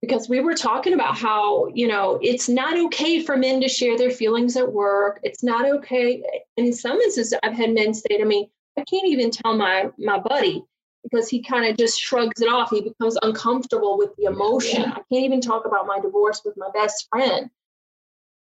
Because 0.00 0.28
we 0.28 0.40
were 0.40 0.54
talking 0.54 0.92
about 0.92 1.16
how 1.16 1.68
you 1.68 1.88
know 1.88 2.18
it's 2.20 2.46
not 2.46 2.76
okay 2.76 3.22
for 3.22 3.38
men 3.38 3.62
to 3.62 3.68
share 3.68 3.96
their 3.96 4.10
feelings 4.10 4.54
at 4.54 4.70
work. 4.70 5.18
It's 5.22 5.42
not 5.42 5.64
okay. 5.64 6.22
In 6.58 6.74
some 6.74 6.98
instances 6.98 7.38
i've 7.42 7.54
had 7.54 7.72
men 7.72 7.94
say 7.94 8.18
to 8.18 8.26
me 8.26 8.50
i 8.76 8.84
can't 8.84 9.08
even 9.08 9.30
tell 9.30 9.56
my 9.56 9.88
my 9.96 10.18
buddy 10.18 10.62
because 11.04 11.28
he 11.28 11.42
kind 11.42 11.66
of 11.66 11.76
just 11.76 12.00
shrugs 12.00 12.40
it 12.40 12.48
off. 12.48 12.70
He 12.70 12.80
becomes 12.80 13.16
uncomfortable 13.22 13.96
with 13.96 14.16
the 14.16 14.24
emotion. 14.24 14.82
I 14.84 15.02
can't 15.12 15.24
even 15.24 15.40
talk 15.40 15.66
about 15.66 15.86
my 15.86 16.00
divorce 16.00 16.42
with 16.44 16.56
my 16.56 16.68
best 16.74 17.06
friend. 17.08 17.50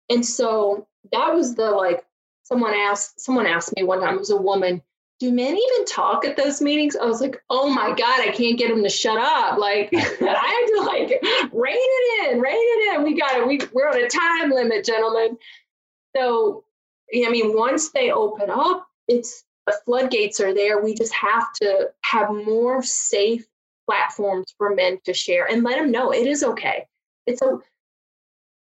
And 0.10 0.26
so 0.26 0.88
that 1.12 1.34
was 1.34 1.56
the 1.56 1.72
like 1.72 2.06
someone 2.44 2.74
asked 2.74 3.20
someone 3.20 3.48
asked 3.48 3.76
me 3.76 3.84
one 3.84 4.00
time, 4.00 4.16
it 4.16 4.20
was 4.20 4.30
a 4.30 4.38
woman, 4.38 4.82
do 5.20 5.32
men 5.32 5.58
even 5.58 5.86
talk 5.86 6.26
at 6.26 6.38
those 6.38 6.62
meetings? 6.62 6.96
I 6.96 7.06
was 7.06 7.22
like, 7.22 7.42
oh 7.50 7.70
my 7.70 7.90
God, 7.90 8.22
I 8.22 8.32
can't 8.32 8.58
get 8.58 8.70
them 8.70 8.84
to 8.84 8.90
shut 8.90 9.18
up. 9.18 9.58
Like 9.58 9.90
I 9.94 10.00
had 10.00 10.66
to 10.68 10.82
like 10.86 11.52
rein 11.52 11.76
it 11.76 12.32
in, 12.32 12.40
rein 12.40 12.54
it 12.56 12.96
in. 12.96 13.04
We 13.04 13.18
got 13.18 13.38
it. 13.38 13.48
We, 13.48 13.60
we're 13.74 13.90
on 13.90 14.04
a 14.04 14.10
time 14.10 14.52
limit, 14.52 14.86
gentlemen. 14.86 15.38
So 16.16 16.66
I 17.16 17.30
mean, 17.30 17.58
once 17.58 17.90
they 17.90 18.12
open 18.12 18.50
up, 18.50 18.88
it's 19.08 19.44
the 19.66 19.78
floodgates 19.86 20.40
are 20.40 20.54
there. 20.54 20.82
We 20.82 20.94
just 20.94 21.14
have 21.14 21.52
to 21.62 21.90
have 22.02 22.30
more 22.30 22.84
safe 22.84 23.46
platforms 23.86 24.54
for 24.58 24.74
men 24.74 25.00
to 25.06 25.14
share 25.14 25.50
and 25.50 25.64
let 25.64 25.78
them 25.78 25.92
know 25.92 26.12
it 26.12 26.28
is 26.28 26.44
okay. 26.44 26.86
It's 27.26 27.42
a 27.42 27.60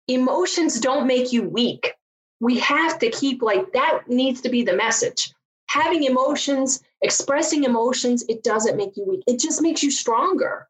emotions 0.09 0.81
don't 0.81 1.07
make 1.07 1.33
you 1.33 1.43
weak. 1.45 1.95
We 2.41 2.59
have 2.59 2.99
to 3.01 3.11
keep 3.11 3.43
like 3.43 3.73
that 3.73 4.09
needs 4.09 4.41
to 4.43 4.49
be 4.49 4.65
the 4.65 4.75
message. 4.75 5.33
Having 5.69 6.05
emotions, 6.05 6.83
expressing 7.03 7.65
emotions, 7.65 8.25
it 8.29 8.43
doesn't 8.43 8.77
make 8.77 8.97
you 8.97 9.05
weak. 9.05 9.23
It 9.27 9.39
just 9.39 9.63
makes 9.63 9.83
you 9.83 9.91
stronger. 9.91 10.69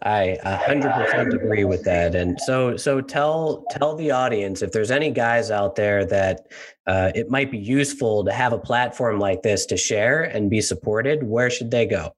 I 0.00 0.38
100% 0.44 1.34
agree 1.34 1.64
with 1.64 1.82
that. 1.84 2.14
And 2.14 2.40
so, 2.40 2.76
so 2.76 3.00
tell 3.00 3.64
tell 3.70 3.96
the 3.96 4.12
audience 4.12 4.62
if 4.62 4.70
there's 4.70 4.92
any 4.92 5.10
guys 5.10 5.50
out 5.50 5.74
there 5.74 6.04
that 6.04 6.46
uh, 6.86 7.10
it 7.16 7.30
might 7.30 7.50
be 7.50 7.58
useful 7.58 8.24
to 8.24 8.32
have 8.32 8.52
a 8.52 8.58
platform 8.58 9.18
like 9.18 9.42
this 9.42 9.66
to 9.66 9.76
share 9.76 10.22
and 10.22 10.48
be 10.48 10.60
supported. 10.60 11.24
Where 11.24 11.50
should 11.50 11.72
they 11.72 11.84
go? 11.84 12.12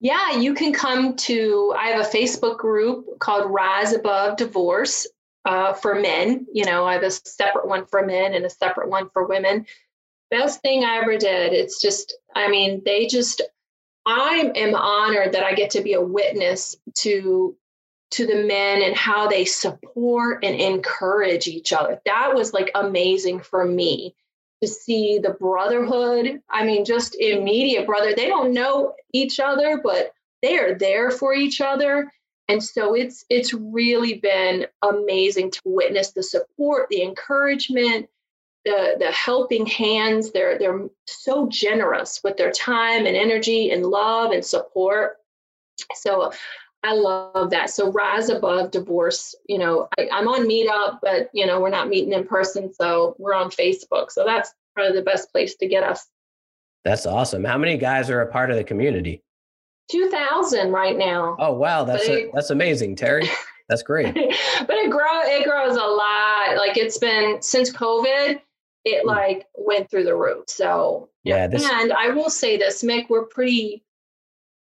Yeah, 0.00 0.32
you 0.32 0.52
can 0.52 0.72
come 0.72 1.16
to. 1.16 1.74
I 1.78 1.88
have 1.88 2.04
a 2.04 2.08
Facebook 2.08 2.58
group 2.58 3.18
called 3.20 3.50
Rise 3.50 3.94
Above 3.94 4.36
Divorce 4.36 5.06
uh, 5.46 5.72
for 5.72 5.94
men. 5.94 6.46
You 6.52 6.66
know, 6.66 6.84
I 6.84 6.94
have 6.94 7.04
a 7.04 7.10
separate 7.10 7.68
one 7.68 7.86
for 7.86 8.04
men 8.04 8.34
and 8.34 8.44
a 8.44 8.50
separate 8.50 8.90
one 8.90 9.08
for 9.14 9.26
women. 9.26 9.64
Best 10.30 10.60
thing 10.60 10.84
I 10.84 10.98
ever 10.98 11.16
did. 11.16 11.52
It's 11.52 11.80
just, 11.80 12.16
I 12.34 12.48
mean, 12.48 12.82
they 12.84 13.06
just 13.06 13.42
I 14.06 14.52
am 14.54 14.74
honored 14.74 15.32
that 15.32 15.44
I 15.44 15.54
get 15.54 15.70
to 15.70 15.82
be 15.82 15.92
a 15.94 16.00
witness 16.00 16.76
to 16.98 17.56
to 18.12 18.26
the 18.26 18.44
men 18.44 18.82
and 18.82 18.94
how 18.94 19.26
they 19.26 19.44
support 19.44 20.44
and 20.44 20.60
encourage 20.60 21.46
each 21.46 21.72
other. 21.72 21.98
That 22.04 22.34
was 22.34 22.52
like 22.52 22.70
amazing 22.74 23.40
for 23.40 23.64
me 23.64 24.14
to 24.62 24.68
see 24.68 25.18
the 25.18 25.30
brotherhood. 25.30 26.42
I 26.50 26.64
mean, 26.64 26.84
just 26.84 27.16
immediate 27.18 27.86
brother. 27.86 28.14
They 28.14 28.28
don't 28.28 28.52
know 28.52 28.94
each 29.12 29.40
other, 29.40 29.80
but 29.82 30.12
they 30.42 30.58
are 30.58 30.74
there 30.74 31.10
for 31.10 31.32
each 31.32 31.60
other. 31.60 32.12
And 32.48 32.62
so 32.62 32.94
it's 32.94 33.24
it's 33.30 33.54
really 33.54 34.14
been 34.14 34.66
amazing 34.82 35.52
to 35.52 35.60
witness 35.64 36.10
the 36.12 36.22
support, 36.22 36.88
the 36.90 37.02
encouragement, 37.02 38.08
the 38.64 38.96
the 38.98 39.10
helping 39.10 39.66
hands. 39.66 40.32
They're 40.32 40.58
they're 40.58 40.88
so 41.06 41.48
generous 41.48 42.20
with 42.22 42.36
their 42.36 42.52
time 42.52 43.06
and 43.06 43.16
energy 43.16 43.70
and 43.70 43.86
love 43.86 44.32
and 44.32 44.44
support. 44.44 45.16
So 45.94 46.32
I 46.84 46.94
love 46.94 47.50
that. 47.50 47.70
So 47.70 47.90
rise 47.92 48.28
above 48.28 48.70
divorce. 48.70 49.34
You 49.48 49.58
know, 49.58 49.88
I, 49.98 50.08
am 50.10 50.28
on 50.28 50.48
Meetup, 50.48 50.98
but 51.02 51.30
you 51.32 51.46
know, 51.46 51.60
we're 51.60 51.70
not 51.70 51.88
meeting 51.88 52.12
in 52.12 52.26
person, 52.26 52.72
so 52.72 53.14
we're 53.18 53.34
on 53.34 53.50
Facebook. 53.50 54.10
So 54.10 54.24
that's 54.24 54.52
probably 54.74 54.98
the 54.98 55.04
best 55.04 55.30
place 55.32 55.54
to 55.56 55.68
get 55.68 55.84
us. 55.84 56.06
That's 56.84 57.06
awesome. 57.06 57.44
How 57.44 57.58
many 57.58 57.76
guys 57.76 58.10
are 58.10 58.20
a 58.20 58.30
part 58.30 58.50
of 58.50 58.56
the 58.56 58.64
community? 58.64 59.22
Two 59.90 60.10
thousand 60.10 60.72
right 60.72 60.96
now. 60.96 61.36
Oh 61.38 61.52
wow, 61.52 61.84
that's 61.84 62.08
a, 62.08 62.30
that's 62.32 62.50
amazing, 62.50 62.96
Terry. 62.96 63.28
That's 63.68 63.82
great. 63.82 64.14
but 64.14 64.76
it 64.76 64.90
grow 64.90 65.20
it 65.22 65.44
grows 65.44 65.76
a 65.76 65.80
lot. 65.80 66.56
Like 66.56 66.76
it's 66.76 66.98
been 66.98 67.40
since 67.40 67.72
COVID, 67.72 68.40
it 68.84 69.02
hmm. 69.02 69.08
like 69.08 69.46
went 69.54 69.90
through 69.90 70.04
the 70.04 70.16
roof. 70.16 70.44
So 70.48 71.08
yeah, 71.24 71.46
this- 71.46 71.68
and 71.68 71.92
I 71.92 72.10
will 72.10 72.30
say 72.30 72.56
this, 72.56 72.82
Mick, 72.82 73.08
we're 73.08 73.26
pretty 73.26 73.84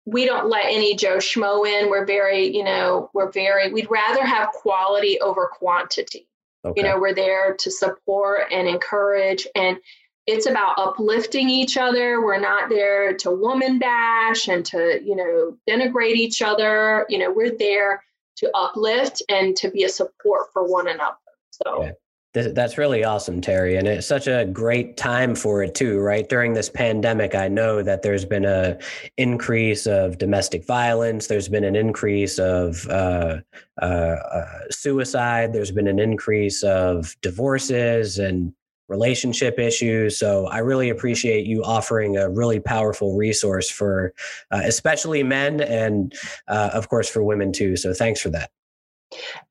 we 0.07 0.26
don't 0.26 0.49
let 0.49 0.65
any 0.68 0.95
Joe 0.95 1.18
Schmo 1.18 1.68
in. 1.68 1.89
We're 1.89 2.05
very, 2.05 2.47
you 2.47 2.63
know, 2.63 3.09
we're 3.13 3.30
very, 3.30 3.74
we'd 3.74 3.91
rather 3.91 4.24
have 4.26 4.51
quality 4.51 5.20
over 5.20 5.51
quantity. 5.51 6.30
Okay. 6.63 6.82
You 6.82 6.88
know, 6.88 6.97
we're 6.97 7.13
there 7.13 7.55
to 7.55 7.70
support 7.70 8.43
and 8.49 8.70
encourage, 8.70 9.47
and 9.53 9.78
it's 10.26 10.45
about 10.45 10.80
uplifting 10.80 11.49
each 11.49 11.76
other. 11.76 12.22
We're 12.22 12.39
not 12.39 12.70
there 12.70 13.18
to 13.18 13.32
woman 13.32 13.80
bash 13.80 14.47
and 14.47 14.65
to, 14.68 15.01
you 15.03 15.15
know, 15.15 15.57
denigrate 15.70 16.15
each 16.15 16.41
other. 16.41 17.05
You 17.09 17.18
know, 17.18 17.32
we're 17.32 17.57
there 17.57 18.01
to 18.38 18.49
uplift 18.55 19.22
and 19.28 19.57
to 19.57 19.70
be 19.70 19.84
a 19.84 19.89
support 19.89 20.47
for 20.53 20.63
one 20.65 20.88
another. 20.88 21.18
So, 21.51 21.84
yeah. 21.84 21.91
That's 22.34 22.78
really 22.78 23.03
awesome, 23.03 23.41
Terry. 23.41 23.78
And 23.78 23.88
it's 23.88 24.05
such 24.05 24.28
a 24.28 24.45
great 24.45 24.95
time 24.95 25.34
for 25.34 25.63
it 25.63 25.73
too, 25.73 25.99
right? 25.99 26.28
During 26.28 26.53
this 26.53 26.69
pandemic, 26.69 27.34
I 27.34 27.47
know 27.47 27.82
that 27.82 28.03
there's 28.03 28.25
been 28.25 28.45
a 28.45 28.78
increase 29.17 29.88
of 29.88 30.19
domestic 30.19 30.65
violence. 30.65 31.28
There's 31.28 31.47
been 31.49 31.63
an 31.63 31.75
increase 31.75 32.38
of 32.38 32.86
uh, 32.89 33.38
uh, 33.82 33.86
uh, 33.86 34.59
suicide. 34.69 35.51
There's 35.51 35.71
been 35.71 35.88
an 35.88 35.99
increase 35.99 36.61
of 36.63 37.15
divorces 37.21 38.19
and 38.19 38.53
relationship 38.88 39.57
issues. 39.59 40.17
So 40.19 40.47
I 40.47 40.59
really 40.59 40.89
appreciate 40.89 41.45
you 41.45 41.63
offering 41.63 42.17
a 42.17 42.30
really 42.30 42.59
powerful 42.59 43.15
resource 43.15 43.69
for, 43.69 44.13
uh, 44.51 44.61
especially 44.63 45.23
men, 45.23 45.61
and 45.61 46.13
uh, 46.47 46.69
of 46.73 46.89
course 46.89 47.09
for 47.09 47.23
women 47.23 47.51
too. 47.51 47.75
So 47.75 47.93
thanks 47.93 48.21
for 48.21 48.30
that. 48.30 48.51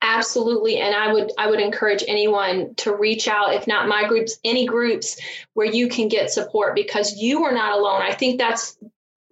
Absolutely. 0.02 0.78
And 0.78 0.94
I 0.94 1.12
would 1.12 1.32
I 1.38 1.48
would 1.48 1.60
encourage 1.60 2.04
anyone 2.06 2.74
to 2.76 2.94
reach 2.94 3.26
out, 3.26 3.54
if 3.54 3.66
not 3.66 3.88
my 3.88 4.06
groups, 4.06 4.38
any 4.44 4.66
groups 4.66 5.18
where 5.54 5.66
you 5.66 5.88
can 5.88 6.08
get 6.08 6.30
support 6.30 6.74
because 6.74 7.16
you 7.16 7.44
are 7.44 7.52
not 7.52 7.78
alone. 7.78 8.02
I 8.02 8.12
think 8.12 8.38
that's 8.38 8.78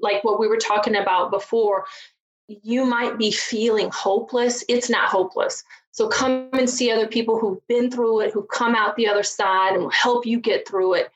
like 0.00 0.24
what 0.24 0.40
we 0.40 0.48
were 0.48 0.56
talking 0.56 0.96
about 0.96 1.30
before. 1.30 1.84
You 2.48 2.84
might 2.84 3.18
be 3.18 3.30
feeling 3.30 3.90
hopeless. 3.90 4.64
It's 4.68 4.90
not 4.90 5.08
hopeless. 5.08 5.62
So 5.92 6.08
come 6.08 6.48
and 6.54 6.68
see 6.68 6.90
other 6.90 7.06
people 7.06 7.38
who've 7.38 7.64
been 7.68 7.90
through 7.90 8.22
it, 8.22 8.32
who've 8.32 8.48
come 8.48 8.74
out 8.74 8.96
the 8.96 9.06
other 9.06 9.22
side 9.22 9.74
and 9.74 9.82
will 9.82 9.90
help 9.90 10.26
you 10.26 10.40
get 10.40 10.66
through 10.66 10.94
it. 10.94 11.10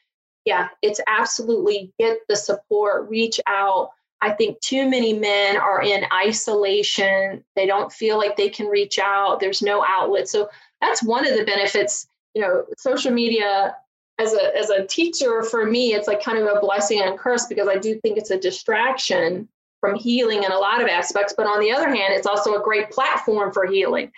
Yeah, 0.44 0.68
it's 0.82 1.00
absolutely 1.08 1.92
get 1.98 2.20
the 2.28 2.36
support, 2.36 3.08
reach 3.10 3.40
out 3.46 3.90
I 4.20 4.30
think 4.30 4.60
too 4.60 4.88
many 4.88 5.12
men 5.12 5.56
are 5.56 5.82
in 5.82 6.04
isolation. 6.12 7.44
They 7.54 7.66
don't 7.66 7.92
feel 7.92 8.18
like 8.18 8.36
they 8.36 8.48
can 8.48 8.66
reach 8.66 8.98
out. 8.98 9.38
There's 9.38 9.62
no 9.62 9.84
outlet. 9.86 10.28
So 10.28 10.48
that's 10.80 11.02
one 11.02 11.26
of 11.26 11.36
the 11.36 11.44
benefits. 11.44 12.08
You 12.34 12.42
know, 12.42 12.64
social 12.76 13.12
media 13.12 13.76
as 14.18 14.34
a 14.34 14.56
as 14.56 14.70
a 14.70 14.86
teacher 14.86 15.42
for 15.44 15.64
me, 15.64 15.94
it's 15.94 16.08
like 16.08 16.22
kind 16.22 16.38
of 16.38 16.46
a 16.46 16.60
blessing 16.60 17.00
and 17.00 17.18
curse 17.18 17.46
because 17.46 17.68
I 17.68 17.76
do 17.76 17.98
think 18.00 18.18
it's 18.18 18.30
a 18.30 18.38
distraction 18.38 19.48
from 19.80 19.94
healing 19.94 20.42
in 20.42 20.50
a 20.50 20.58
lot 20.58 20.82
of 20.82 20.88
aspects. 20.88 21.34
But 21.36 21.46
on 21.46 21.60
the 21.60 21.70
other 21.70 21.88
hand, 21.88 22.14
it's 22.14 22.26
also 22.26 22.54
a 22.54 22.62
great 22.62 22.90
platform 22.90 23.52
for 23.52 23.66
healing. 23.66 24.10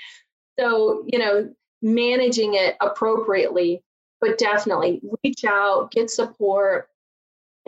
So 0.59 1.05
you 1.07 1.19
know, 1.19 1.53
managing 1.83 2.55
it 2.55 2.77
appropriately, 2.81 3.83
but 4.21 4.39
definitely 4.39 5.01
reach 5.23 5.45
out, 5.45 5.91
get 5.91 6.11
support, 6.11 6.89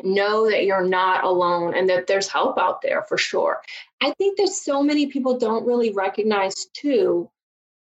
know 0.02 0.50
that 0.50 0.64
you're 0.64 0.86
not 0.86 1.24
alone 1.24 1.74
and 1.74 1.88
that 1.88 2.06
there's 2.06 2.28
help 2.28 2.58
out 2.58 2.82
there 2.82 3.02
for 3.02 3.18
sure. 3.18 3.60
I 4.00 4.12
think 4.12 4.38
that 4.38 4.48
so 4.48 4.82
many 4.82 5.06
people 5.06 5.38
don't 5.38 5.66
really 5.66 5.92
recognize 5.92 6.66
too 6.74 7.30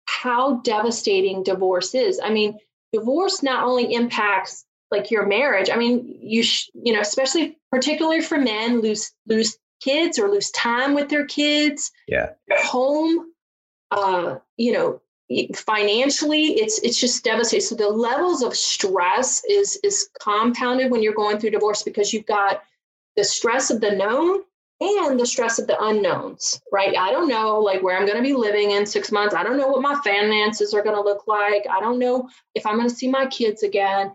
how 0.05 0.57
devastating 0.61 1.43
divorce 1.43 1.95
is. 1.95 2.19
I 2.23 2.29
mean, 2.29 2.59
divorce 2.91 3.41
not 3.41 3.65
only 3.65 3.93
impacts 3.93 4.65
like 4.91 5.09
your 5.09 5.25
marriage. 5.25 5.69
I 5.69 5.75
mean, 5.75 6.17
you 6.21 6.43
sh- 6.43 6.69
you 6.73 6.93
know, 6.93 7.01
especially 7.01 7.57
particularly 7.71 8.21
for 8.21 8.37
men 8.37 8.81
lose 8.81 9.11
lose 9.27 9.57
kids 9.81 10.19
or 10.19 10.29
lose 10.29 10.51
time 10.51 10.93
with 10.93 11.09
their 11.09 11.25
kids. 11.25 11.91
Yeah. 12.07 12.29
Home 12.51 13.33
uh, 13.93 14.39
you 14.57 14.71
know, 14.71 15.01
financially 15.55 16.59
it's 16.61 16.79
it's 16.79 16.99
just 16.99 17.23
devastating. 17.23 17.65
So 17.65 17.75
the 17.75 17.89
levels 17.89 18.43
of 18.43 18.55
stress 18.55 19.43
is 19.49 19.79
is 19.83 20.09
compounded 20.19 20.91
when 20.91 21.01
you're 21.01 21.13
going 21.13 21.37
through 21.37 21.51
divorce 21.51 21.83
because 21.83 22.13
you've 22.13 22.25
got 22.25 22.63
the 23.15 23.23
stress 23.23 23.69
of 23.69 23.81
the 23.81 23.91
known 23.91 24.41
and 24.81 25.19
the 25.19 25.25
stress 25.25 25.59
of 25.59 25.67
the 25.67 25.81
unknowns 25.81 26.61
right? 26.71 26.97
I 26.97 27.11
don't 27.11 27.29
know 27.29 27.59
like 27.59 27.81
where 27.81 27.97
i'm 27.97 28.05
going 28.05 28.17
to 28.17 28.23
be 28.23 28.33
living 28.33 28.71
in 28.71 28.85
six 28.85 29.11
months. 29.11 29.35
I 29.35 29.43
don't 29.43 29.57
know 29.57 29.67
what 29.67 29.81
my 29.81 29.99
finances 30.03 30.73
are 30.73 30.83
going 30.83 30.95
to 30.95 31.01
look 31.01 31.27
like. 31.27 31.65
I 31.69 31.79
don't 31.79 31.99
know 31.99 32.29
if 32.55 32.65
i'm 32.65 32.77
going 32.77 32.89
to 32.89 32.95
see 32.95 33.09
my 33.09 33.25
kids 33.27 33.63
again. 33.63 34.13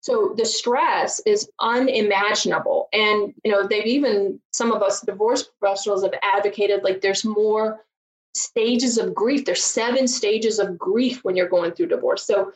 So 0.00 0.34
the 0.36 0.44
stress 0.44 1.20
is 1.26 1.50
unimaginable. 1.60 2.88
And 2.92 3.34
you 3.44 3.50
know 3.52 3.66
they've 3.66 3.86
even 3.86 4.40
some 4.52 4.72
of 4.72 4.82
us 4.82 5.00
divorce 5.00 5.42
professionals 5.42 6.02
have 6.04 6.14
advocated 6.22 6.84
like 6.84 7.00
there's 7.00 7.24
more 7.24 7.80
stages 8.36 8.98
of 8.98 9.14
grief. 9.14 9.44
There's 9.44 9.64
seven 9.64 10.06
stages 10.06 10.58
of 10.58 10.78
grief 10.78 11.24
when 11.24 11.36
you're 11.36 11.48
going 11.48 11.72
through 11.72 11.86
divorce. 11.86 12.26
So 12.26 12.52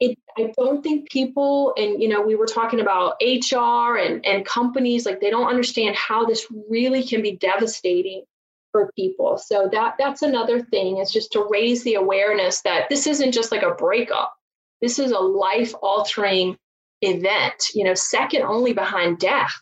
it, 0.00 0.18
I 0.36 0.52
don't 0.56 0.82
think 0.82 1.10
people, 1.10 1.74
and 1.76 2.02
you 2.02 2.08
know, 2.08 2.20
we 2.20 2.34
were 2.34 2.46
talking 2.46 2.80
about 2.80 3.20
HR 3.22 3.96
and, 3.98 4.24
and 4.26 4.44
companies, 4.44 5.06
like 5.06 5.20
they 5.20 5.30
don't 5.30 5.48
understand 5.48 5.96
how 5.96 6.24
this 6.24 6.46
really 6.68 7.02
can 7.02 7.22
be 7.22 7.36
devastating 7.36 8.24
for 8.72 8.90
people. 8.96 9.38
So 9.38 9.68
that 9.72 9.94
that's 9.98 10.22
another 10.22 10.60
thing 10.60 10.98
is 10.98 11.12
just 11.12 11.30
to 11.32 11.46
raise 11.48 11.84
the 11.84 11.94
awareness 11.94 12.62
that 12.62 12.88
this 12.88 13.06
isn't 13.06 13.32
just 13.32 13.52
like 13.52 13.62
a 13.62 13.74
breakup. 13.74 14.34
This 14.80 14.98
is 14.98 15.12
a 15.12 15.18
life 15.18 15.72
altering 15.82 16.56
event, 17.02 17.70
you 17.74 17.84
know, 17.84 17.94
second 17.94 18.42
only 18.42 18.72
behind 18.72 19.18
death. 19.18 19.52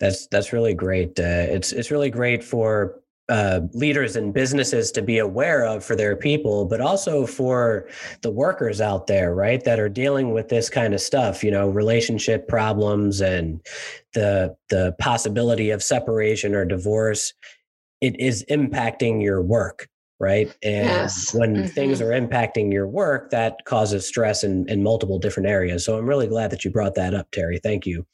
That's 0.00 0.26
that's 0.26 0.52
really 0.52 0.74
great. 0.74 1.18
Uh, 1.18 1.46
it's 1.48 1.72
it's 1.72 1.90
really 1.90 2.10
great 2.10 2.42
for 2.42 3.00
uh, 3.30 3.60
leaders 3.72 4.16
and 4.16 4.34
businesses 4.34 4.90
to 4.90 5.02
be 5.02 5.18
aware 5.18 5.64
of 5.64 5.84
for 5.84 5.94
their 5.94 6.16
people, 6.16 6.64
but 6.64 6.80
also 6.80 7.24
for 7.26 7.88
the 8.22 8.30
workers 8.30 8.80
out 8.80 9.06
there, 9.06 9.34
right, 9.34 9.62
that 9.64 9.78
are 9.78 9.88
dealing 9.88 10.32
with 10.32 10.48
this 10.48 10.68
kind 10.68 10.92
of 10.92 11.00
stuff, 11.00 11.44
you 11.44 11.50
know, 11.50 11.68
relationship 11.68 12.48
problems 12.48 13.20
and 13.20 13.64
the 14.14 14.54
the 14.68 14.94
possibility 14.98 15.70
of 15.70 15.82
separation 15.82 16.54
or 16.54 16.64
divorce. 16.64 17.32
It 18.00 18.18
is 18.18 18.44
impacting 18.50 19.22
your 19.22 19.42
work, 19.42 19.88
right? 20.18 20.48
And 20.64 20.86
yes. 20.86 21.32
when 21.32 21.54
mm-hmm. 21.54 21.66
things 21.66 22.00
are 22.00 22.10
impacting 22.10 22.72
your 22.72 22.88
work, 22.88 23.30
that 23.30 23.64
causes 23.64 24.06
stress 24.06 24.42
in, 24.42 24.68
in 24.68 24.82
multiple 24.82 25.18
different 25.18 25.48
areas. 25.48 25.84
So 25.84 25.96
I'm 25.96 26.06
really 26.06 26.26
glad 26.26 26.50
that 26.50 26.64
you 26.64 26.70
brought 26.70 26.96
that 26.96 27.14
up, 27.14 27.30
Terry. 27.30 27.60
Thank 27.62 27.86
you. 27.86 28.06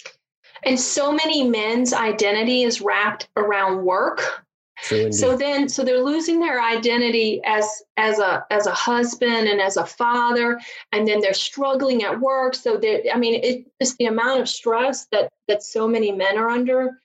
And 0.64 0.78
so 0.78 1.12
many 1.12 1.48
men's 1.48 1.92
identity 1.92 2.64
is 2.64 2.80
wrapped 2.80 3.28
around 3.36 3.84
work 3.84 4.45
so 4.82 5.36
then 5.36 5.68
so 5.68 5.82
they're 5.82 6.02
losing 6.02 6.38
their 6.38 6.60
identity 6.62 7.40
as 7.44 7.82
as 7.96 8.18
a 8.18 8.44
as 8.50 8.66
a 8.66 8.72
husband 8.72 9.48
and 9.48 9.60
as 9.60 9.76
a 9.76 9.86
father 9.86 10.60
and 10.92 11.08
then 11.08 11.20
they're 11.20 11.34
struggling 11.34 12.02
at 12.02 12.20
work 12.20 12.54
so 12.54 12.76
they 12.76 13.10
i 13.10 13.16
mean 13.16 13.40
it 13.42 13.66
just 13.80 13.96
the 13.98 14.06
amount 14.06 14.40
of 14.40 14.48
stress 14.48 15.06
that 15.12 15.30
that 15.48 15.62
so 15.62 15.88
many 15.88 16.12
men 16.12 16.36
are 16.36 16.50
under 16.50 17.00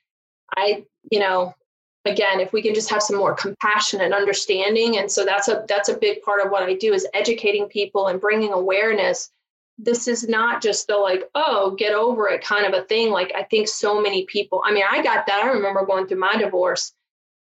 i 0.57 0.83
you 1.11 1.19
know 1.19 1.53
again 2.05 2.39
if 2.39 2.51
we 2.51 2.61
can 2.61 2.73
just 2.75 2.89
have 2.89 3.01
some 3.01 3.15
more 3.15 3.33
compassion 3.33 4.01
and 4.01 4.13
understanding 4.13 4.97
and 4.97 5.09
so 5.09 5.23
that's 5.23 5.47
a 5.47 5.63
that's 5.67 5.89
a 5.89 5.97
big 5.97 6.21
part 6.23 6.43
of 6.43 6.51
what 6.51 6.63
i 6.63 6.73
do 6.73 6.93
is 6.93 7.07
educating 7.13 7.67
people 7.67 8.07
and 8.07 8.19
bringing 8.19 8.51
awareness 8.51 9.31
this 9.83 10.07
is 10.07 10.27
not 10.27 10.61
just 10.61 10.87
the 10.87 10.95
like, 10.95 11.23
oh, 11.33 11.71
get 11.71 11.93
over 11.93 12.29
it 12.29 12.43
kind 12.43 12.65
of 12.65 12.79
a 12.79 12.85
thing. 12.85 13.09
Like 13.09 13.31
I 13.35 13.43
think 13.43 13.67
so 13.67 13.99
many 13.99 14.25
people, 14.25 14.61
I 14.63 14.71
mean, 14.71 14.83
I 14.87 15.01
got 15.01 15.25
that. 15.25 15.43
I 15.43 15.47
remember 15.47 15.85
going 15.85 16.07
through 16.07 16.19
my 16.19 16.35
divorce. 16.35 16.93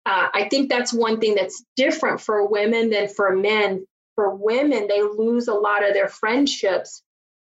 Uh, 0.05 0.27
I 0.33 0.47
think 0.49 0.69
that's 0.69 0.93
one 0.93 1.19
thing 1.19 1.35
that's 1.35 1.63
different 1.75 2.19
for 2.19 2.47
women 2.47 2.89
than 2.89 3.07
for 3.07 3.35
men. 3.35 3.85
For 4.15 4.35
women, 4.35 4.87
they 4.87 5.01
lose 5.01 5.47
a 5.47 5.53
lot 5.53 5.87
of 5.87 5.93
their 5.93 6.09
friendships 6.09 7.01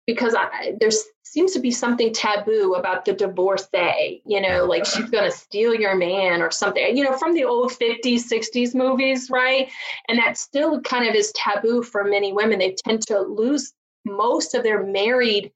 because 0.07 0.37
there 0.79 0.91
seems 1.23 1.53
to 1.53 1.59
be 1.59 1.71
something 1.71 2.13
taboo 2.13 2.75
about 2.75 3.05
the 3.05 3.13
divorcee, 3.13 4.23
you 4.27 4.41
know, 4.41 4.67
like 4.67 4.85
she's 4.85 5.09
going 5.09 5.25
to 5.25 5.37
steal 5.37 5.75
your 5.75 5.97
man 5.97 6.43
or 6.43 6.51
something, 6.51 6.97
you 6.97 7.03
know, 7.03 7.17
from 7.17 7.35
the 7.35 7.45
old 7.45 7.73
50s, 7.73 8.31
60s 8.31 8.75
movies, 8.75 9.31
right? 9.31 9.71
And 10.09 10.19
that 10.19 10.37
still 10.37 10.81
kind 10.83 11.09
of 11.09 11.15
is 11.15 11.33
taboo 11.33 11.83
for 11.83 12.05
many 12.05 12.33
women. 12.33 12.59
They 12.59 12.77
tend 12.85 13.07
to 13.07 13.21
lose 13.21 13.73
most 14.05 14.55
of 14.55 14.63
their 14.63 14.83
married 14.85 15.51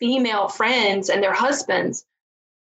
female 0.00 0.48
friends 0.48 1.08
and 1.08 1.22
their 1.22 1.32
husbands. 1.32 2.04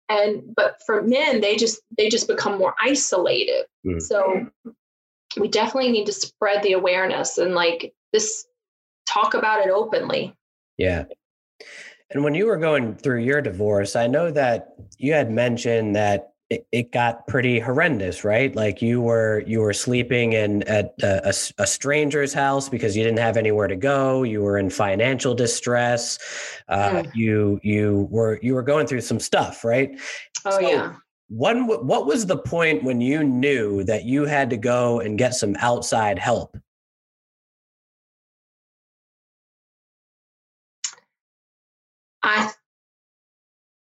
And 0.09 0.55
but 0.55 0.81
for 0.87 1.03
men, 1.03 1.41
they 1.41 1.57
just 1.57 1.81
they 1.97 2.09
just 2.09 2.29
become 2.29 2.59
more 2.59 2.75
isolated. 2.81 3.67
Mm. 3.87 4.01
So 4.01 4.47
we 5.39 5.49
definitely 5.49 5.93
need 5.93 6.07
to 6.07 6.13
spread 6.13 6.63
the 6.63 6.73
awareness 6.73 7.39
and 7.39 7.55
like 7.55 7.93
this 8.13 8.47
talk 9.09 9.35
about 9.35 9.65
it 9.65 9.71
openly. 9.71 10.35
Yeah. 10.77 11.05
And 12.11 12.25
when 12.25 12.35
you 12.35 12.47
were 12.47 12.57
going 12.57 12.95
through 12.97 13.21
your 13.21 13.43
divorce, 13.43 13.95
I 13.95 14.07
know 14.07 14.31
that 14.31 14.75
you 14.97 15.13
had 15.13 15.31
mentioned 15.31 15.95
that 15.97 16.33
it, 16.51 16.67
it 16.73 16.93
got 16.93 17.27
pretty 17.27 17.61
horrendous, 17.61 18.25
right? 18.25 18.55
Like 18.55 18.81
you 18.81 19.03
were 19.03 19.43
you 19.47 19.61
were 19.61 19.75
sleeping 19.75 20.33
in 20.33 20.63
at 20.63 20.95
a, 21.03 21.29
a, 21.29 21.35
a, 21.63 21.67
stranger's 21.67 22.33
house 22.33 22.71
because 22.71 22.97
you 22.97 23.05
didn't 23.05 23.19
have 23.19 23.37
anywhere 23.37 23.69
to 23.69 23.77
go. 23.77 24.23
You 24.23 24.41
were 24.41 24.57
in 24.57 24.71
financial 24.71 25.35
distress. 25.35 26.19
Uh, 26.69 27.03
mm. 27.03 27.15
You 27.15 27.61
you 27.63 28.09
were 28.11 28.39
you 28.43 28.55
were 28.55 28.63
going 28.63 28.87
through 28.87 29.03
some 29.03 29.21
stuff, 29.21 29.63
right? 29.63 29.99
Oh 30.47 30.53
so 30.53 30.61
yeah. 30.61 30.95
One, 31.31 31.67
what 31.67 32.07
was 32.07 32.25
the 32.25 32.39
point 32.39 32.83
when 32.85 33.03
you 33.03 33.23
knew 33.23 33.85
that 33.85 34.07
you 34.07 34.25
had 34.25 34.49
to 34.49 34.57
go 34.57 35.01
and 35.01 35.19
get 35.19 35.35
some 35.35 35.55
outside 35.59 36.19
help? 36.19 36.57
I 42.23 42.51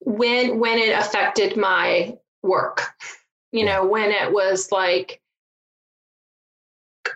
when 0.00 0.58
when 0.58 0.78
it 0.78 0.98
affected 0.98 1.58
my 1.58 2.16
work 2.44 2.94
you 3.52 3.64
know 3.64 3.86
when 3.86 4.10
it 4.10 4.32
was 4.32 4.70
like 4.70 5.20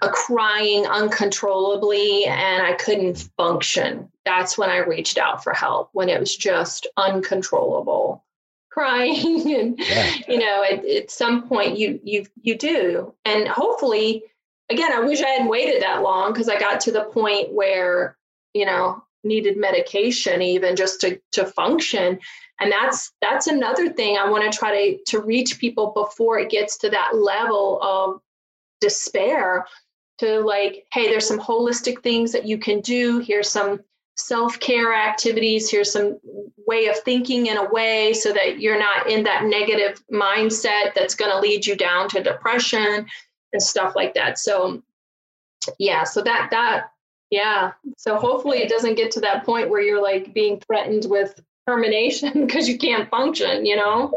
a 0.03 0.09
crying 0.09 0.87
uncontrollably 0.87 2.25
and 2.25 2.63
i 2.63 2.73
couldn't 2.75 3.29
function 3.37 4.09
that's 4.25 4.57
when 4.57 4.71
i 4.71 4.79
reached 4.79 5.19
out 5.19 5.43
for 5.43 5.53
help 5.53 5.91
when 5.93 6.09
it 6.09 6.19
was 6.19 6.35
just 6.35 6.87
uncontrollable 6.97 8.25
crying 8.71 9.55
and 9.55 9.79
yeah. 9.79 10.13
you 10.29 10.39
know 10.39 10.63
at, 10.63 10.85
at 10.85 11.11
some 11.11 11.49
point 11.49 11.77
you 11.77 11.99
you 12.05 12.25
you 12.41 12.57
do 12.57 13.13
and 13.25 13.49
hopefully 13.49 14.23
again 14.71 14.93
i 14.93 15.01
wish 15.01 15.21
i 15.21 15.29
hadn't 15.29 15.49
waited 15.49 15.83
that 15.83 16.03
long 16.03 16.33
because 16.33 16.49
i 16.49 16.59
got 16.59 16.81
to 16.81 16.93
the 16.93 17.05
point 17.05 17.53
where 17.53 18.17
you 18.55 18.65
know 18.65 19.03
needed 19.25 19.57
medication 19.57 20.43
even 20.43 20.77
just 20.77 21.01
to 21.01 21.21
to 21.33 21.45
function. 21.47 22.19
And 22.61 22.73
that's 22.73 23.13
that's 23.21 23.47
another 23.47 23.91
thing 23.91 24.17
i 24.17 24.29
want 24.29 24.51
to 24.51 24.59
try 24.59 24.93
to 24.93 24.99
to 25.07 25.21
reach 25.21 25.59
people 25.59 25.93
before 25.95 26.39
it 26.39 26.51
gets 26.51 26.77
to 26.79 26.91
that 26.91 27.15
level 27.15 27.81
of 27.83 28.21
despair 28.81 29.67
to 30.19 30.41
like 30.41 30.85
hey 30.93 31.09
there's 31.09 31.27
some 31.27 31.39
holistic 31.39 32.03
things 32.03 32.33
that 32.33 32.47
you 32.47 32.59
can 32.59 32.81
do. 32.81 33.19
Here's 33.21 33.49
some 33.49 33.81
self-care 34.17 34.93
activities. 34.93 35.71
Here's 35.71 35.93
some 35.93 36.19
way 36.67 36.89
of 36.89 36.99
thinking 36.99 37.47
in 37.47 37.57
a 37.57 37.71
way 37.71 38.13
so 38.13 38.33
that 38.33 38.61
you're 38.61 38.79
not 38.79 39.09
in 39.09 39.23
that 39.23 39.45
negative 39.45 40.03
mindset 40.13 40.93
that's 40.95 41.15
going 41.15 41.31
to 41.31 41.39
lead 41.39 41.65
you 41.65 41.77
down 41.77 42.09
to 42.09 42.21
depression 42.21 43.07
and 43.53 43.63
stuff 43.63 43.95
like 43.95 44.15
that. 44.15 44.39
So 44.39 44.83
yeah 45.79 46.05
so 46.05 46.23
that 46.23 46.49
that 46.51 46.91
yeah. 47.31 47.73
So 47.97 48.17
hopefully 48.17 48.59
it 48.59 48.69
doesn't 48.69 48.95
get 48.95 49.11
to 49.13 49.21
that 49.21 49.45
point 49.45 49.71
where 49.71 49.81
you're 49.81 50.03
like 50.03 50.33
being 50.33 50.61
threatened 50.61 51.07
with 51.09 51.41
termination 51.67 52.33
because 52.47 52.69
you 52.69 52.79
can't 52.79 53.11
function, 53.11 53.67
you 53.67 53.77
know? 53.77 54.13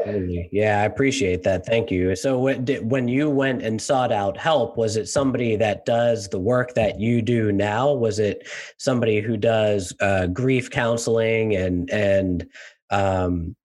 Yeah, 0.51 0.81
I 0.81 0.85
appreciate 0.85 1.43
that. 1.43 1.65
Thank 1.65 1.91
you. 1.91 2.15
So 2.15 2.39
when 2.39 3.07
you 3.07 3.29
went 3.29 3.61
and 3.61 3.81
sought 3.81 4.11
out 4.11 4.37
help, 4.37 4.77
was 4.77 4.95
it 4.95 5.09
somebody 5.09 5.57
that 5.57 5.85
does 5.85 6.29
the 6.29 6.39
work 6.39 6.73
that 6.75 6.99
you 6.99 7.21
do 7.21 7.51
now? 7.51 7.91
Was 7.93 8.19
it 8.19 8.47
somebody 8.77 9.19
who 9.19 9.35
does 9.35 9.93
uh, 9.99 10.27
grief 10.27 10.69
counseling 10.69 11.55
and, 11.55 11.89
and, 11.89 12.47
um, 12.89 13.55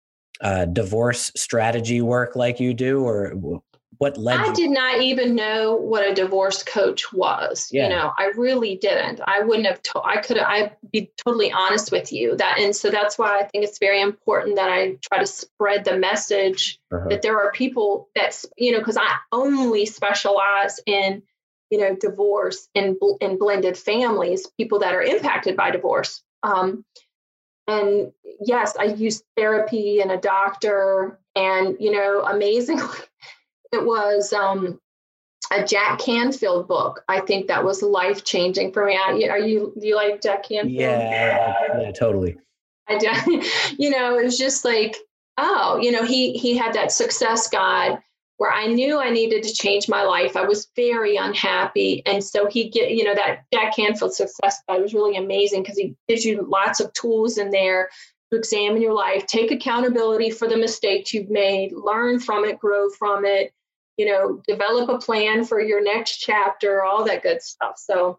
uh, 0.40 0.66
divorce 0.66 1.32
strategy 1.34 2.02
work 2.02 2.36
like 2.36 2.60
you 2.60 2.74
do, 2.74 3.02
or 3.02 3.62
what 3.98 4.16
led 4.16 4.40
I 4.40 4.52
did 4.52 4.70
not 4.70 5.00
even 5.00 5.34
know 5.34 5.76
what 5.76 6.08
a 6.08 6.14
divorce 6.14 6.62
coach 6.62 7.12
was. 7.12 7.68
Yeah. 7.72 7.84
You 7.84 7.88
know, 7.90 8.12
I 8.18 8.32
really 8.36 8.76
didn't. 8.76 9.20
I 9.26 9.40
wouldn't 9.40 9.66
have 9.66 9.82
told 9.82 10.04
I 10.06 10.20
could 10.20 10.38
I'd 10.38 10.76
be 10.92 11.10
totally 11.16 11.52
honest 11.52 11.92
with 11.92 12.12
you. 12.12 12.36
That 12.36 12.58
and 12.58 12.74
so 12.74 12.90
that's 12.90 13.18
why 13.18 13.38
I 13.38 13.44
think 13.44 13.64
it's 13.64 13.78
very 13.78 14.00
important 14.00 14.56
that 14.56 14.68
I 14.68 14.96
try 15.02 15.18
to 15.18 15.26
spread 15.26 15.84
the 15.84 15.98
message 15.98 16.78
uh-huh. 16.92 17.08
that 17.08 17.22
there 17.22 17.38
are 17.38 17.52
people 17.52 18.08
that 18.14 18.44
you 18.56 18.72
know, 18.72 18.78
because 18.78 18.96
I 18.96 19.16
only 19.32 19.86
specialize 19.86 20.80
in 20.86 21.22
you 21.70 21.78
know 21.78 21.96
divorce 21.96 22.68
and 22.74 22.96
in 23.20 23.38
blended 23.38 23.76
families, 23.76 24.46
people 24.58 24.80
that 24.80 24.94
are 24.94 25.02
impacted 25.02 25.56
by 25.56 25.70
divorce. 25.70 26.22
Um, 26.42 26.84
and 27.68 28.12
yes, 28.40 28.76
I 28.78 28.84
use 28.84 29.22
therapy 29.36 30.00
and 30.00 30.12
a 30.12 30.16
doctor, 30.16 31.18
and 31.34 31.76
you 31.80 31.90
know, 31.90 32.22
amazingly 32.24 32.84
it 33.72 33.84
was 33.84 34.32
um, 34.32 34.80
a 35.52 35.64
Jack 35.64 35.98
Canfield 36.00 36.68
book. 36.68 37.04
I 37.08 37.20
think 37.20 37.46
that 37.46 37.64
was 37.64 37.82
life 37.82 38.24
changing 38.24 38.72
for 38.72 38.86
me. 38.86 38.96
Are 38.96 39.38
you 39.38 39.72
do 39.78 39.86
you 39.86 39.96
like 39.96 40.22
Jack 40.22 40.44
Canfield? 40.48 40.72
Yeah, 40.72 41.54
yeah, 41.80 41.92
totally. 41.92 42.36
I 42.88 42.98
do. 42.98 43.42
You 43.78 43.90
know, 43.90 44.18
it 44.18 44.24
was 44.24 44.38
just 44.38 44.64
like, 44.64 44.96
oh, 45.38 45.78
you 45.80 45.90
know, 45.90 46.04
he 46.04 46.32
he 46.32 46.56
had 46.56 46.74
that 46.74 46.92
success 46.92 47.48
guide 47.48 47.98
where 48.38 48.52
I 48.52 48.66
knew 48.66 48.98
I 48.98 49.10
needed 49.10 49.42
to 49.44 49.54
change 49.54 49.88
my 49.88 50.02
life. 50.02 50.36
I 50.36 50.42
was 50.42 50.68
very 50.76 51.16
unhappy, 51.16 52.02
and 52.06 52.22
so 52.22 52.46
he 52.46 52.68
get 52.68 52.90
you 52.90 53.04
know 53.04 53.14
that 53.14 53.44
Jack 53.52 53.76
Canfield 53.76 54.14
success 54.14 54.62
guide 54.68 54.82
was 54.82 54.94
really 54.94 55.16
amazing 55.16 55.62
because 55.62 55.78
he 55.78 55.94
gives 56.08 56.24
you 56.24 56.46
lots 56.48 56.80
of 56.80 56.92
tools 56.92 57.38
in 57.38 57.50
there 57.50 57.88
to 58.30 58.38
examine 58.38 58.82
your 58.82 58.94
life, 58.94 59.26
take 59.26 59.50
accountability 59.50 60.30
for 60.30 60.48
the 60.48 60.56
mistakes 60.56 61.14
you've 61.14 61.30
made, 61.30 61.72
learn 61.72 62.18
from 62.18 62.44
it, 62.44 62.58
grow 62.58 62.88
from 62.90 63.24
it, 63.24 63.52
you 63.96 64.06
know, 64.06 64.42
develop 64.46 64.88
a 64.88 64.98
plan 64.98 65.44
for 65.44 65.60
your 65.60 65.82
next 65.82 66.18
chapter, 66.18 66.82
all 66.82 67.04
that 67.04 67.22
good 67.22 67.40
stuff. 67.40 67.78
So, 67.78 68.18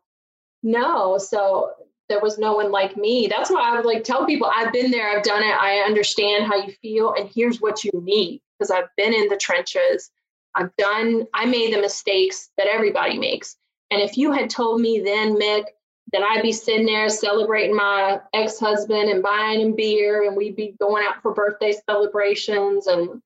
no, 0.63 1.17
so 1.17 1.71
there 2.09 2.21
was 2.21 2.37
no 2.37 2.55
one 2.55 2.71
like 2.71 2.95
me. 2.95 3.27
That's 3.27 3.51
why 3.51 3.61
I 3.61 3.75
would 3.75 3.85
like 3.85 4.03
tell 4.03 4.25
people 4.25 4.49
I've 4.53 4.71
been 4.71 4.91
there, 4.91 5.09
I've 5.09 5.23
done 5.23 5.43
it, 5.43 5.53
I 5.53 5.79
understand 5.79 6.45
how 6.45 6.55
you 6.55 6.71
feel, 6.81 7.13
and 7.13 7.29
here's 7.33 7.59
what 7.59 7.83
you 7.83 7.91
need 7.93 8.41
because 8.57 8.71
I've 8.71 8.89
been 8.95 9.13
in 9.13 9.27
the 9.27 9.37
trenches. 9.37 10.09
I've 10.55 10.75
done, 10.77 11.27
I 11.33 11.45
made 11.45 11.73
the 11.73 11.81
mistakes 11.81 12.49
that 12.57 12.67
everybody 12.67 13.19
makes. 13.19 13.57
And 13.91 14.01
if 14.01 14.17
you 14.17 14.31
had 14.31 14.49
told 14.49 14.81
me 14.81 15.01
then, 15.01 15.35
Mick, 15.35 15.65
that 16.13 16.23
I'd 16.23 16.41
be 16.41 16.53
sitting 16.53 16.85
there 16.85 17.09
celebrating 17.09 17.75
my 17.75 18.21
ex 18.33 18.59
husband 18.59 19.09
and 19.09 19.21
buying 19.21 19.59
him 19.59 19.75
beer, 19.75 20.23
and 20.27 20.35
we'd 20.35 20.55
be 20.55 20.75
going 20.79 21.05
out 21.05 21.21
for 21.21 21.33
birthday 21.33 21.73
celebrations 21.87 22.87
and 22.87 23.21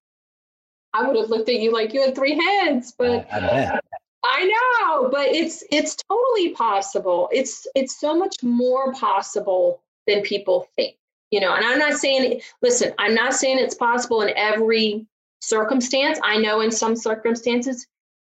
I 0.94 1.08
would 1.08 1.16
have 1.16 1.30
looked 1.30 1.50
at 1.50 1.60
you 1.60 1.72
like 1.72 1.94
you 1.94 2.02
had 2.02 2.16
three 2.16 2.38
heads, 2.38 2.94
but 2.98 3.28
I, 3.32 3.80
I 4.24 4.46
know, 4.46 5.10
but 5.10 5.28
it's 5.28 5.64
it's 5.72 5.96
totally 6.10 6.50
possible. 6.50 7.30
It's 7.32 7.66
it's 7.76 8.00
so 8.00 8.16
much 8.16 8.44
more 8.44 8.94
possible 8.94 9.82
than 10.08 10.22
people 10.22 10.68
think. 10.76 10.96
You 11.32 11.40
know, 11.40 11.54
and 11.54 11.66
I'm 11.66 11.80
not 11.80 11.94
saying 11.94 12.42
listen, 12.62 12.94
I'm 13.00 13.16
not 13.16 13.34
saying 13.34 13.58
it's 13.60 13.76
possible 13.76 14.22
in 14.22 14.34
every 14.36 15.06
circumstance. 15.40 16.20
I 16.24 16.38
know 16.38 16.60
in 16.60 16.72
some 16.72 16.96
circumstances 16.96 17.88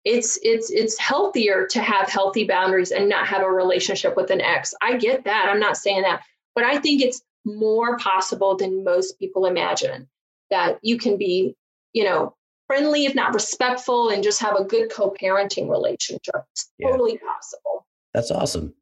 it's 0.06 0.40
it's 0.42 0.72
it's 0.72 0.98
healthier 0.98 1.68
to 1.68 1.82
have 1.82 2.10
healthy 2.10 2.46
boundaries 2.46 2.92
and 2.92 3.10
not 3.10 3.28
have 3.28 3.42
a 3.42 3.50
relationship 3.50 4.16
with 4.16 4.32
an 4.32 4.42
ex. 4.42 4.74
I 4.82 4.98
get 4.98 5.26
that. 5.26 5.50
I'm 5.50 5.60
not 5.60 5.78
saying 5.78 6.04
that. 6.04 6.24
But 6.56 6.64
I 6.64 6.78
think 6.78 7.02
it's 7.02 7.22
more 7.46 7.98
possible 7.98 8.56
than 8.56 8.84
most 8.84 9.20
people 9.20 9.46
imagine 9.46 10.08
that 10.50 10.80
you 10.82 10.98
can 10.98 11.18
be, 11.18 11.56
you 11.94 12.04
know, 12.04 12.36
friendly, 12.68 13.06
if 13.06 13.16
not 13.16 13.34
respectful, 13.34 14.10
and 14.10 14.24
just 14.24 14.42
have 14.42 14.56
a 14.56 14.64
good 14.64 14.92
co 14.92 15.14
parenting 15.22 15.70
relationship. 15.70 16.36
It's 16.52 16.72
yeah. 16.78 16.90
totally 16.90 17.18
possible. 17.18 17.86
That's 18.14 18.32
awesome. 18.32 18.74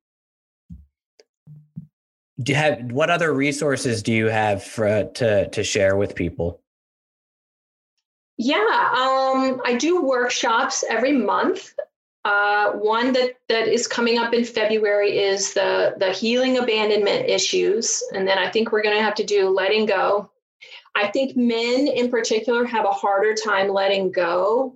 Do 2.39 2.51
you 2.51 2.55
have 2.55 2.91
what 2.91 3.09
other 3.09 3.33
resources 3.33 4.03
do 4.03 4.13
you 4.13 4.27
have 4.27 4.63
for, 4.63 5.05
to 5.15 5.49
to 5.49 5.63
share 5.63 5.97
with 5.97 6.13
people? 6.13 6.61
Yeah, 8.37 8.55
um, 8.55 9.61
I 9.65 9.75
do 9.79 10.01
workshops 10.01 10.83
every 10.89 11.13
month. 11.13 11.73
Uh, 12.23 12.71
one 12.73 13.13
that 13.13 13.37
that 13.47 13.67
is 13.67 13.87
coming 13.87 14.17
up 14.17 14.33
in 14.33 14.43
February 14.43 15.17
is 15.17 15.53
the 15.53 15.95
the 15.97 16.11
healing 16.11 16.57
abandonment 16.57 17.29
issues, 17.29 18.03
and 18.13 18.27
then 18.27 18.37
I 18.37 18.49
think 18.49 18.71
we're 18.71 18.83
going 18.83 18.97
to 18.97 19.03
have 19.03 19.15
to 19.15 19.23
do 19.23 19.49
letting 19.49 19.85
go. 19.85 20.29
I 20.95 21.07
think 21.07 21.37
men 21.37 21.87
in 21.87 22.09
particular 22.09 22.65
have 22.65 22.85
a 22.85 22.89
harder 22.89 23.33
time 23.33 23.69
letting 23.69 24.11
go 24.11 24.75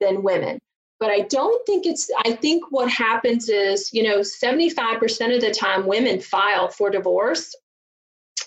than 0.00 0.22
women. 0.22 0.58
But 0.98 1.10
I 1.10 1.20
don't 1.20 1.64
think 1.66 1.86
it's, 1.86 2.10
I 2.24 2.32
think 2.32 2.64
what 2.70 2.90
happens 2.90 3.48
is, 3.48 3.92
you 3.92 4.02
know, 4.02 4.20
75% 4.20 5.34
of 5.34 5.40
the 5.40 5.50
time 5.50 5.86
women 5.86 6.20
file 6.20 6.68
for 6.68 6.90
divorce. 6.90 7.54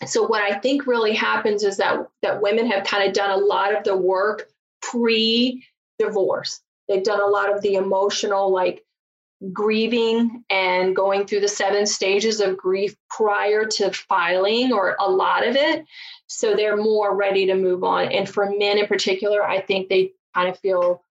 So 0.06 0.26
what 0.28 0.41
I 0.41 0.60
think 0.60 0.88
really 0.88 1.14
happens 1.14 1.64
is 1.64 1.78
that 1.78 2.08
that 2.22 2.41
women 2.41 2.70
have 2.70 2.86
kind 2.86 3.08
of 3.08 3.14
done 3.14 3.32
a 3.32 3.38
lot 3.38 3.76
of 3.76 3.84
the 3.84 3.96
work 3.96 4.50
pre-divorce. 4.82 6.62
They've 6.88 7.04
done 7.04 7.22
a 7.22 7.28
lot 7.28 7.54
of 7.54 7.62
the 7.62 7.76
emotional 7.76 8.52
like 8.52 8.84
grieving 9.52 10.43
and 10.50 10.96
going 10.96 11.26
through 11.26 11.41
the 11.41 11.48
seven 11.48 11.86
stages 11.86 12.39
of 12.39 12.58
grief 12.58 12.96
prior 13.10 13.66
to 13.66 13.91
filing 13.91 14.72
or 14.72 14.96
a 15.00 15.10
lot 15.10 15.46
of 15.46 15.56
it. 15.56 15.86
So 16.28 16.56
they're 16.56 16.78
more 16.78 17.16
ready 17.16 17.46
to 17.48 17.56
move 17.56 17.84
on. 17.84 18.12
And 18.12 18.28
for 18.28 18.50
men 18.58 18.78
in 18.78 18.88
particular, 18.88 19.43
I 19.43 19.62
think 19.62 19.89
they 19.89 20.14
kind 20.34 20.50
of 20.50 20.60
feel 20.60 21.02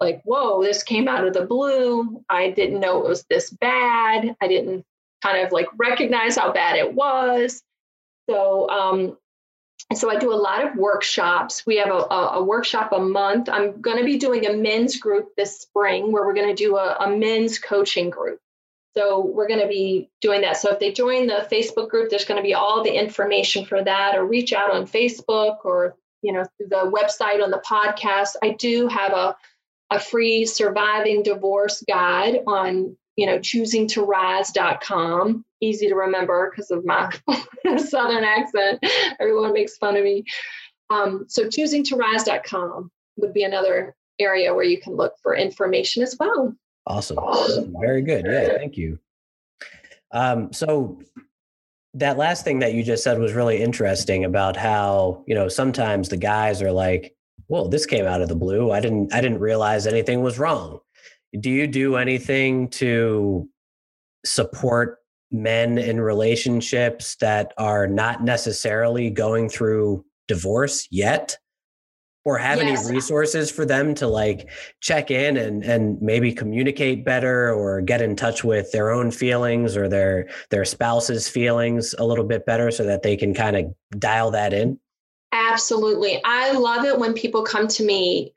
like, 0.00 0.22
whoa, 0.24 0.62
this 0.62 0.82
came 0.82 1.08
out 1.08 1.26
of 1.26 1.34
the 1.34 1.46
blue. 1.46 2.22
I 2.28 2.50
didn't 2.50 2.80
know 2.80 3.02
it 3.02 3.08
was 3.08 3.24
this 3.24 3.50
bad. 3.50 4.34
I 4.40 4.48
didn't 4.48 4.84
kind 5.22 5.44
of 5.44 5.52
like 5.52 5.68
recognize 5.76 6.36
how 6.36 6.52
bad 6.52 6.76
it 6.76 6.94
was. 6.94 7.62
So, 8.28 8.68
um, 8.70 9.18
so 9.92 10.10
I 10.10 10.16
do 10.16 10.32
a 10.32 10.34
lot 10.34 10.66
of 10.66 10.76
workshops. 10.76 11.64
We 11.66 11.76
have 11.76 11.90
a, 11.90 12.06
a, 12.10 12.38
a 12.38 12.42
workshop 12.42 12.92
a 12.92 12.98
month. 12.98 13.48
I'm 13.50 13.80
going 13.80 13.98
to 13.98 14.04
be 14.04 14.18
doing 14.18 14.46
a 14.46 14.52
men's 14.52 14.98
group 14.98 15.28
this 15.36 15.60
spring 15.60 16.10
where 16.10 16.24
we're 16.24 16.34
going 16.34 16.48
to 16.48 16.54
do 16.54 16.76
a, 16.76 16.96
a 17.00 17.16
men's 17.16 17.58
coaching 17.58 18.10
group. 18.10 18.40
So 18.96 19.26
we're 19.26 19.48
going 19.48 19.60
to 19.60 19.66
be 19.66 20.08
doing 20.20 20.42
that. 20.42 20.56
So 20.56 20.70
if 20.70 20.78
they 20.78 20.92
join 20.92 21.26
the 21.26 21.48
Facebook 21.50 21.90
group, 21.90 22.10
there's 22.10 22.24
going 22.24 22.38
to 22.38 22.44
be 22.44 22.54
all 22.54 22.82
the 22.82 22.92
information 22.92 23.64
for 23.64 23.82
that, 23.82 24.16
or 24.16 24.24
reach 24.24 24.52
out 24.52 24.70
on 24.70 24.86
Facebook 24.86 25.64
or 25.64 25.96
you 26.22 26.32
know 26.32 26.44
through 26.56 26.68
the 26.68 26.90
website 26.90 27.42
on 27.42 27.50
the 27.50 27.62
podcast. 27.66 28.36
I 28.42 28.50
do 28.50 28.86
have 28.86 29.12
a 29.12 29.36
a 29.90 30.00
free 30.00 30.46
surviving 30.46 31.22
divorce 31.22 31.84
guide 31.86 32.38
on 32.46 32.96
you 33.16 33.26
know 33.26 33.38
choosingtorise.com 33.38 35.44
easy 35.64 35.88
to 35.88 35.94
remember 35.94 36.50
because 36.50 36.70
of 36.70 36.84
my 36.84 37.10
southern 37.78 38.24
accent. 38.24 38.84
Everyone 39.20 39.52
makes 39.52 39.76
fun 39.76 39.96
of 39.96 40.04
me. 40.04 40.24
Um, 40.90 41.24
so 41.28 41.44
choosingtorise.com 41.44 42.90
would 43.16 43.32
be 43.32 43.44
another 43.44 43.94
area 44.18 44.54
where 44.54 44.64
you 44.64 44.80
can 44.80 44.94
look 44.94 45.14
for 45.22 45.34
information 45.34 46.02
as 46.02 46.16
well. 46.18 46.54
Awesome. 46.86 47.74
Very 47.80 48.02
good. 48.02 48.26
Yeah 48.26 48.58
thank 48.58 48.76
you. 48.76 48.98
Um, 50.12 50.52
so 50.52 51.00
that 51.94 52.16
last 52.16 52.44
thing 52.44 52.58
that 52.60 52.74
you 52.74 52.82
just 52.82 53.02
said 53.02 53.18
was 53.18 53.32
really 53.32 53.62
interesting 53.62 54.24
about 54.24 54.56
how 54.56 55.24
you 55.26 55.34
know 55.34 55.48
sometimes 55.48 56.08
the 56.08 56.16
guys 56.16 56.60
are 56.62 56.72
like 56.72 57.14
well, 57.48 57.68
this 57.68 57.84
came 57.84 58.06
out 58.06 58.22
of 58.22 58.28
the 58.28 58.34
blue. 58.34 58.70
I 58.70 58.80
didn't 58.80 59.12
I 59.14 59.20
didn't 59.20 59.40
realize 59.40 59.86
anything 59.86 60.22
was 60.22 60.38
wrong. 60.38 60.80
Do 61.38 61.50
you 61.50 61.66
do 61.66 61.96
anything 61.96 62.68
to 62.70 63.48
support 64.24 64.98
men 65.34 65.76
in 65.76 66.00
relationships 66.00 67.16
that 67.16 67.52
are 67.58 67.86
not 67.86 68.22
necessarily 68.22 69.10
going 69.10 69.48
through 69.48 70.04
divorce 70.28 70.88
yet? 70.90 71.36
Or 72.26 72.38
have 72.38 72.56
yes. 72.56 72.86
any 72.86 72.96
resources 72.96 73.50
for 73.50 73.66
them 73.66 73.94
to 73.96 74.06
like 74.06 74.48
check 74.80 75.10
in 75.10 75.36
and 75.36 75.62
and 75.62 76.00
maybe 76.00 76.32
communicate 76.32 77.04
better 77.04 77.52
or 77.52 77.82
get 77.82 78.00
in 78.00 78.16
touch 78.16 78.42
with 78.42 78.72
their 78.72 78.90
own 78.90 79.10
feelings 79.10 79.76
or 79.76 79.90
their 79.90 80.30
their 80.48 80.64
spouse's 80.64 81.28
feelings 81.28 81.94
a 81.98 82.06
little 82.06 82.24
bit 82.24 82.46
better 82.46 82.70
so 82.70 82.82
that 82.84 83.02
they 83.02 83.14
can 83.14 83.34
kind 83.34 83.56
of 83.56 83.74
dial 84.00 84.30
that 84.30 84.54
in? 84.54 84.80
Absolutely. 85.34 86.22
I 86.24 86.52
love 86.52 86.86
it 86.86 86.98
when 86.98 87.12
people 87.12 87.42
come 87.42 87.68
to 87.68 87.84
me. 87.84 88.34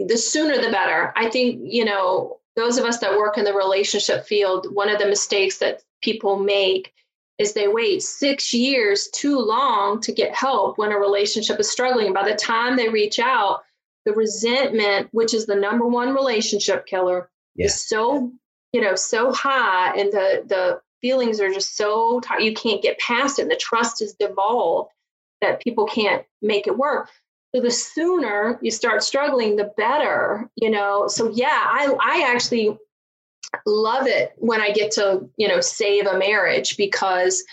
The 0.00 0.16
sooner 0.16 0.56
the 0.56 0.72
better. 0.72 1.12
I 1.14 1.28
think, 1.30 1.60
you 1.62 1.84
know, 1.84 2.40
those 2.56 2.78
of 2.78 2.84
us 2.84 2.98
that 2.98 3.16
work 3.16 3.38
in 3.38 3.44
the 3.44 3.54
relationship 3.54 4.26
field, 4.26 4.66
one 4.74 4.88
of 4.88 4.98
the 4.98 5.06
mistakes 5.06 5.58
that 5.58 5.82
people 6.00 6.38
make 6.38 6.92
is 7.38 7.54
they 7.54 7.68
wait 7.68 8.02
six 8.02 8.52
years 8.52 9.08
too 9.08 9.38
long 9.38 10.00
to 10.02 10.12
get 10.12 10.34
help 10.34 10.76
when 10.76 10.92
a 10.92 10.98
relationship 10.98 11.58
is 11.58 11.70
struggling. 11.70 12.12
By 12.12 12.28
the 12.28 12.36
time 12.36 12.76
they 12.76 12.90
reach 12.90 13.18
out, 13.18 13.62
the 14.04 14.12
resentment, 14.12 15.08
which 15.12 15.32
is 15.32 15.46
the 15.46 15.54
number 15.54 15.86
one 15.86 16.14
relationship 16.14 16.86
killer, 16.86 17.30
yeah. 17.54 17.66
is 17.66 17.86
so, 17.86 18.30
you 18.72 18.80
know, 18.80 18.94
so 18.94 19.32
high 19.32 19.94
and 19.96 20.12
the 20.12 20.44
the 20.46 20.80
feelings 21.00 21.40
are 21.40 21.52
just 21.52 21.76
so 21.76 22.20
tight 22.20 22.42
you 22.42 22.52
can't 22.52 22.82
get 22.82 22.98
past 22.98 23.38
it. 23.38 23.42
And 23.42 23.50
the 23.50 23.56
trust 23.56 24.02
is 24.02 24.14
devolved 24.14 24.90
that 25.40 25.62
people 25.62 25.86
can't 25.86 26.24
make 26.42 26.66
it 26.66 26.76
work. 26.76 27.08
So 27.54 27.62
the 27.62 27.70
sooner 27.70 28.58
you 28.62 28.70
start 28.70 29.02
struggling, 29.02 29.56
the 29.56 29.72
better, 29.76 30.48
you 30.56 30.70
know. 30.70 31.08
So 31.08 31.30
yeah, 31.30 31.64
I 31.66 31.94
I 32.00 32.32
actually 32.34 32.78
love 33.66 34.06
it 34.06 34.32
when 34.36 34.60
I 34.60 34.70
get 34.70 34.92
to, 34.92 35.28
you 35.36 35.48
know, 35.48 35.60
save 35.60 36.06
a 36.06 36.18
marriage 36.18 36.76
because 36.76 37.44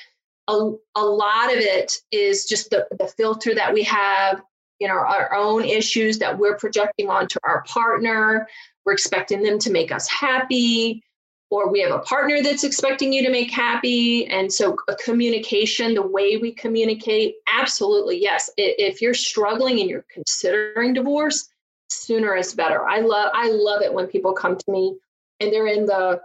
a, 0.48 0.72
a 0.96 1.06
lot 1.06 1.52
of 1.52 1.60
it 1.60 1.94
is 2.12 2.46
just 2.46 2.70
the, 2.70 2.88
the 2.98 3.08
filter 3.08 3.54
that 3.56 3.74
we 3.74 3.84
have, 3.84 4.42
you 4.80 4.88
know, 4.88 4.94
our 4.94 5.34
own 5.34 5.64
issues 5.64 6.20
that 6.20 6.38
we're 6.38 6.58
projecting 6.58 7.10
onto 7.10 7.40
our 7.44 7.64
partner. 7.64 8.48
We're 8.86 8.94
expecting 8.94 9.44
them 9.44 9.60
to 9.60 9.72
make 9.72 9.92
us 9.92 10.08
happy 10.08 11.04
or 11.50 11.72
we 11.72 11.80
have 11.82 11.92
a 11.92 12.00
partner 12.00 12.42
that's 12.44 12.64
expecting 12.64 13.14
you 13.14 13.24
to 13.24 13.32
make 13.32 13.52
happy. 13.52 14.28
And 14.28 14.52
so 14.52 14.76
a 14.88 14.96
communication 14.96 15.94
the 15.94 16.02
way 16.06 16.38
we 16.38 16.52
communicate 16.52 17.36
absolutely 17.54 18.22
yes. 18.22 18.50
If 18.58 19.02
you're 19.02 19.14
struggling 19.14 19.80
and 19.80 19.90
you're 19.90 20.06
considering 20.12 20.94
divorce 20.94 21.50
sooner 21.90 22.36
is 22.36 22.54
better. 22.54 22.86
I 22.86 23.00
love 23.00 23.32
i 23.34 23.50
love 23.50 23.82
it 23.82 23.94
when 23.94 24.08
people 24.08 24.34
come 24.34 24.58
to 24.58 24.72
me 24.72 24.98
and 25.40 25.52
they're 25.52 25.68
in 25.68 25.86
the 25.86 26.22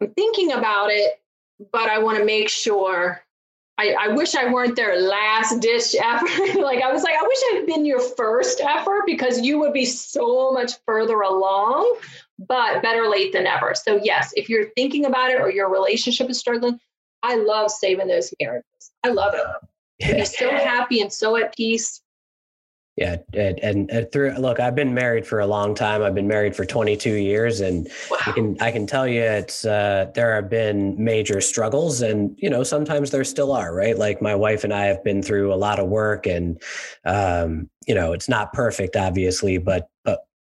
i'm 0.00 0.10
thinking 0.14 0.52
about 0.52 0.90
it 0.90 1.20
but 1.72 1.88
i 1.88 1.98
want 1.98 2.18
to 2.18 2.24
make 2.24 2.48
sure 2.48 3.20
I, 3.76 3.96
I 4.02 4.08
wish 4.08 4.36
I 4.36 4.52
weren't 4.52 4.76
their 4.76 5.00
last 5.00 5.60
ditch 5.60 5.96
effort. 6.00 6.60
like 6.60 6.80
I 6.80 6.92
was 6.92 7.02
like, 7.02 7.16
I 7.20 7.22
wish 7.26 7.38
I'd 7.50 7.66
been 7.66 7.84
your 7.84 7.98
first 7.98 8.60
effort 8.60 9.02
because 9.04 9.40
you 9.40 9.58
would 9.58 9.72
be 9.72 9.84
so 9.84 10.52
much 10.52 10.74
further 10.86 11.22
along 11.22 11.92
but 12.38 12.82
better 12.82 13.08
late 13.08 13.32
than 13.32 13.46
ever. 13.46 13.74
So, 13.74 14.00
yes, 14.02 14.32
if 14.36 14.48
you're 14.48 14.70
thinking 14.70 15.06
about 15.06 15.30
it 15.30 15.40
or 15.40 15.50
your 15.50 15.70
relationship 15.70 16.28
is 16.30 16.38
struggling, 16.38 16.78
I 17.22 17.36
love 17.36 17.70
saving 17.70 18.08
those 18.08 18.32
marriages. 18.40 18.90
I 19.02 19.10
love 19.10 19.34
it. 19.34 20.06
To 20.06 20.14
be 20.14 20.24
so 20.24 20.50
happy 20.50 21.00
and 21.00 21.12
so 21.12 21.36
at 21.36 21.56
peace. 21.56 22.02
Yeah, 22.96 23.16
and, 23.32 23.58
and, 23.58 23.90
and, 23.90 24.12
through 24.12 24.34
look, 24.38 24.60
I've 24.60 24.76
been 24.76 24.94
married 24.94 25.26
for 25.26 25.40
a 25.40 25.46
long 25.46 25.74
time. 25.74 26.02
I've 26.02 26.14
been 26.14 26.28
married 26.28 26.54
for 26.54 26.64
22 26.64 27.14
years, 27.14 27.60
and 27.60 27.90
wow. 28.08 28.18
I 28.26 28.32
can 28.32 28.56
I 28.60 28.70
can 28.70 28.86
tell 28.86 29.08
you, 29.08 29.20
it's 29.20 29.64
uh, 29.64 30.12
there 30.14 30.36
have 30.36 30.48
been 30.48 30.94
major 31.02 31.40
struggles, 31.40 32.02
and 32.02 32.38
you 32.38 32.48
know 32.48 32.62
sometimes 32.62 33.10
there 33.10 33.24
still 33.24 33.50
are. 33.50 33.74
Right, 33.74 33.98
like 33.98 34.22
my 34.22 34.36
wife 34.36 34.62
and 34.62 34.72
I 34.72 34.84
have 34.84 35.02
been 35.02 35.22
through 35.22 35.52
a 35.52 35.56
lot 35.56 35.80
of 35.80 35.88
work, 35.88 36.26
and 36.26 36.62
um, 37.04 37.68
you 37.84 37.96
know 37.96 38.12
it's 38.12 38.28
not 38.28 38.52
perfect, 38.52 38.94
obviously, 38.94 39.58
but 39.58 39.74
but 39.74 39.88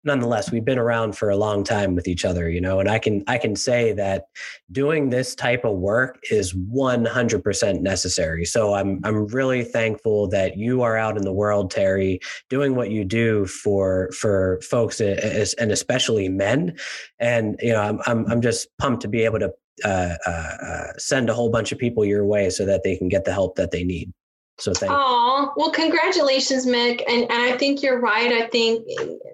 nonetheless 0.07 0.51
we've 0.51 0.65
been 0.65 0.79
around 0.79 1.15
for 1.15 1.29
a 1.29 1.37
long 1.37 1.63
time 1.63 1.93
with 1.93 2.07
each 2.07 2.25
other 2.25 2.49
you 2.49 2.59
know 2.59 2.79
and 2.79 2.89
i 2.89 2.97
can 2.97 3.23
i 3.27 3.37
can 3.37 3.55
say 3.55 3.93
that 3.93 4.23
doing 4.71 5.09
this 5.09 5.35
type 5.35 5.63
of 5.63 5.77
work 5.77 6.19
is 6.31 6.53
100% 6.53 7.81
necessary. 7.81 8.45
So 8.45 8.73
i'm 8.73 8.99
i'm 9.03 9.27
really 9.27 9.63
thankful 9.63 10.27
that 10.29 10.57
you 10.57 10.81
are 10.81 10.97
out 10.97 11.17
in 11.17 11.23
the 11.23 11.33
world 11.33 11.71
terry 11.71 12.19
doing 12.49 12.75
what 12.75 12.89
you 12.89 13.03
do 13.03 13.45
for 13.45 14.09
for 14.11 14.59
folks 14.61 14.99
and 14.99 15.71
especially 15.71 16.29
men. 16.29 16.77
And 17.19 17.57
you 17.61 17.73
know 17.73 17.81
i'm 17.81 17.99
i'm, 18.05 18.25
I'm 18.31 18.41
just 18.41 18.67
pumped 18.77 19.01
to 19.03 19.07
be 19.07 19.23
able 19.23 19.39
to 19.39 19.53
uh, 19.85 20.15
uh, 20.25 20.29
uh, 20.29 20.87
send 20.97 21.29
a 21.29 21.35
whole 21.35 21.51
bunch 21.51 21.71
of 21.71 21.77
people 21.77 22.03
your 22.03 22.25
way 22.25 22.49
so 22.49 22.65
that 22.65 22.81
they 22.83 22.95
can 22.97 23.09
get 23.09 23.25
the 23.25 23.31
help 23.31 23.55
that 23.57 23.69
they 23.69 23.83
need 23.83 24.11
so 24.57 24.73
thank 24.73 24.91
Oh, 24.93 25.53
well, 25.55 25.71
congratulations, 25.71 26.65
Mick. 26.65 27.03
And, 27.07 27.23
and 27.23 27.31
I 27.31 27.57
think 27.57 27.83
you're 27.83 27.99
right. 27.99 28.31
I 28.31 28.47
think 28.47 28.87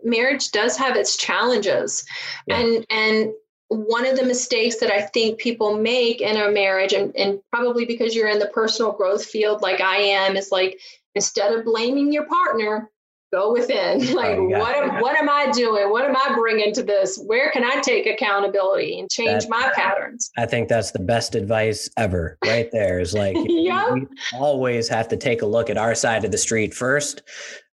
marriage 0.03 0.51
does 0.51 0.75
have 0.77 0.95
its 0.95 1.15
challenges. 1.17 2.05
Yeah. 2.47 2.59
And 2.59 2.85
and 2.89 3.33
one 3.69 4.05
of 4.05 4.17
the 4.17 4.25
mistakes 4.25 4.77
that 4.77 4.91
I 4.91 5.01
think 5.01 5.39
people 5.39 5.77
make 5.77 6.21
in 6.21 6.37
a 6.37 6.51
marriage, 6.51 6.93
and, 6.93 7.15
and 7.15 7.39
probably 7.51 7.85
because 7.85 8.15
you're 8.15 8.29
in 8.29 8.39
the 8.39 8.47
personal 8.47 8.91
growth 8.91 9.25
field 9.25 9.61
like 9.61 9.81
I 9.81 9.97
am, 9.97 10.35
is 10.35 10.51
like 10.51 10.79
instead 11.15 11.53
of 11.53 11.65
blaming 11.65 12.11
your 12.11 12.25
partner, 12.25 12.91
go 13.33 13.51
within. 13.51 14.01
Like 14.13 14.37
oh, 14.37 14.43
what 14.43 14.75
am, 14.75 15.01
what 15.01 15.17
am 15.17 15.27
i 15.27 15.49
doing? 15.51 15.89
What 15.89 16.05
am 16.05 16.15
i 16.15 16.35
bringing 16.35 16.71
to 16.73 16.83
this? 16.83 17.19
Where 17.25 17.49
can 17.51 17.63
i 17.63 17.81
take 17.81 18.05
accountability 18.05 18.99
and 18.99 19.09
change 19.09 19.43
that, 19.43 19.49
my 19.49 19.71
patterns? 19.73 20.29
I 20.37 20.45
think 20.45 20.69
that's 20.69 20.91
the 20.91 20.99
best 20.99 21.33
advice 21.33 21.89
ever 21.97 22.37
right 22.45 22.69
there 22.71 22.99
is 22.99 23.13
like 23.13 23.35
yeah. 23.47 23.91
we 23.91 24.05
always 24.35 24.87
have 24.89 25.07
to 25.07 25.17
take 25.17 25.41
a 25.41 25.45
look 25.45 25.69
at 25.69 25.77
our 25.77 25.95
side 25.95 26.25
of 26.25 26.31
the 26.31 26.37
street 26.37 26.73
first 26.73 27.23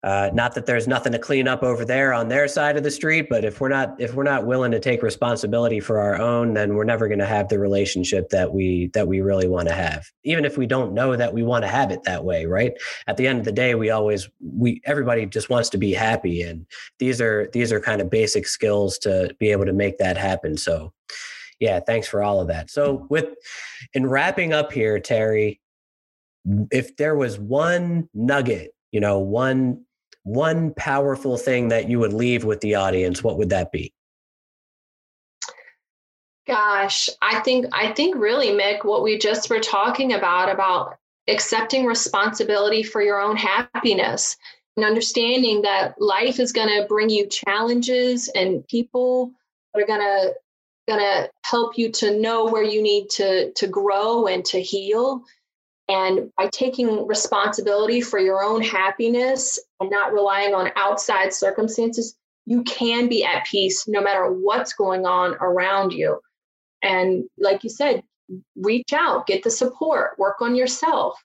uh, 0.02 0.30
not 0.32 0.54
that 0.54 0.64
there's 0.64 0.88
nothing 0.88 1.12
to 1.12 1.18
clean 1.18 1.46
up 1.46 1.62
over 1.62 1.84
there 1.84 2.14
on 2.14 2.28
their 2.28 2.48
side 2.48 2.78
of 2.78 2.82
the 2.82 2.90
street, 2.90 3.26
but 3.28 3.44
if 3.44 3.60
we're 3.60 3.68
not 3.68 3.94
if 4.00 4.14
we're 4.14 4.22
not 4.22 4.46
willing 4.46 4.70
to 4.70 4.80
take 4.80 5.02
responsibility 5.02 5.78
for 5.78 5.98
our 5.98 6.18
own, 6.18 6.54
then 6.54 6.74
we're 6.74 6.84
never 6.84 7.06
going 7.06 7.18
to 7.18 7.26
have 7.26 7.48
the 7.48 7.58
relationship 7.58 8.30
that 8.30 8.54
we 8.54 8.86
that 8.94 9.06
we 9.06 9.20
really 9.20 9.46
want 9.46 9.68
to 9.68 9.74
have. 9.74 10.06
Even 10.24 10.46
if 10.46 10.56
we 10.56 10.66
don't 10.66 10.94
know 10.94 11.16
that 11.16 11.34
we 11.34 11.42
want 11.42 11.64
to 11.64 11.68
have 11.68 11.90
it 11.90 12.02
that 12.04 12.24
way, 12.24 12.46
right? 12.46 12.72
At 13.08 13.18
the 13.18 13.26
end 13.26 13.40
of 13.40 13.44
the 13.44 13.52
day, 13.52 13.74
we 13.74 13.90
always 13.90 14.26
we 14.40 14.80
everybody 14.86 15.26
just 15.26 15.50
wants 15.50 15.68
to 15.70 15.78
be 15.78 15.92
happy, 15.92 16.40
and 16.40 16.64
these 16.98 17.20
are 17.20 17.50
these 17.52 17.70
are 17.70 17.80
kind 17.80 18.00
of 18.00 18.08
basic 18.08 18.46
skills 18.46 18.96
to 18.98 19.36
be 19.38 19.50
able 19.50 19.66
to 19.66 19.74
make 19.74 19.98
that 19.98 20.16
happen. 20.16 20.56
So, 20.56 20.94
yeah, 21.58 21.78
thanks 21.78 22.08
for 22.08 22.22
all 22.22 22.40
of 22.40 22.48
that. 22.48 22.70
So, 22.70 23.06
with 23.10 23.34
in 23.92 24.06
wrapping 24.06 24.54
up 24.54 24.72
here, 24.72 24.98
Terry, 24.98 25.60
if 26.70 26.96
there 26.96 27.16
was 27.16 27.38
one 27.38 28.08
nugget, 28.14 28.72
you 28.92 29.00
know, 29.00 29.18
one 29.18 29.84
one 30.24 30.74
powerful 30.74 31.36
thing 31.36 31.68
that 31.68 31.88
you 31.88 31.98
would 31.98 32.12
leave 32.12 32.44
with 32.44 32.60
the 32.60 32.74
audience, 32.74 33.22
what 33.22 33.38
would 33.38 33.50
that 33.50 33.72
be? 33.72 33.92
Gosh, 36.46 37.08
I 37.22 37.40
think 37.40 37.66
I 37.72 37.92
think 37.92 38.16
really, 38.16 38.48
Mick, 38.48 38.84
what 38.84 39.02
we 39.02 39.18
just 39.18 39.48
were 39.50 39.60
talking 39.60 40.14
about 40.14 40.50
about 40.50 40.98
accepting 41.28 41.86
responsibility 41.86 42.82
for 42.82 43.02
your 43.02 43.20
own 43.20 43.36
happiness 43.36 44.36
and 44.76 44.84
understanding 44.84 45.62
that 45.62 46.00
life 46.00 46.40
is 46.40 46.52
going 46.52 46.68
to 46.68 46.88
bring 46.88 47.08
you 47.08 47.26
challenges 47.26 48.28
and 48.28 48.66
people 48.66 49.32
that 49.72 49.82
are 49.82 49.86
going 49.86 50.00
to 50.00 50.34
going 50.88 51.00
to 51.00 51.30
help 51.44 51.78
you 51.78 51.90
to 51.92 52.18
know 52.18 52.46
where 52.46 52.64
you 52.64 52.82
need 52.82 53.08
to 53.10 53.52
to 53.52 53.68
grow 53.68 54.26
and 54.26 54.44
to 54.44 54.60
heal 54.60 55.22
and 55.90 56.30
by 56.38 56.46
taking 56.46 57.04
responsibility 57.08 58.00
for 58.00 58.20
your 58.20 58.44
own 58.44 58.62
happiness 58.62 59.58
and 59.80 59.90
not 59.90 60.12
relying 60.12 60.54
on 60.54 60.70
outside 60.76 61.34
circumstances, 61.34 62.16
you 62.46 62.62
can 62.62 63.08
be 63.08 63.24
at 63.24 63.44
peace 63.44 63.88
no 63.88 64.00
matter 64.00 64.30
what's 64.30 64.72
going 64.72 65.04
on 65.04 65.34
around 65.40 65.92
you. 65.92 66.20
And 66.80 67.24
like 67.38 67.64
you 67.64 67.70
said, 67.70 68.04
reach 68.54 68.92
out, 68.92 69.26
get 69.26 69.42
the 69.42 69.50
support, 69.50 70.16
work 70.16 70.40
on 70.40 70.54
yourself. 70.54 71.20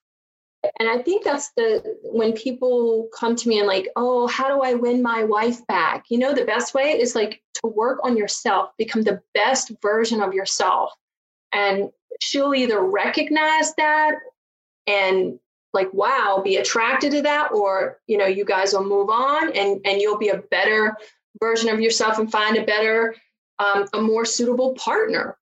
And 0.80 0.90
I 0.90 0.98
think 1.04 1.24
that's 1.24 1.52
the 1.56 1.98
when 2.02 2.34
people 2.34 3.08
come 3.16 3.36
to 3.36 3.48
me 3.48 3.60
and 3.60 3.68
like, 3.68 3.88
oh, 3.96 4.26
how 4.26 4.48
do 4.48 4.64
I 4.64 4.74
win 4.74 5.04
my 5.04 5.24
wife 5.24 5.66
back? 5.68 6.06
You 6.10 6.18
know, 6.18 6.34
the 6.34 6.44
best 6.44 6.74
way 6.74 7.00
is 7.00 7.14
like 7.14 7.40
to 7.62 7.68
work 7.68 8.00
on 8.04 8.18
yourself, 8.18 8.72
become 8.80 9.04
the 9.04 9.22
best 9.36 9.72
version 9.84 10.24
of 10.24 10.34
yourself. 10.34 10.92
And 11.54 11.92
she'll 12.20 12.56
either 12.56 12.82
recognize 12.84 13.76
that 13.76 14.16
and 14.88 15.40
like 15.74 15.94
wow 15.94 16.42
be 16.44 16.56
attracted 16.56 17.12
to 17.12 17.22
that 17.22 17.52
or 17.52 18.00
you 18.08 18.18
know 18.18 18.26
you 18.26 18.46
guys 18.46 18.74
will 18.74 18.84
move 18.84 19.10
on 19.10 19.52
and 19.54 19.80
and 19.86 20.02
you'll 20.02 20.18
be 20.18 20.30
a 20.30 20.38
better 20.50 20.96
version 21.40 21.70
of 21.70 21.80
yourself 21.80 22.18
and 22.18 22.32
find 22.32 22.58
a 22.58 22.66
better 22.66 23.14
um, 23.60 23.86
a 23.94 24.02
more 24.02 24.26
suitable 24.26 24.74
partner 24.76 25.38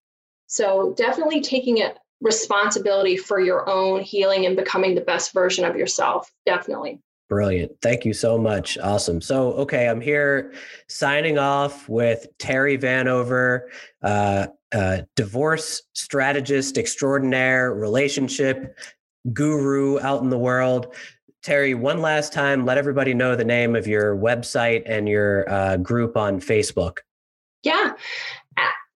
so 0.48 0.94
definitely 0.98 1.40
taking 1.40 1.82
a 1.82 1.94
responsibility 2.22 3.16
for 3.18 3.40
your 3.40 3.70
own 3.70 4.02
healing 4.02 4.46
and 4.46 4.56
becoming 4.56 4.96
the 4.96 5.02
best 5.02 5.34
version 5.34 5.64
of 5.64 5.76
yourself 5.76 6.30
definitely 6.46 7.00
Brilliant. 7.30 7.72
Thank 7.82 8.06
you 8.06 8.14
so 8.14 8.38
much. 8.38 8.78
Awesome. 8.78 9.20
So, 9.20 9.54
okay, 9.54 9.88
I'm 9.88 10.02
here 10.02 10.54
signing 10.88 11.40
off 11.40 11.90
with 11.90 12.28
Terry 12.38 12.78
Vanover, 12.78 13.62
uh, 14.04 14.48
uh, 14.72 15.00
divorce 15.16 15.82
strategist 15.94 16.78
extraordinaire, 16.78 17.74
relationship 17.74 18.78
guru 19.32 20.00
out 20.00 20.22
in 20.22 20.30
the 20.30 20.38
world. 20.38 20.94
Terry, 21.44 21.74
one 21.74 22.02
last 22.02 22.34
time, 22.34 22.66
let 22.66 22.78
everybody 22.78 23.14
know 23.14 23.36
the 23.36 23.44
name 23.44 23.76
of 23.76 23.86
your 23.86 24.16
website 24.16 24.84
and 24.86 25.10
your 25.10 25.50
uh, 25.50 25.76
group 25.78 26.18
on 26.18 26.40
Facebook. 26.40 27.00
Yeah, 27.64 27.94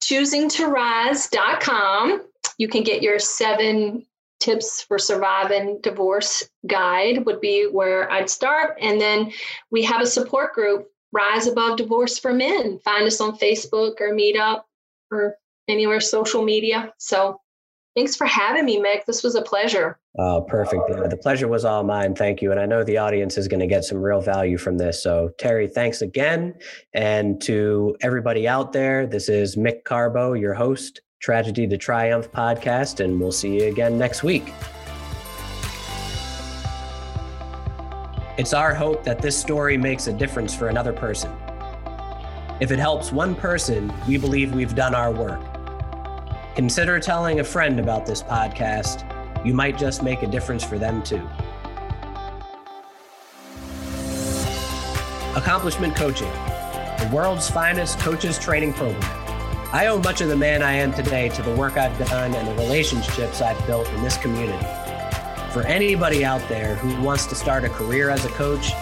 choosingtorise.com. 0.02 2.22
You 2.58 2.68
can 2.68 2.84
get 2.84 3.02
your 3.02 3.18
seven 3.18 4.06
tips 4.38 4.82
for 4.82 4.98
surviving 4.98 5.80
divorce 5.82 6.48
guide 6.66 7.24
would 7.26 7.40
be 7.40 7.64
where 7.64 8.10
I'd 8.10 8.30
start. 8.30 8.78
And 8.80 9.00
then 9.00 9.32
we 9.70 9.82
have 9.82 10.00
a 10.00 10.06
support 10.06 10.54
group, 10.54 10.88
Rise 11.12 11.46
Above 11.46 11.76
Divorce 11.78 12.18
for 12.18 12.32
Men. 12.32 12.80
Find 12.84 13.06
us 13.06 13.20
on 13.20 13.38
Facebook 13.38 14.00
or 14.00 14.14
Meetup 14.14 14.62
or 15.10 15.36
anywhere 15.68 16.00
social 16.00 16.44
media. 16.44 16.92
So 16.98 17.40
Thanks 17.96 18.14
for 18.14 18.26
having 18.26 18.66
me, 18.66 18.78
Mick. 18.78 19.06
This 19.06 19.22
was 19.22 19.36
a 19.36 19.42
pleasure. 19.42 19.98
Oh, 20.18 20.42
perfect. 20.42 20.82
Yeah, 20.90 21.06
the 21.08 21.16
pleasure 21.16 21.48
was 21.48 21.64
all 21.64 21.82
mine. 21.82 22.14
Thank 22.14 22.42
you. 22.42 22.50
And 22.50 22.60
I 22.60 22.66
know 22.66 22.84
the 22.84 22.98
audience 22.98 23.38
is 23.38 23.48
going 23.48 23.60
to 23.60 23.66
get 23.66 23.84
some 23.84 24.02
real 24.02 24.20
value 24.20 24.58
from 24.58 24.76
this. 24.76 25.02
So, 25.02 25.30
Terry, 25.38 25.66
thanks 25.66 26.02
again. 26.02 26.54
And 26.92 27.40
to 27.42 27.96
everybody 28.02 28.46
out 28.46 28.74
there, 28.74 29.06
this 29.06 29.30
is 29.30 29.56
Mick 29.56 29.84
Carbo, 29.84 30.34
your 30.34 30.52
host, 30.52 31.00
Tragedy 31.20 31.66
to 31.66 31.78
Triumph 31.78 32.30
podcast, 32.30 33.02
and 33.02 33.18
we'll 33.18 33.32
see 33.32 33.62
you 33.62 33.68
again 33.68 33.96
next 33.96 34.22
week. 34.22 34.52
It's 38.36 38.52
our 38.52 38.74
hope 38.74 39.04
that 39.04 39.22
this 39.22 39.38
story 39.38 39.78
makes 39.78 40.06
a 40.06 40.12
difference 40.12 40.54
for 40.54 40.68
another 40.68 40.92
person. 40.92 41.34
If 42.60 42.70
it 42.70 42.78
helps 42.78 43.10
one 43.10 43.34
person, 43.34 43.90
we 44.06 44.18
believe 44.18 44.54
we've 44.54 44.74
done 44.74 44.94
our 44.94 45.10
work. 45.10 45.55
Consider 46.56 46.98
telling 46.98 47.40
a 47.40 47.44
friend 47.44 47.78
about 47.78 48.06
this 48.06 48.22
podcast. 48.22 49.04
You 49.44 49.52
might 49.52 49.76
just 49.76 50.02
make 50.02 50.22
a 50.22 50.26
difference 50.26 50.64
for 50.64 50.78
them 50.78 51.02
too. 51.02 51.20
Accomplishment 55.36 55.94
Coaching, 55.94 56.30
the 56.30 57.10
world's 57.12 57.50
finest 57.50 57.98
coaches 57.98 58.38
training 58.38 58.72
program. 58.72 59.02
I 59.70 59.88
owe 59.88 59.98
much 59.98 60.22
of 60.22 60.28
the 60.28 60.36
man 60.36 60.62
I 60.62 60.72
am 60.72 60.94
today 60.94 61.28
to 61.28 61.42
the 61.42 61.54
work 61.56 61.76
I've 61.76 61.98
done 61.98 62.34
and 62.34 62.48
the 62.48 62.54
relationships 62.54 63.42
I've 63.42 63.66
built 63.66 63.86
in 63.90 64.02
this 64.02 64.16
community. 64.16 64.66
For 65.52 65.62
anybody 65.66 66.24
out 66.24 66.48
there 66.48 66.76
who 66.76 67.02
wants 67.02 67.26
to 67.26 67.34
start 67.34 67.64
a 67.64 67.68
career 67.68 68.08
as 68.08 68.24
a 68.24 68.30
coach 68.30 68.72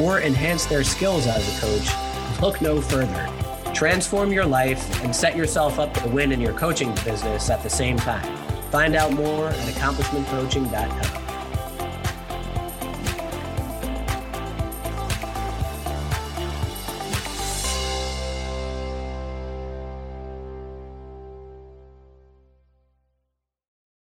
or 0.00 0.20
enhance 0.20 0.66
their 0.66 0.82
skills 0.82 1.28
as 1.28 1.56
a 1.56 1.60
coach, 1.60 2.40
look 2.42 2.60
no 2.60 2.80
further. 2.80 3.41
Transform 3.74 4.32
your 4.32 4.46
life 4.46 5.02
and 5.02 5.14
set 5.14 5.36
yourself 5.36 5.78
up 5.78 5.92
to 5.94 6.08
win 6.08 6.32
in 6.32 6.40
your 6.40 6.52
coaching 6.52 6.94
business 7.04 7.50
at 7.50 7.62
the 7.62 7.70
same 7.70 7.96
time. 7.96 8.36
Find 8.70 8.94
out 8.94 9.12
more 9.12 9.48
at 9.48 9.68
accomplishmentcoaching.com. 9.74 11.21